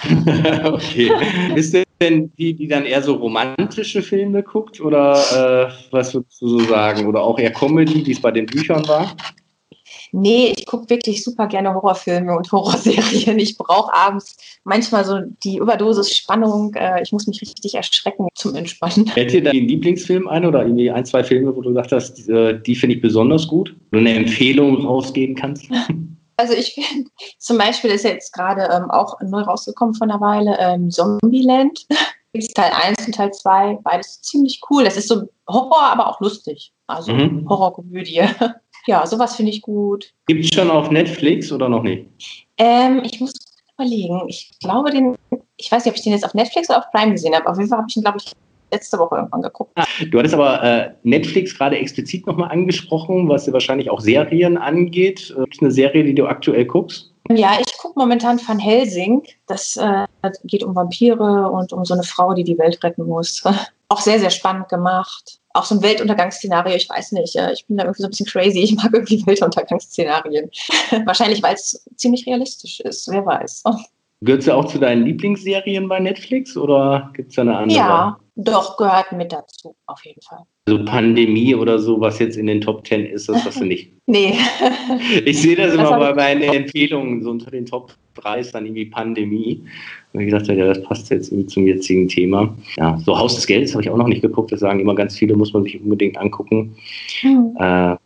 okay. 0.75 1.11
Bist 1.55 1.73
du 1.73 1.83
denn 2.03 2.33
die, 2.39 2.55
die 2.55 2.69
dann 2.69 2.85
eher 2.85 3.03
so 3.03 3.15
romantische 3.15 4.03
Filme 4.03 4.43
guckt 4.43 4.81
oder 4.81 5.15
äh, 5.71 5.73
was 5.91 6.15
würdest 6.15 6.43
du 6.43 6.49
so 6.49 6.61
sagen? 6.61 7.07
Oder 7.07 7.23
auch 7.23 7.39
eher 7.39 7.53
Comedy, 7.53 8.05
wie 8.07 8.13
es 8.13 8.21
bei 8.21 8.31
den 8.31 8.47
Büchern 8.47 8.87
war? 8.89 9.15
Nee, 10.15 10.53
ich 10.57 10.67
gucke 10.67 10.91
wirklich 10.91 11.25
super 11.25 11.47
gerne 11.47 11.73
Horrorfilme 11.73 12.37
und 12.37 12.53
Horrorserien. 12.53 13.39
Ich 13.39 13.57
brauche 13.57 13.95
abends 13.95 14.37
manchmal 14.65 15.07
so 15.07 15.21
die 15.43 15.57
Überdosis 15.57 16.15
Spannung. 16.15 16.75
Äh, 16.75 17.03
ich 17.03 17.13
muss 17.13 17.27
mich 17.27 17.41
richtig 17.41 17.75
erschrecken 17.75 18.29
zum 18.35 18.55
Entspannen. 18.55 19.07
Fällt 19.07 19.33
dir 19.33 19.43
da 19.43 19.51
einen 19.51 19.69
Lieblingsfilm 19.69 20.29
ein 20.29 20.45
oder 20.45 20.63
irgendwie 20.63 20.91
ein, 20.91 21.07
zwei 21.07 21.25
Filme, 21.25 21.57
wo 21.57 21.63
du 21.63 21.71
gesagt 21.71 21.93
hast, 21.93 22.15
die, 22.15 22.31
äh, 22.31 22.61
die 22.61 22.75
finde 22.75 22.97
ich 22.97 23.03
besonders 23.03 23.49
gut? 23.49 23.75
Wo 23.91 23.97
du 23.97 23.99
eine 24.01 24.15
Empfehlung 24.15 24.85
rausgeben 24.85 25.35
kannst? 25.35 25.67
Also 26.43 26.55
ich 26.55 26.75
finde, 26.75 27.09
zum 27.39 27.57
Beispiel 27.57 27.91
ist 27.91 28.05
jetzt 28.05 28.33
gerade 28.33 28.69
ähm, 28.73 28.91
auch 28.91 29.21
neu 29.21 29.43
rausgekommen 29.43 29.95
von 29.95 30.11
einer 30.11 30.21
Weile, 30.21 30.57
ähm, 30.59 30.91
Zombieland. 30.91 31.87
Teil 32.55 32.73
1 32.73 33.07
und 33.07 33.15
Teil 33.15 33.31
2, 33.31 33.81
beides 33.83 34.23
ziemlich 34.23 34.63
cool. 34.71 34.85
Das 34.85 34.97
ist 34.97 35.07
so 35.07 35.29
Horror, 35.47 35.83
aber 35.83 36.09
auch 36.09 36.19
lustig. 36.21 36.73
Also 36.87 37.13
mhm. 37.13 37.49
Horrorkomödie. 37.49 38.23
Ja, 38.89 39.07
sowas 39.07 39.37
finde 39.37 39.53
ich 39.53 39.63
gut. 39.63 40.13
Gibt 40.27 40.45
es 40.45 40.51
schon 40.53 40.69
auf 40.69 40.91
Netflix 40.91 41.53
oder 41.53 41.69
noch 41.69 41.85
nicht? 41.85 42.09
Ähm, 42.59 43.01
ich 43.05 43.21
muss 43.21 43.33
überlegen. 43.75 44.25
Ich 44.27 44.51
glaube, 44.59 44.91
den, 44.91 45.15
ich 45.57 45.71
weiß 45.71 45.85
nicht, 45.85 45.93
ob 45.93 45.97
ich 45.97 46.03
den 46.03 46.15
jetzt 46.15 46.25
auf 46.25 46.35
Netflix 46.35 46.69
oder 46.69 46.81
auf 46.81 46.91
Prime 46.91 47.13
gesehen 47.13 47.33
habe. 47.33 47.49
Auf 47.49 47.59
jeden 47.59 47.69
Fall 47.69 47.79
habe 47.79 47.87
ich 47.89 47.97
ihn, 47.97 48.03
glaube 48.03 48.19
ich, 48.19 48.33
letzte 48.73 48.99
Woche 48.99 49.17
irgendwann 49.17 49.43
geguckt. 49.43 49.73
Ah, 49.77 49.85
du 50.11 50.19
hattest 50.19 50.35
aber 50.35 50.63
äh, 50.63 50.91
Netflix 51.03 51.57
gerade 51.57 51.79
explizit 51.79 52.27
nochmal 52.27 52.51
angesprochen, 52.51 53.29
was 53.29 53.47
ja 53.47 53.53
wahrscheinlich 53.53 53.91
auch 53.91 54.01
Serien 54.01 54.57
angeht. 54.57 55.35
Gibt 55.37 55.55
es 55.55 55.63
eine 55.63 55.71
Serie, 55.71 56.05
die 56.05 56.15
du 56.15 56.27
aktuell 56.27 56.65
guckst? 56.65 57.13
Ja, 57.31 57.59
ich 57.61 57.79
gucke 57.79 57.99
momentan 57.99 58.41
Van 58.45 58.59
Helsing. 58.59 59.23
Das 59.47 59.77
äh, 59.77 60.07
geht 60.45 60.65
um 60.65 60.75
Vampire 60.75 61.51
und 61.51 61.73
um 61.73 61.85
so 61.85 61.95
eine 61.95 62.03
Frau, 62.03 62.35
die 62.35 62.45
die 62.45 62.59
Welt 62.59 62.83
retten 62.83 63.07
muss. 63.07 63.43
auch 63.89 64.01
sehr, 64.01 64.19
sehr 64.19 64.31
spannend 64.31 64.69
gemacht 64.69 65.39
auch 65.55 65.65
so 65.65 65.75
ein 65.75 65.83
Weltuntergangsszenario, 65.83 66.75
ich 66.75 66.89
weiß 66.89 67.13
nicht, 67.13 67.37
ich 67.37 67.67
bin 67.67 67.77
da 67.77 67.85
irgendwie 67.85 68.03
so 68.03 68.09
ein 68.09 68.11
bisschen 68.11 68.27
crazy, 68.27 68.61
ich 68.61 68.75
mag 68.75 68.93
irgendwie 68.93 69.23
Weltuntergangsszenarien. 69.27 70.51
Wahrscheinlich, 71.05 71.43
weil 71.43 71.55
es 71.55 71.85
ziemlich 71.97 72.27
realistisch 72.27 72.81
ist, 72.81 73.09
wer 73.09 73.25
weiß. 73.25 73.65
Gehört 74.25 74.45
sie 74.45 74.55
auch 74.55 74.67
zu 74.67 74.79
deinen 74.79 75.05
Lieblingsserien 75.05 75.89
bei 75.89 75.99
Netflix 75.99 76.57
oder 76.57 77.11
gibt 77.15 77.31
es 77.31 77.35
da 77.37 77.43
eine 77.43 77.57
andere? 77.57 77.79
Ja, 77.79 78.19
doch, 78.37 78.77
gehört 78.77 79.11
mit 79.13 79.33
dazu, 79.33 79.75
auf 79.87 80.05
jeden 80.05 80.23
Fall. 80.23 80.39
Also 80.69 80.85
Pandemie 80.85 81.57
oder 81.57 81.81
so, 81.81 82.01
was 82.01 82.21
jetzt 82.21 82.37
in 82.37 82.47
den 82.47 82.61
Top 82.61 82.85
Ten 82.85 83.05
ist, 83.05 83.29
das 83.29 83.45
hast 83.45 83.61
du 83.61 83.65
nicht. 83.65 83.91
nee. 84.07 84.35
ich 85.25 85.43
sehe 85.43 85.57
das, 85.57 85.75
das 85.75 85.89
immer 85.89 85.99
bei 85.99 86.15
meinen 86.15 86.43
Empfehlungen, 86.43 87.25
so 87.25 87.31
unter 87.31 87.51
den 87.51 87.67
Top 87.67 87.95
3 88.15 88.39
ist 88.39 88.55
dann 88.55 88.65
irgendwie 88.65 88.85
Pandemie. 88.85 89.65
Und 90.13 90.21
ich 90.21 90.27
gesagt, 90.27 90.47
ja, 90.47 90.67
das 90.67 90.83
passt 90.85 91.11
jetzt 91.11 91.33
irgendwie 91.33 91.49
zum 91.49 91.67
jetzigen 91.67 92.07
Thema. 92.07 92.55
Ja, 92.77 92.97
so 93.05 93.19
Haus 93.19 93.35
des 93.35 93.47
Geldes 93.47 93.73
habe 93.73 93.83
ich 93.83 93.91
auch 93.91 93.97
noch 93.97 94.07
nicht 94.07 94.23
geguckt. 94.23 94.53
Das 94.53 94.61
sagen 94.61 94.79
immer 94.79 94.95
ganz 94.95 95.17
viele, 95.17 95.35
muss 95.35 95.53
man 95.53 95.65
sich 95.65 95.81
unbedingt 95.81 96.17
angucken. 96.17 96.77
Mhm. 97.23 97.57
Äh, 97.59 97.97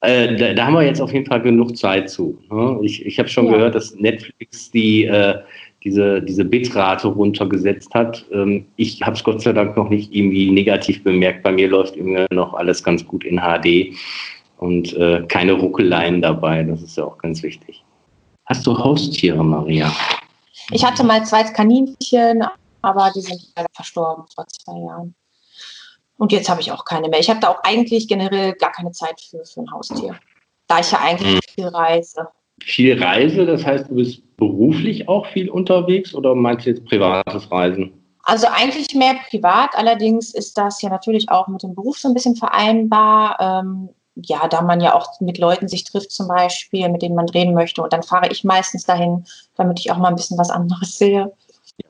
äh, 0.00 0.36
da, 0.36 0.54
da, 0.54 0.66
haben 0.66 0.74
wir 0.74 0.82
jetzt 0.82 1.00
auf 1.00 1.12
jeden 1.12 1.26
Fall 1.26 1.42
genug 1.42 1.76
Zeit 1.76 2.10
zu. 2.10 2.38
Ne? 2.50 2.78
Ich, 2.82 3.04
ich 3.04 3.18
habe 3.18 3.28
schon 3.28 3.46
ja. 3.46 3.52
gehört, 3.52 3.74
dass 3.74 3.94
Netflix 3.96 4.70
die, 4.70 5.04
äh, 5.04 5.38
diese, 5.84 6.22
diese 6.22 6.44
Bitrate 6.44 7.08
runtergesetzt 7.08 7.92
hat. 7.94 8.24
Ähm, 8.32 8.66
ich 8.76 9.02
habe 9.02 9.16
es 9.16 9.24
Gott 9.24 9.42
sei 9.42 9.52
Dank 9.52 9.76
noch 9.76 9.88
nicht 9.88 10.14
irgendwie 10.14 10.50
negativ 10.50 11.02
bemerkt. 11.02 11.42
Bei 11.42 11.52
mir 11.52 11.68
läuft 11.68 11.96
irgendwie 11.96 12.26
noch 12.30 12.54
alles 12.54 12.82
ganz 12.82 13.04
gut 13.06 13.24
in 13.24 13.40
HD 13.40 13.94
und 14.58 14.92
äh, 14.94 15.24
keine 15.28 15.52
Ruckeleien 15.52 16.22
dabei. 16.22 16.62
Das 16.62 16.82
ist 16.82 16.96
ja 16.96 17.04
auch 17.04 17.18
ganz 17.18 17.42
wichtig. 17.42 17.82
Hast 18.46 18.66
du 18.66 18.76
Haustiere, 18.78 19.44
Maria? 19.44 19.92
Ich 20.70 20.84
hatte 20.84 21.04
mal 21.04 21.24
zwei 21.24 21.44
Kaninchen, 21.44 22.44
aber 22.82 23.10
die 23.14 23.20
sind 23.20 23.40
leider 23.56 23.68
verstorben 23.74 24.24
vor 24.34 24.46
zwei 24.48 24.78
Jahren. 24.78 25.14
Und 26.18 26.32
jetzt 26.32 26.50
habe 26.50 26.60
ich 26.60 26.72
auch 26.72 26.84
keine 26.84 27.08
mehr. 27.08 27.20
Ich 27.20 27.30
habe 27.30 27.40
da 27.40 27.48
auch 27.48 27.62
eigentlich 27.62 28.08
generell 28.08 28.52
gar 28.54 28.72
keine 28.72 28.90
Zeit 28.90 29.20
für, 29.20 29.44
für 29.44 29.60
ein 29.60 29.70
Haustier, 29.70 30.18
da 30.66 30.80
ich 30.80 30.90
ja 30.90 30.98
eigentlich 31.00 31.34
mhm. 31.34 31.54
viel 31.54 31.68
reise. 31.68 32.28
Viel 32.60 33.02
Reise, 33.02 33.46
das 33.46 33.64
heißt, 33.64 33.88
du 33.88 33.94
bist 33.94 34.20
beruflich 34.36 35.08
auch 35.08 35.26
viel 35.26 35.48
unterwegs 35.48 36.12
oder 36.12 36.34
meinst 36.34 36.66
du 36.66 36.70
jetzt 36.70 36.84
privates 36.86 37.50
Reisen? 37.50 37.92
Also 38.24 38.48
eigentlich 38.48 38.94
mehr 38.94 39.14
privat, 39.30 39.70
allerdings 39.74 40.34
ist 40.34 40.58
das 40.58 40.82
ja 40.82 40.90
natürlich 40.90 41.30
auch 41.30 41.46
mit 41.48 41.62
dem 41.62 41.74
Beruf 41.74 41.98
so 41.98 42.08
ein 42.08 42.14
bisschen 42.14 42.36
vereinbar. 42.36 43.36
Ähm, 43.40 43.90
ja, 44.24 44.48
da 44.48 44.62
man 44.62 44.80
ja 44.80 44.94
auch 44.94 45.20
mit 45.20 45.38
Leuten 45.38 45.68
sich 45.68 45.84
trifft 45.84 46.10
zum 46.10 46.28
Beispiel, 46.28 46.88
mit 46.88 47.02
denen 47.02 47.14
man 47.14 47.28
reden 47.28 47.54
möchte. 47.54 47.82
Und 47.82 47.92
dann 47.92 48.02
fahre 48.02 48.28
ich 48.28 48.44
meistens 48.44 48.84
dahin, 48.84 49.24
damit 49.54 49.78
ich 49.78 49.92
auch 49.92 49.96
mal 49.96 50.08
ein 50.08 50.16
bisschen 50.16 50.38
was 50.38 50.50
anderes 50.50 50.98
sehe. 50.98 51.32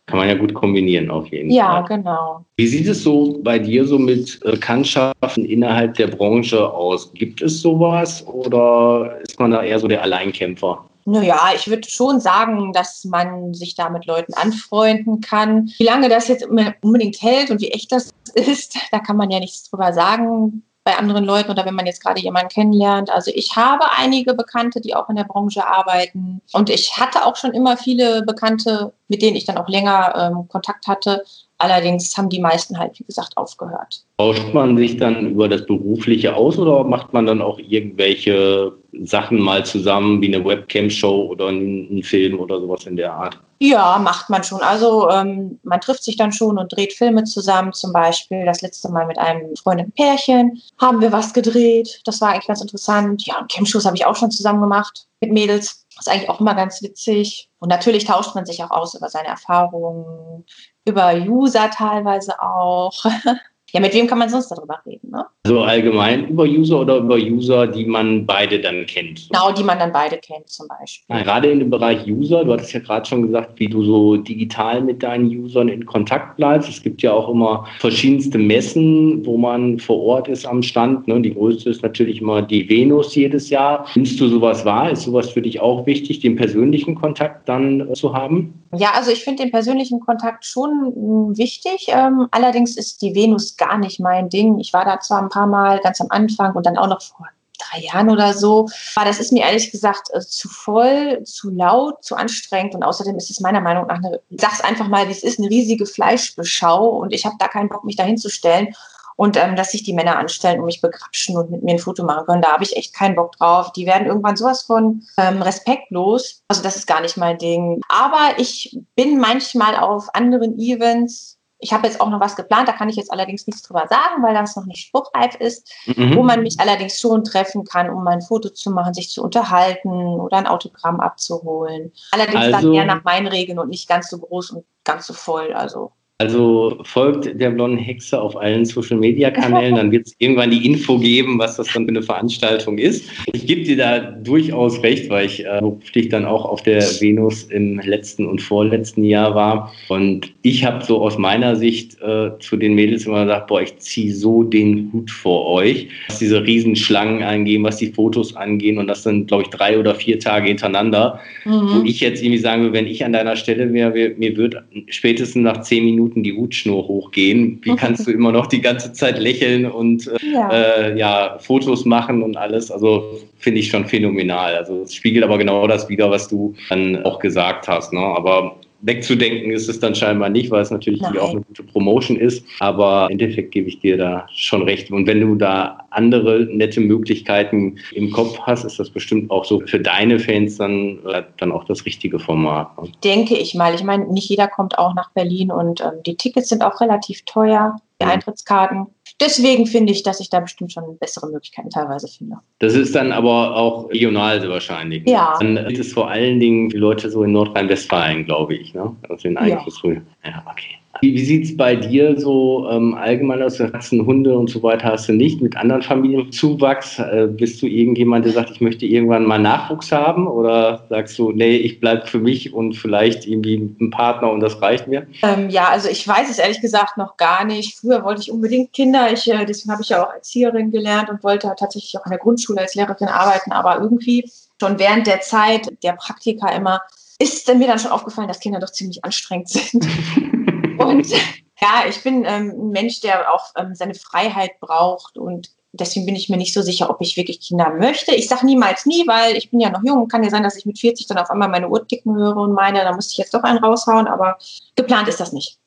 Kann 0.09 0.21
man 0.21 0.29
ja 0.29 0.35
gut 0.35 0.55
kombinieren 0.55 1.11
auf 1.11 1.27
jeden 1.29 1.51
ja, 1.51 1.67
Fall. 1.67 1.75
Ja, 1.83 1.97
genau. 1.97 2.45
Wie 2.57 2.67
sieht 2.67 2.89
es 2.89 3.03
so 3.03 3.39
bei 3.43 3.59
dir 3.59 3.87
so 3.87 3.99
mit 3.99 4.41
Bekanntschaften 4.41 5.45
innerhalb 5.45 5.95
der 5.95 6.07
Branche 6.07 6.73
aus? 6.73 7.13
Gibt 7.13 7.43
es 7.43 7.61
sowas 7.61 8.27
oder 8.27 9.19
ist 9.21 9.39
man 9.39 9.51
da 9.51 9.63
eher 9.63 9.79
so 9.79 9.87
der 9.87 10.03
Alleinkämpfer? 10.03 10.83
Naja, 11.05 11.51
ich 11.55 11.69
würde 11.69 11.89
schon 11.89 12.21
sagen, 12.21 12.73
dass 12.73 13.05
man 13.05 13.53
sich 13.53 13.75
da 13.75 13.91
mit 13.91 14.07
Leuten 14.07 14.33
anfreunden 14.33 15.21
kann. 15.21 15.71
Wie 15.77 15.85
lange 15.85 16.09
das 16.09 16.29
jetzt 16.29 16.47
unbedingt 16.47 17.21
hält 17.21 17.51
und 17.51 17.61
wie 17.61 17.71
echt 17.71 17.93
das 17.93 18.11
ist, 18.35 18.79
da 18.91 19.01
kann 19.01 19.19
man 19.19 19.31
ja 19.31 19.41
nichts 19.41 19.69
drüber 19.69 19.93
sagen 19.93 20.63
bei 20.85 20.97
anderen 20.97 21.25
Leuten 21.25 21.51
oder 21.51 21.67
wenn 21.67 21.75
man 21.75 21.87
jetzt 21.87 22.03
gerade 22.03 22.21
jemanden 22.21 22.49
kennenlernt. 22.49 23.11
Also 23.11 23.31
ich 23.35 23.57
habe 23.57 23.91
einige 23.97 24.35
Bekannte, 24.35 24.81
die 24.81 24.95
auch 24.95 25.09
in 25.11 25.17
der 25.17 25.25
Branche 25.25 25.67
arbeiten 25.67 26.41
und 26.53 26.71
ich 26.71 26.97
hatte 26.97 27.27
auch 27.27 27.37
schon 27.37 27.53
immer 27.53 27.77
viele 27.77 28.23
Bekannte, 28.23 28.93
mit 29.09 29.21
denen 29.21 29.37
ich 29.37 29.45
dann 29.45 29.59
auch 29.59 29.69
länger 29.69 30.15
ähm, 30.17 30.49
Kontakt 30.49 30.87
hatte. 30.87 31.25
Allerdings 31.59 32.17
haben 32.17 32.29
die 32.29 32.41
meisten 32.41 32.79
halt, 32.79 32.99
wie 32.99 33.05
gesagt, 33.05 33.37
aufgehört. 33.37 34.05
Tauscht 34.19 34.55
man 34.55 34.77
sich 34.77 34.97
dann 34.97 35.31
über 35.31 35.49
das 35.49 35.67
Berufliche 35.67 36.35
aus 36.35 36.57
oder 36.57 36.85
macht 36.85 37.13
man 37.13 37.27
dann 37.27 37.43
auch 37.43 37.59
irgendwelche 37.59 38.73
Sachen 39.03 39.41
mal 39.41 39.65
zusammen, 39.67 40.23
wie 40.23 40.33
eine 40.33 40.45
Webcam-Show 40.45 41.27
oder 41.31 41.49
einen 41.49 42.03
Film 42.05 42.39
oder 42.39 42.61
sowas 42.61 42.87
in 42.87 42.97
der 42.97 43.13
Art? 43.13 43.39
Ja, 43.61 43.99
macht 43.99 44.31
man 44.31 44.45
schon. 44.45 44.61
Also 44.61 45.11
ähm, 45.11 45.59
man 45.65 45.81
trifft 45.81 46.05
sich 46.05 46.17
dann 46.17 46.31
schon 46.31 46.59
und 46.59 46.73
dreht 46.73 46.93
Filme 46.93 47.25
zusammen. 47.25 47.73
Zum 47.73 47.93
Beispiel 47.93 48.45
das 48.45 48.63
letzte 48.63 48.89
Mal 48.89 49.07
mit 49.07 49.19
einem 49.19 49.51
befreundeten 49.51 49.93
Pärchen 49.93 50.63
haben 50.81 51.01
wir 51.01 51.11
was 51.11 51.35
gedreht. 51.35 52.01
Das 52.05 52.21
war 52.21 52.31
eigentlich 52.31 52.47
ganz 52.47 52.61
interessant. 52.61 53.27
Ja, 53.27 53.41
und 53.41 53.51
Camshows 53.51 53.85
habe 53.85 53.97
ich 53.97 54.07
auch 54.07 54.15
schon 54.15 54.31
zusammen 54.31 54.61
gemacht 54.61 55.09
mit 55.21 55.33
Mädels. 55.33 55.85
Das 55.97 56.07
ist 56.07 56.13
eigentlich 56.13 56.31
auch 56.31 56.41
immer 56.41 56.55
ganz 56.55 56.81
witzig. 56.83 57.49
Und 57.59 57.71
natürlich 57.71 58.05
tauscht 58.05 58.37
man 58.37 58.47
sich 58.47 58.63
auch 58.63 58.71
aus 58.71 58.95
über 58.95 59.09
seine 59.09 59.27
Erfahrungen, 59.27 60.45
über 60.85 61.15
User 61.15 61.71
teilweise 61.71 62.41
auch. 62.43 63.05
Ja, 63.73 63.81
mit 63.81 63.93
wem 63.93 64.07
kann 64.07 64.19
man 64.19 64.31
sonst 64.31 64.49
darüber 64.49 64.81
reden? 64.87 65.11
Ne? 65.11 65.27
Also 65.45 65.61
allgemein 65.61 66.29
über 66.29 66.45
User 66.45 66.81
oder 66.81 66.97
über 66.97 67.17
User, 67.17 67.67
die 67.67 67.85
man 67.85 68.25
beide 68.25 68.61
dann 68.61 68.87
kennt? 68.87 69.29
Genau, 69.29 69.53
die 69.53 69.63
man 69.63 69.79
dann 69.79 69.93
beide 69.93 70.17
kennt 70.17 70.49
zum 70.49 70.69
Beispiel. 70.69 71.15
Ja, 71.15 71.23
gerade 71.23 71.51
in 71.51 71.59
dem 71.59 71.69
Bereich 71.69 72.07
User, 72.07 72.45
du 72.45 72.53
hattest 72.53 72.73
ja 72.73 72.81
gerade 72.81 73.07
schon 73.07 73.23
gesagt, 73.23 73.61
wie 73.61 73.69
du 73.69 73.83
so 73.85 74.17
digital 74.17 74.81
mit 74.81 75.03
deinen 75.03 75.27
Usern 75.27 75.69
in 75.69 75.85
Kontakt 75.85 76.37
bleibst. 76.37 76.71
Es 76.71 76.83
gibt 76.83 77.03
ja 77.03 77.13
auch 77.13 77.29
immer 77.29 77.67
verschiedenste 77.79 78.39
Messen, 78.39 79.25
wo 79.27 79.37
man 79.37 79.79
vor 79.79 80.01
Ort 80.03 80.29
ist 80.29 80.47
am 80.47 80.63
Stand. 80.63 81.07
Ne? 81.07 81.21
Die 81.21 81.35
größte 81.35 81.69
ist 81.69 81.83
natürlich 81.83 82.23
immer 82.23 82.41
die 82.41 82.67
Venus 82.71 83.15
jedes 83.15 83.51
Jahr. 83.51 83.87
Nimmst 83.95 84.19
du 84.19 84.29
sowas 84.29 84.65
wahr? 84.65 84.91
Ist 84.91 85.03
sowas 85.03 85.29
für 85.31 85.43
dich 85.43 85.61
auch 85.61 85.85
wichtig, 85.85 86.21
den 86.21 86.37
persönlichen 86.37 86.95
Kontakt 86.95 87.47
dann 87.49 87.81
äh, 87.81 87.93
zu 87.93 88.15
haben? 88.15 88.55
Ja, 88.75 88.93
also 88.95 89.11
ich 89.11 89.25
finde 89.25 89.43
den 89.43 89.51
persönlichen 89.51 90.01
Kontakt 90.01 90.47
schon 90.47 90.71
hm, 90.71 91.39
wichtig. 91.39 91.89
Ähm, 91.89 92.29
allerdings 92.31 92.77
ist 92.77 93.03
die 93.03 93.15
Venus 93.15 93.58
gar 93.59 93.79
nicht 93.79 94.01
mein 94.01 94.29
Ding. 94.29 94.59
Ich 94.59 94.73
war 94.73 94.85
da 94.85 95.01
zwar 95.01 95.21
ein 95.21 95.29
paar 95.29 95.47
Mal 95.47 95.81
ganz 95.81 96.01
am 96.01 96.09
Anfang 96.11 96.55
und 96.55 96.67
dann 96.67 96.79
auch 96.79 96.89
noch 96.89 97.03
vor 97.03 97.27
drei 97.59 97.81
Jahren 97.81 98.11
oder 98.11 98.35
so. 98.35 98.69
Aber 98.95 99.05
das 99.05 99.21
ist 99.21 99.33
mir 99.33 99.45
ehrlich 99.45 99.71
gesagt 99.71 100.09
äh, 100.13 100.21
zu 100.21 100.49
voll, 100.49 101.23
zu 101.25 101.51
laut, 101.51 102.05
zu 102.05 102.17
anstrengend 102.17 102.75
und 102.75 102.83
außerdem 102.83 103.17
ist 103.17 103.31
es 103.31 103.41
meiner 103.41 103.61
Meinung 103.61 103.87
nach 103.87 103.97
eine, 103.97 104.21
sag's 104.31 104.61
einfach 104.61 104.89
mal, 104.89 105.09
es 105.11 105.23
ist 105.23 105.39
eine 105.39 105.51
riesige 105.51 105.87
Fleischbeschau 105.87 106.89
und 106.89 107.13
ich 107.13 107.25
habe 107.25 107.37
da 107.39 107.49
keinen 107.49 107.69
Bock, 107.69 107.85
mich 107.85 107.97
da 107.97 108.05
hinzustellen 108.05 108.75
und 109.19 109.37
ähm, 109.37 109.57
dass 109.57 109.73
sich 109.73 109.83
die 109.83 109.95
Männer 109.95 110.17
anstellen 110.17 110.61
und 110.61 110.67
mich 110.67 110.81
begrapschen 110.81 111.37
und 111.37 111.51
mit 111.51 111.65
mir 111.65 111.73
ein 111.73 111.81
Foto 111.81 112.05
machen 112.05 112.25
können. 112.25 112.41
Da 112.41 112.53
habe 112.53 112.63
ich 112.63 112.77
echt 112.77 112.95
keinen 112.95 113.17
Bock 113.17 113.33
drauf. 113.33 113.73
Die 113.73 113.85
werden 113.85 114.07
irgendwann 114.07 114.37
sowas 114.37 114.63
von 114.63 115.03
ähm, 115.17 115.43
respektlos. 115.43 116.45
Also 116.47 116.63
das 116.63 116.77
ist 116.77 116.87
gar 116.87 117.01
nicht 117.01 117.17
mein 117.17 117.37
Ding. 117.37 117.81
Aber 117.89 118.39
ich 118.39 118.79
bin 118.95 119.19
manchmal 119.19 119.75
auf 119.75 120.15
anderen 120.15 120.57
Events. 120.61 121.38
Ich 121.59 121.73
habe 121.73 121.87
jetzt 121.87 122.01
auch 122.01 122.09
noch 122.09 122.21
was 122.21 122.37
geplant, 122.37 122.69
da 122.69 122.73
kann 122.73 122.89
ich 122.89 122.97
jetzt 122.97 123.13
allerdings 123.13 123.47
nichts 123.47 123.63
drüber 123.63 123.87
sagen, 123.89 124.23
weil 124.23 124.35
das 124.35 124.57
noch 124.57 124.67
nicht 124.67 124.87
spruchreif 124.87 125.35
ist, 125.37 125.73
mhm. 125.87 126.17
wo 126.17 126.23
man 126.23 126.43
mich 126.43 126.59
allerdings 126.59 127.01
schon 127.01 127.25
treffen 127.25 127.65
kann, 127.65 127.91
um 127.91 128.05
mal 128.05 128.13
ein 128.13 128.23
Foto 128.23 128.51
zu 128.51 128.71
machen, 128.71 128.95
sich 128.95 129.11
zu 129.11 129.23
unterhalten 129.23 129.89
oder 129.89 130.37
ein 130.37 130.47
Autogramm 130.47 131.01
abzuholen. 131.01 131.93
Allerdings 132.13 132.55
also, 132.55 132.69
dann 132.69 132.75
eher 132.75 132.85
nach 132.85 133.05
meinen 133.05 133.27
Regeln 133.27 133.59
und 133.59 133.69
nicht 133.69 133.89
ganz 133.89 134.09
so 134.09 134.19
groß 134.19 134.51
und 134.53 134.65
ganz 134.85 135.07
so 135.07 135.15
voll. 135.15 135.53
Also 135.53 135.93
also 136.21 136.81
folgt 136.83 137.41
der 137.41 137.51
blonden 137.51 137.79
Hexe 137.79 138.21
auf 138.21 138.37
allen 138.37 138.65
Social 138.65 138.97
Media 138.97 139.31
Kanälen, 139.31 139.77
dann 139.77 139.93
wird 139.93 140.09
es 140.09 140.17
irgendwann 140.19 140.51
die 140.51 140.67
Info 140.67 140.99
geben, 140.99 141.39
was 141.39 141.57
das 141.57 141.73
dann 141.73 141.85
für 141.85 141.91
eine 141.91 142.03
Veranstaltung 142.03 142.77
ist. 142.77 143.09
Ich 143.33 143.47
gebe 143.47 143.63
dir 143.63 143.77
da 143.77 144.01
durchaus 144.01 144.83
recht, 144.83 145.09
weil 145.11 145.27
ich 145.27 145.47
äh, 145.47 145.61
beruflich 145.61 146.09
dann 146.09 146.25
auch 146.25 146.45
auf 146.45 146.63
der 146.65 146.83
Venus 146.83 147.45
im 147.45 147.79
letzten 147.79 148.27
und 148.27 148.43
vorletzten 148.43 149.05
Jahr 149.05 149.37
war. 149.37 149.73
Und 149.89 150.33
ich 150.43 150.65
habe 150.65 150.85
so 150.85 151.01
aus 151.01 151.19
meiner 151.19 151.55
Sicht 151.55 152.01
äh, 152.03 152.31
zu 152.41 152.57
den 152.57 152.75
Mädels 152.75 153.07
immer 153.07 153.23
gesagt, 153.23 153.47
boah, 153.47 153.63
ich 153.63 153.79
ziehe 153.79 154.13
so 154.13 154.43
den 154.43 154.91
Hut 154.93 155.13
vor 155.13 155.47
euch, 155.47 155.89
was 156.09 156.19
diese 156.19 156.45
Riesenschlangen 156.45 157.23
angehen, 157.23 157.63
was 157.63 157.77
die 157.77 157.93
Fotos 157.93 158.35
angehen. 158.35 158.79
Und 158.79 158.89
das 158.89 159.05
sind, 159.05 159.29
glaube 159.29 159.45
ich, 159.45 159.51
drei 159.51 159.79
oder 159.79 159.95
vier 159.95 160.19
Tage 160.19 160.49
hintereinander. 160.49 161.21
Mhm. 161.45 161.51
Wo 161.53 161.83
ich 161.85 162.01
jetzt 162.01 162.25
irgendwie 162.25 162.41
sagen 162.41 162.63
würde, 162.63 162.75
wenn 162.75 162.89
ich 162.89 163.05
an 163.05 163.13
deiner 163.13 163.37
Stelle 163.37 163.73
wäre, 163.73 164.15
mir 164.17 164.37
wird 164.37 164.57
spätestens 164.89 165.45
nach 165.45 165.61
zehn 165.61 165.85
Minuten 165.85 166.08
Minuten 166.09 166.23
die 166.23 166.37
Hutschnur 166.37 166.87
hochgehen. 166.89 167.61
Wie 167.63 167.77
kannst 167.77 168.07
du 168.07 168.11
immer 168.11 168.33
noch 168.33 168.47
die 168.47 168.61
ganze 168.61 168.93
Zeit 168.93 169.19
lächeln 169.19 169.67
und 169.67 170.07
äh, 170.07 170.33
ja. 170.33 170.51
Äh, 170.51 170.99
ja 170.99 171.39
Fotos 171.39 171.85
machen 171.85 172.23
und 172.23 172.37
alles? 172.37 172.71
Also 172.71 173.21
finde 173.39 173.61
ich 173.61 173.69
schon 173.69 173.87
phänomenal. 173.87 174.57
Also 174.57 174.83
es 174.83 174.95
spiegelt 174.95 175.25
aber 175.25 175.39
genau 175.39 175.67
das 175.67 175.89
wieder, 175.89 176.11
was 176.11 176.29
du 176.29 176.55
dann 176.69 177.05
auch 177.05 177.19
gesagt 177.19 177.69
hast. 177.69 177.93
Ne? 177.93 178.01
Aber 178.01 178.57
wegzudenken 178.81 179.51
ist 179.51 179.69
es 179.69 179.81
dann 179.81 179.95
scheinbar 179.95 180.29
nicht, 180.29 180.51
weil 180.51 180.63
es 180.63 180.71
natürlich 180.71 181.03
auch 181.05 181.31
eine 181.31 181.41
gute 181.43 181.63
Promotion 181.63 182.17
ist. 182.17 182.45
Aber 182.61 183.07
im 183.07 183.19
Endeffekt 183.19 183.53
gebe 183.53 183.69
ich 183.69 183.81
dir 183.81 183.97
da 183.97 184.27
schon 184.33 184.63
recht. 184.63 184.91
Und 184.91 185.07
wenn 185.07 185.21
du 185.21 185.35
da 185.35 185.87
andere 185.91 186.47
nette 186.51 186.81
Möglichkeiten 186.81 187.79
im 187.93 188.11
Kopf 188.13 188.39
hast, 188.41 188.65
ist 188.65 188.79
das 188.79 188.91
bestimmt 188.91 189.31
auch 189.31 189.45
so 189.45 189.61
für 189.61 189.81
deine 189.81 190.19
Fans 190.19 190.57
dann, 190.57 190.99
dann 191.39 191.53
auch 191.53 191.65
das 191.65 191.85
richtige 191.87 192.19
Format. 192.19 192.81
Ne? 192.81 192.91
Denke 193.03 193.37
ich 193.37 193.55
mal. 193.55 193.75
Ich 193.75 193.85
meine, 193.85 194.07
nicht 194.07 194.29
jeder 194.29 194.49
kommt 194.49 194.79
auch 194.79 194.95
nach 194.95 195.11
Berlin 195.13 195.51
und 195.51 195.81
ähm, 195.81 196.03
die 196.07 196.17
Tickets 196.17 196.49
sind 196.49 196.63
auch 196.63 196.81
relativ 196.81 197.23
teuer, 197.25 197.77
die. 198.01 198.11
Eintrittskarten 198.11 198.87
deswegen 199.21 199.67
finde 199.67 199.93
ich, 199.93 200.03
dass 200.03 200.21
ich 200.21 200.31
da 200.31 200.41
bestimmt 200.41 200.73
schon 200.73 200.99
bessere 200.99 201.29
Möglichkeiten 201.29 201.71
teilweise 201.71 202.09
finde. 202.09 202.37
Das 202.59 202.75
ist 202.75 202.95
dann 202.95 203.13
aber 203.13 203.57
auch 203.57 203.91
regional 203.91 204.41
sehr 204.41 204.51
wahrscheinlich. 204.51 205.09
Ja. 205.09 205.35
Dann 205.41 205.57
ist 205.57 205.79
es 205.79 205.93
vor 205.93 206.09
allen 206.09 206.41
Dingen 206.41 206.69
die 206.69 206.77
Leute 206.77 207.11
so 207.11 207.25
in 207.25 207.33
Nordrhein-Westfalen, 207.33 208.25
glaube 208.25 208.55
ich, 208.55 208.75
ne? 208.75 208.95
Also 209.09 209.23
den 209.23 209.37
Einfluss. 209.37 209.81
Ja. 209.83 209.91
ja, 210.25 210.45
okay. 210.51 210.77
Wie, 211.01 211.15
wie 211.15 211.25
sieht 211.25 211.45
es 211.45 211.57
bei 211.57 211.77
dir 211.77 212.19
so 212.19 212.69
ähm, 212.71 212.95
allgemein 212.95 213.43
aus? 213.43 213.59
Katzen, 213.59 214.05
Hunde 214.05 214.37
und 214.37 214.51
so 214.51 214.63
weiter 214.63 214.93
hast 214.93 215.09
du 215.09 215.13
nicht. 215.13 215.41
Mit 215.41 215.57
anderen 215.57 215.83
Familienzuwachs 215.83 216.99
äh, 216.99 217.29
bist 217.31 217.63
du 217.63 217.67
irgendjemand, 217.67 218.25
der 218.25 218.33
sagt, 218.33 218.51
ich 218.51 218.61
möchte 218.61 218.87
irgendwann 218.87 219.25
mal 219.25 219.39
Nachwuchs 219.39 219.93
haben? 219.93 220.27
Oder 220.27 220.85
sagst 220.89 221.19
du, 221.19 221.33
nee, 221.33 221.57
ich 221.57 221.81
bleibe 221.81 222.07
für 222.07 222.19
mich 222.19 222.53
und 222.53 222.75
vielleicht 222.75 223.27
irgendwie 223.27 223.75
ein 223.81 223.91
Partner 223.91 224.31
und 224.31 224.41
das 224.41 224.61
reicht 224.61 224.89
mir? 224.89 225.07
Ähm, 225.23 225.51
ja, 225.51 225.69
also 225.69 225.89
ich 225.89 226.07
weiß 226.07 226.31
es 226.31 226.39
ehrlich 226.39 226.61
gesagt 226.61 226.97
noch 226.97 227.17
gar 227.17 227.45
nicht. 227.45 227.79
Früher 227.79 228.05
wollte 228.05 228.23
ich 228.23 228.31
unbedingt 228.31 228.73
Kinder. 228.73 229.13
Ich, 229.13 229.31
äh, 229.31 229.45
deswegen 229.45 229.73
habe 229.73 229.83
ich 229.83 229.91
ja 229.91 230.05
auch 230.05 230.13
Erzieherin 230.13 230.71
gelernt 230.71 231.11
und 231.11 231.23
wollte 231.23 231.53
tatsächlich 231.59 231.99
auch 231.99 232.07
in 232.07 232.11
der 232.11 232.19
Grundschule 232.19 232.61
als 232.61 232.75
Lehrerin 232.75 233.09
arbeiten. 233.09 233.53
Aber 233.53 233.81
irgendwie 233.81 234.31
schon 234.61 234.79
während 234.79 235.07
der 235.07 235.21
Zeit 235.21 235.71
der 235.83 235.93
Praktika 235.93 236.49
immer 236.51 236.81
ist 237.21 237.53
mir 237.53 237.67
dann 237.67 237.79
schon 237.79 237.91
aufgefallen, 237.91 238.29
dass 238.29 238.41
Kinder 238.41 238.61
doch 238.61 238.71
ziemlich 238.71 239.05
anstrengend 239.05 239.49
sind. 239.49 239.87
Und 240.79 241.09
ja, 241.61 241.85
ich 241.89 242.03
bin 242.03 242.25
ähm, 242.25 242.53
ein 242.57 242.71
Mensch, 242.71 243.01
der 243.01 243.33
auch 243.33 243.45
ähm, 243.57 243.75
seine 243.75 243.95
Freiheit 243.95 244.61
braucht 244.61 245.19
und 245.19 245.51
deswegen 245.73 246.07
bin 246.07 246.17
ich 246.17 246.29
mir 246.29 246.37
nicht 246.37 246.55
so 246.55 246.63
sicher, 246.63 246.89
ob 246.91 247.01
ich 247.01 247.17
wirklich 247.17 247.41
Kinder 247.41 247.71
möchte. 247.71 248.15
Ich 248.15 248.29
sage 248.29 248.47
niemals 248.47 248.87
nie, 248.87 249.07
weil 249.07 249.37
ich 249.37 249.51
bin 249.51 249.61
ja 249.61 249.71
noch 249.71 249.83
jung. 249.85 250.09
Kann 250.09 250.25
ja 250.25 250.31
sein, 250.31 250.43
dass 250.43 250.57
ich 250.57 250.67
mit 250.67 250.79
40 250.79 251.07
dann 251.07 251.19
auf 251.19 251.31
einmal 251.31 251.49
meine 251.49 251.69
Uhr 251.69 251.87
ticken 251.87 252.17
höre 252.17 252.37
und 252.37 252.53
meine, 252.53 252.81
da 252.81 252.95
muss 252.95 253.11
ich 253.13 253.19
jetzt 253.19 253.35
doch 253.35 253.43
einen 253.43 253.59
raushauen, 253.59 254.07
aber 254.07 254.39
geplant 254.77 255.09
ist 255.09 255.21
das 255.21 255.33
nicht. 255.33 255.59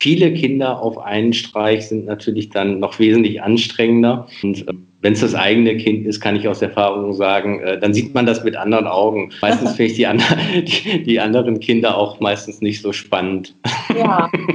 viele 0.00 0.32
Kinder 0.34 0.80
auf 0.80 0.98
einen 0.98 1.32
Streich 1.32 1.88
sind 1.88 2.06
natürlich 2.06 2.50
dann 2.50 2.80
noch 2.80 2.98
wesentlich 2.98 3.42
anstrengender. 3.42 4.26
Und 4.42 4.68
äh, 4.68 4.72
wenn 5.02 5.12
es 5.14 5.20
das 5.20 5.34
eigene 5.34 5.76
Kind 5.76 6.06
ist, 6.06 6.20
kann 6.20 6.36
ich 6.36 6.48
aus 6.48 6.62
Erfahrung 6.62 7.12
sagen, 7.12 7.60
äh, 7.60 7.78
dann 7.78 7.92
sieht 7.92 8.14
man 8.14 8.24
das 8.24 8.42
mit 8.44 8.56
anderen 8.56 8.86
Augen. 8.86 9.30
Meistens 9.42 9.72
finde 9.72 9.90
ich 9.90 9.94
die, 9.94 10.06
and 10.06 10.22
die, 10.54 11.02
die, 11.02 11.20
anderen 11.20 11.60
Kinder 11.60 11.98
auch 11.98 12.20
meistens 12.20 12.60
nicht 12.60 12.80
so 12.80 12.92
spannend. 12.92 13.54
Ja. 13.96 14.30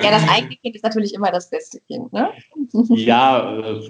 ja, 0.00 0.10
das 0.10 0.28
eigene 0.28 0.56
Kind 0.56 0.74
ist 0.74 0.82
natürlich 0.82 1.14
immer 1.14 1.30
das 1.30 1.50
beste 1.50 1.78
Kind, 1.80 2.12
ne? 2.12 2.30
ja, 2.88 3.60
äh, 3.60 3.80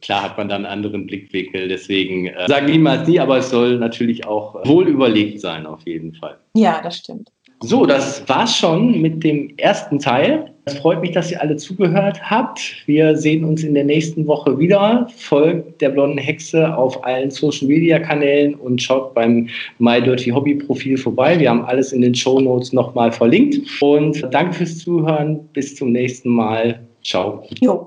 klar 0.00 0.22
hat 0.22 0.36
man 0.36 0.48
dann 0.48 0.66
einen 0.66 0.72
anderen 0.72 1.06
Blickwinkel. 1.06 1.68
Deswegen 1.68 2.26
äh, 2.26 2.46
sage 2.48 2.66
niemals 2.66 3.06
nie, 3.06 3.20
aber 3.20 3.38
es 3.38 3.50
soll 3.50 3.78
natürlich 3.78 4.26
auch 4.26 4.56
wohl 4.66 4.88
überlegt 4.88 5.40
sein, 5.40 5.66
auf 5.66 5.86
jeden 5.86 6.14
Fall. 6.14 6.38
Ja, 6.54 6.80
das 6.82 6.98
stimmt. 6.98 7.30
So, 7.60 7.86
das 7.86 8.28
war's 8.28 8.56
schon 8.56 9.00
mit 9.00 9.24
dem 9.24 9.56
ersten 9.56 9.98
Teil. 9.98 10.52
Es 10.68 10.78
freut 10.78 11.00
mich, 11.00 11.12
dass 11.12 11.30
ihr 11.30 11.40
alle 11.40 11.54
zugehört 11.54 12.20
habt. 12.28 12.82
Wir 12.86 13.16
sehen 13.16 13.44
uns 13.44 13.62
in 13.62 13.74
der 13.74 13.84
nächsten 13.84 14.26
Woche 14.26 14.58
wieder. 14.58 15.08
Folgt 15.16 15.80
der 15.80 15.90
blonden 15.90 16.18
Hexe 16.18 16.76
auf 16.76 17.04
allen 17.04 17.30
Social 17.30 17.68
Media 17.68 18.00
Kanälen 18.00 18.56
und 18.56 18.82
schaut 18.82 19.14
beim 19.14 19.48
My 19.78 20.02
Dirty 20.02 20.30
Hobby 20.30 20.56
Profil 20.56 20.98
vorbei. 20.98 21.38
Wir 21.38 21.50
haben 21.50 21.64
alles 21.64 21.92
in 21.92 22.00
den 22.00 22.16
Show 22.16 22.40
Notes 22.40 22.72
nochmal 22.72 23.12
verlinkt. 23.12 23.60
Und 23.80 24.26
danke 24.32 24.54
fürs 24.54 24.78
Zuhören. 24.78 25.38
Bis 25.52 25.76
zum 25.76 25.92
nächsten 25.92 26.30
Mal. 26.30 26.80
Ciao. 27.04 27.44
Jo. 27.60 27.86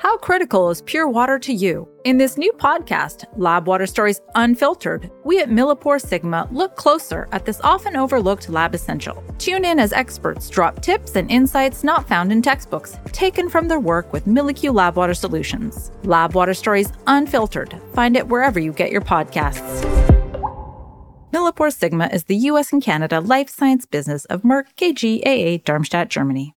how 0.00 0.16
critical 0.16 0.70
is 0.70 0.80
pure 0.80 1.06
water 1.06 1.38
to 1.38 1.52
you? 1.52 1.86
In 2.04 2.16
this 2.16 2.38
new 2.38 2.50
podcast, 2.52 3.26
Lab 3.36 3.66
Water 3.66 3.84
Stories 3.84 4.18
Unfiltered, 4.34 5.10
we 5.24 5.40
at 5.40 5.50
Millipore 5.50 6.00
Sigma 6.00 6.48
look 6.50 6.74
closer 6.74 7.28
at 7.32 7.44
this 7.44 7.60
often 7.60 7.96
overlooked 7.96 8.48
lab 8.48 8.74
essential. 8.74 9.22
Tune 9.36 9.62
in 9.62 9.78
as 9.78 9.92
experts 9.92 10.48
drop 10.48 10.80
tips 10.80 11.16
and 11.16 11.30
insights 11.30 11.84
not 11.84 12.08
found 12.08 12.32
in 12.32 12.40
textbooks, 12.40 12.96
taken 13.12 13.50
from 13.50 13.68
their 13.68 13.78
work 13.78 14.10
with 14.10 14.24
Milliq 14.24 14.72
Lab 14.72 14.96
Water 14.96 15.12
Solutions. 15.12 15.92
Lab 16.04 16.34
Water 16.34 16.54
Stories 16.54 16.90
Unfiltered. 17.06 17.78
Find 17.92 18.16
it 18.16 18.26
wherever 18.26 18.58
you 18.58 18.72
get 18.72 18.90
your 18.90 19.02
podcasts. 19.02 19.84
Millipore 21.30 21.72
Sigma 21.72 22.08
is 22.10 22.24
the 22.24 22.36
US 22.48 22.72
and 22.72 22.82
Canada 22.82 23.20
life 23.20 23.50
science 23.50 23.84
business 23.84 24.24
of 24.24 24.44
Merck 24.44 24.64
KGaA 24.78 25.62
Darmstadt, 25.62 26.08
Germany. 26.08 26.48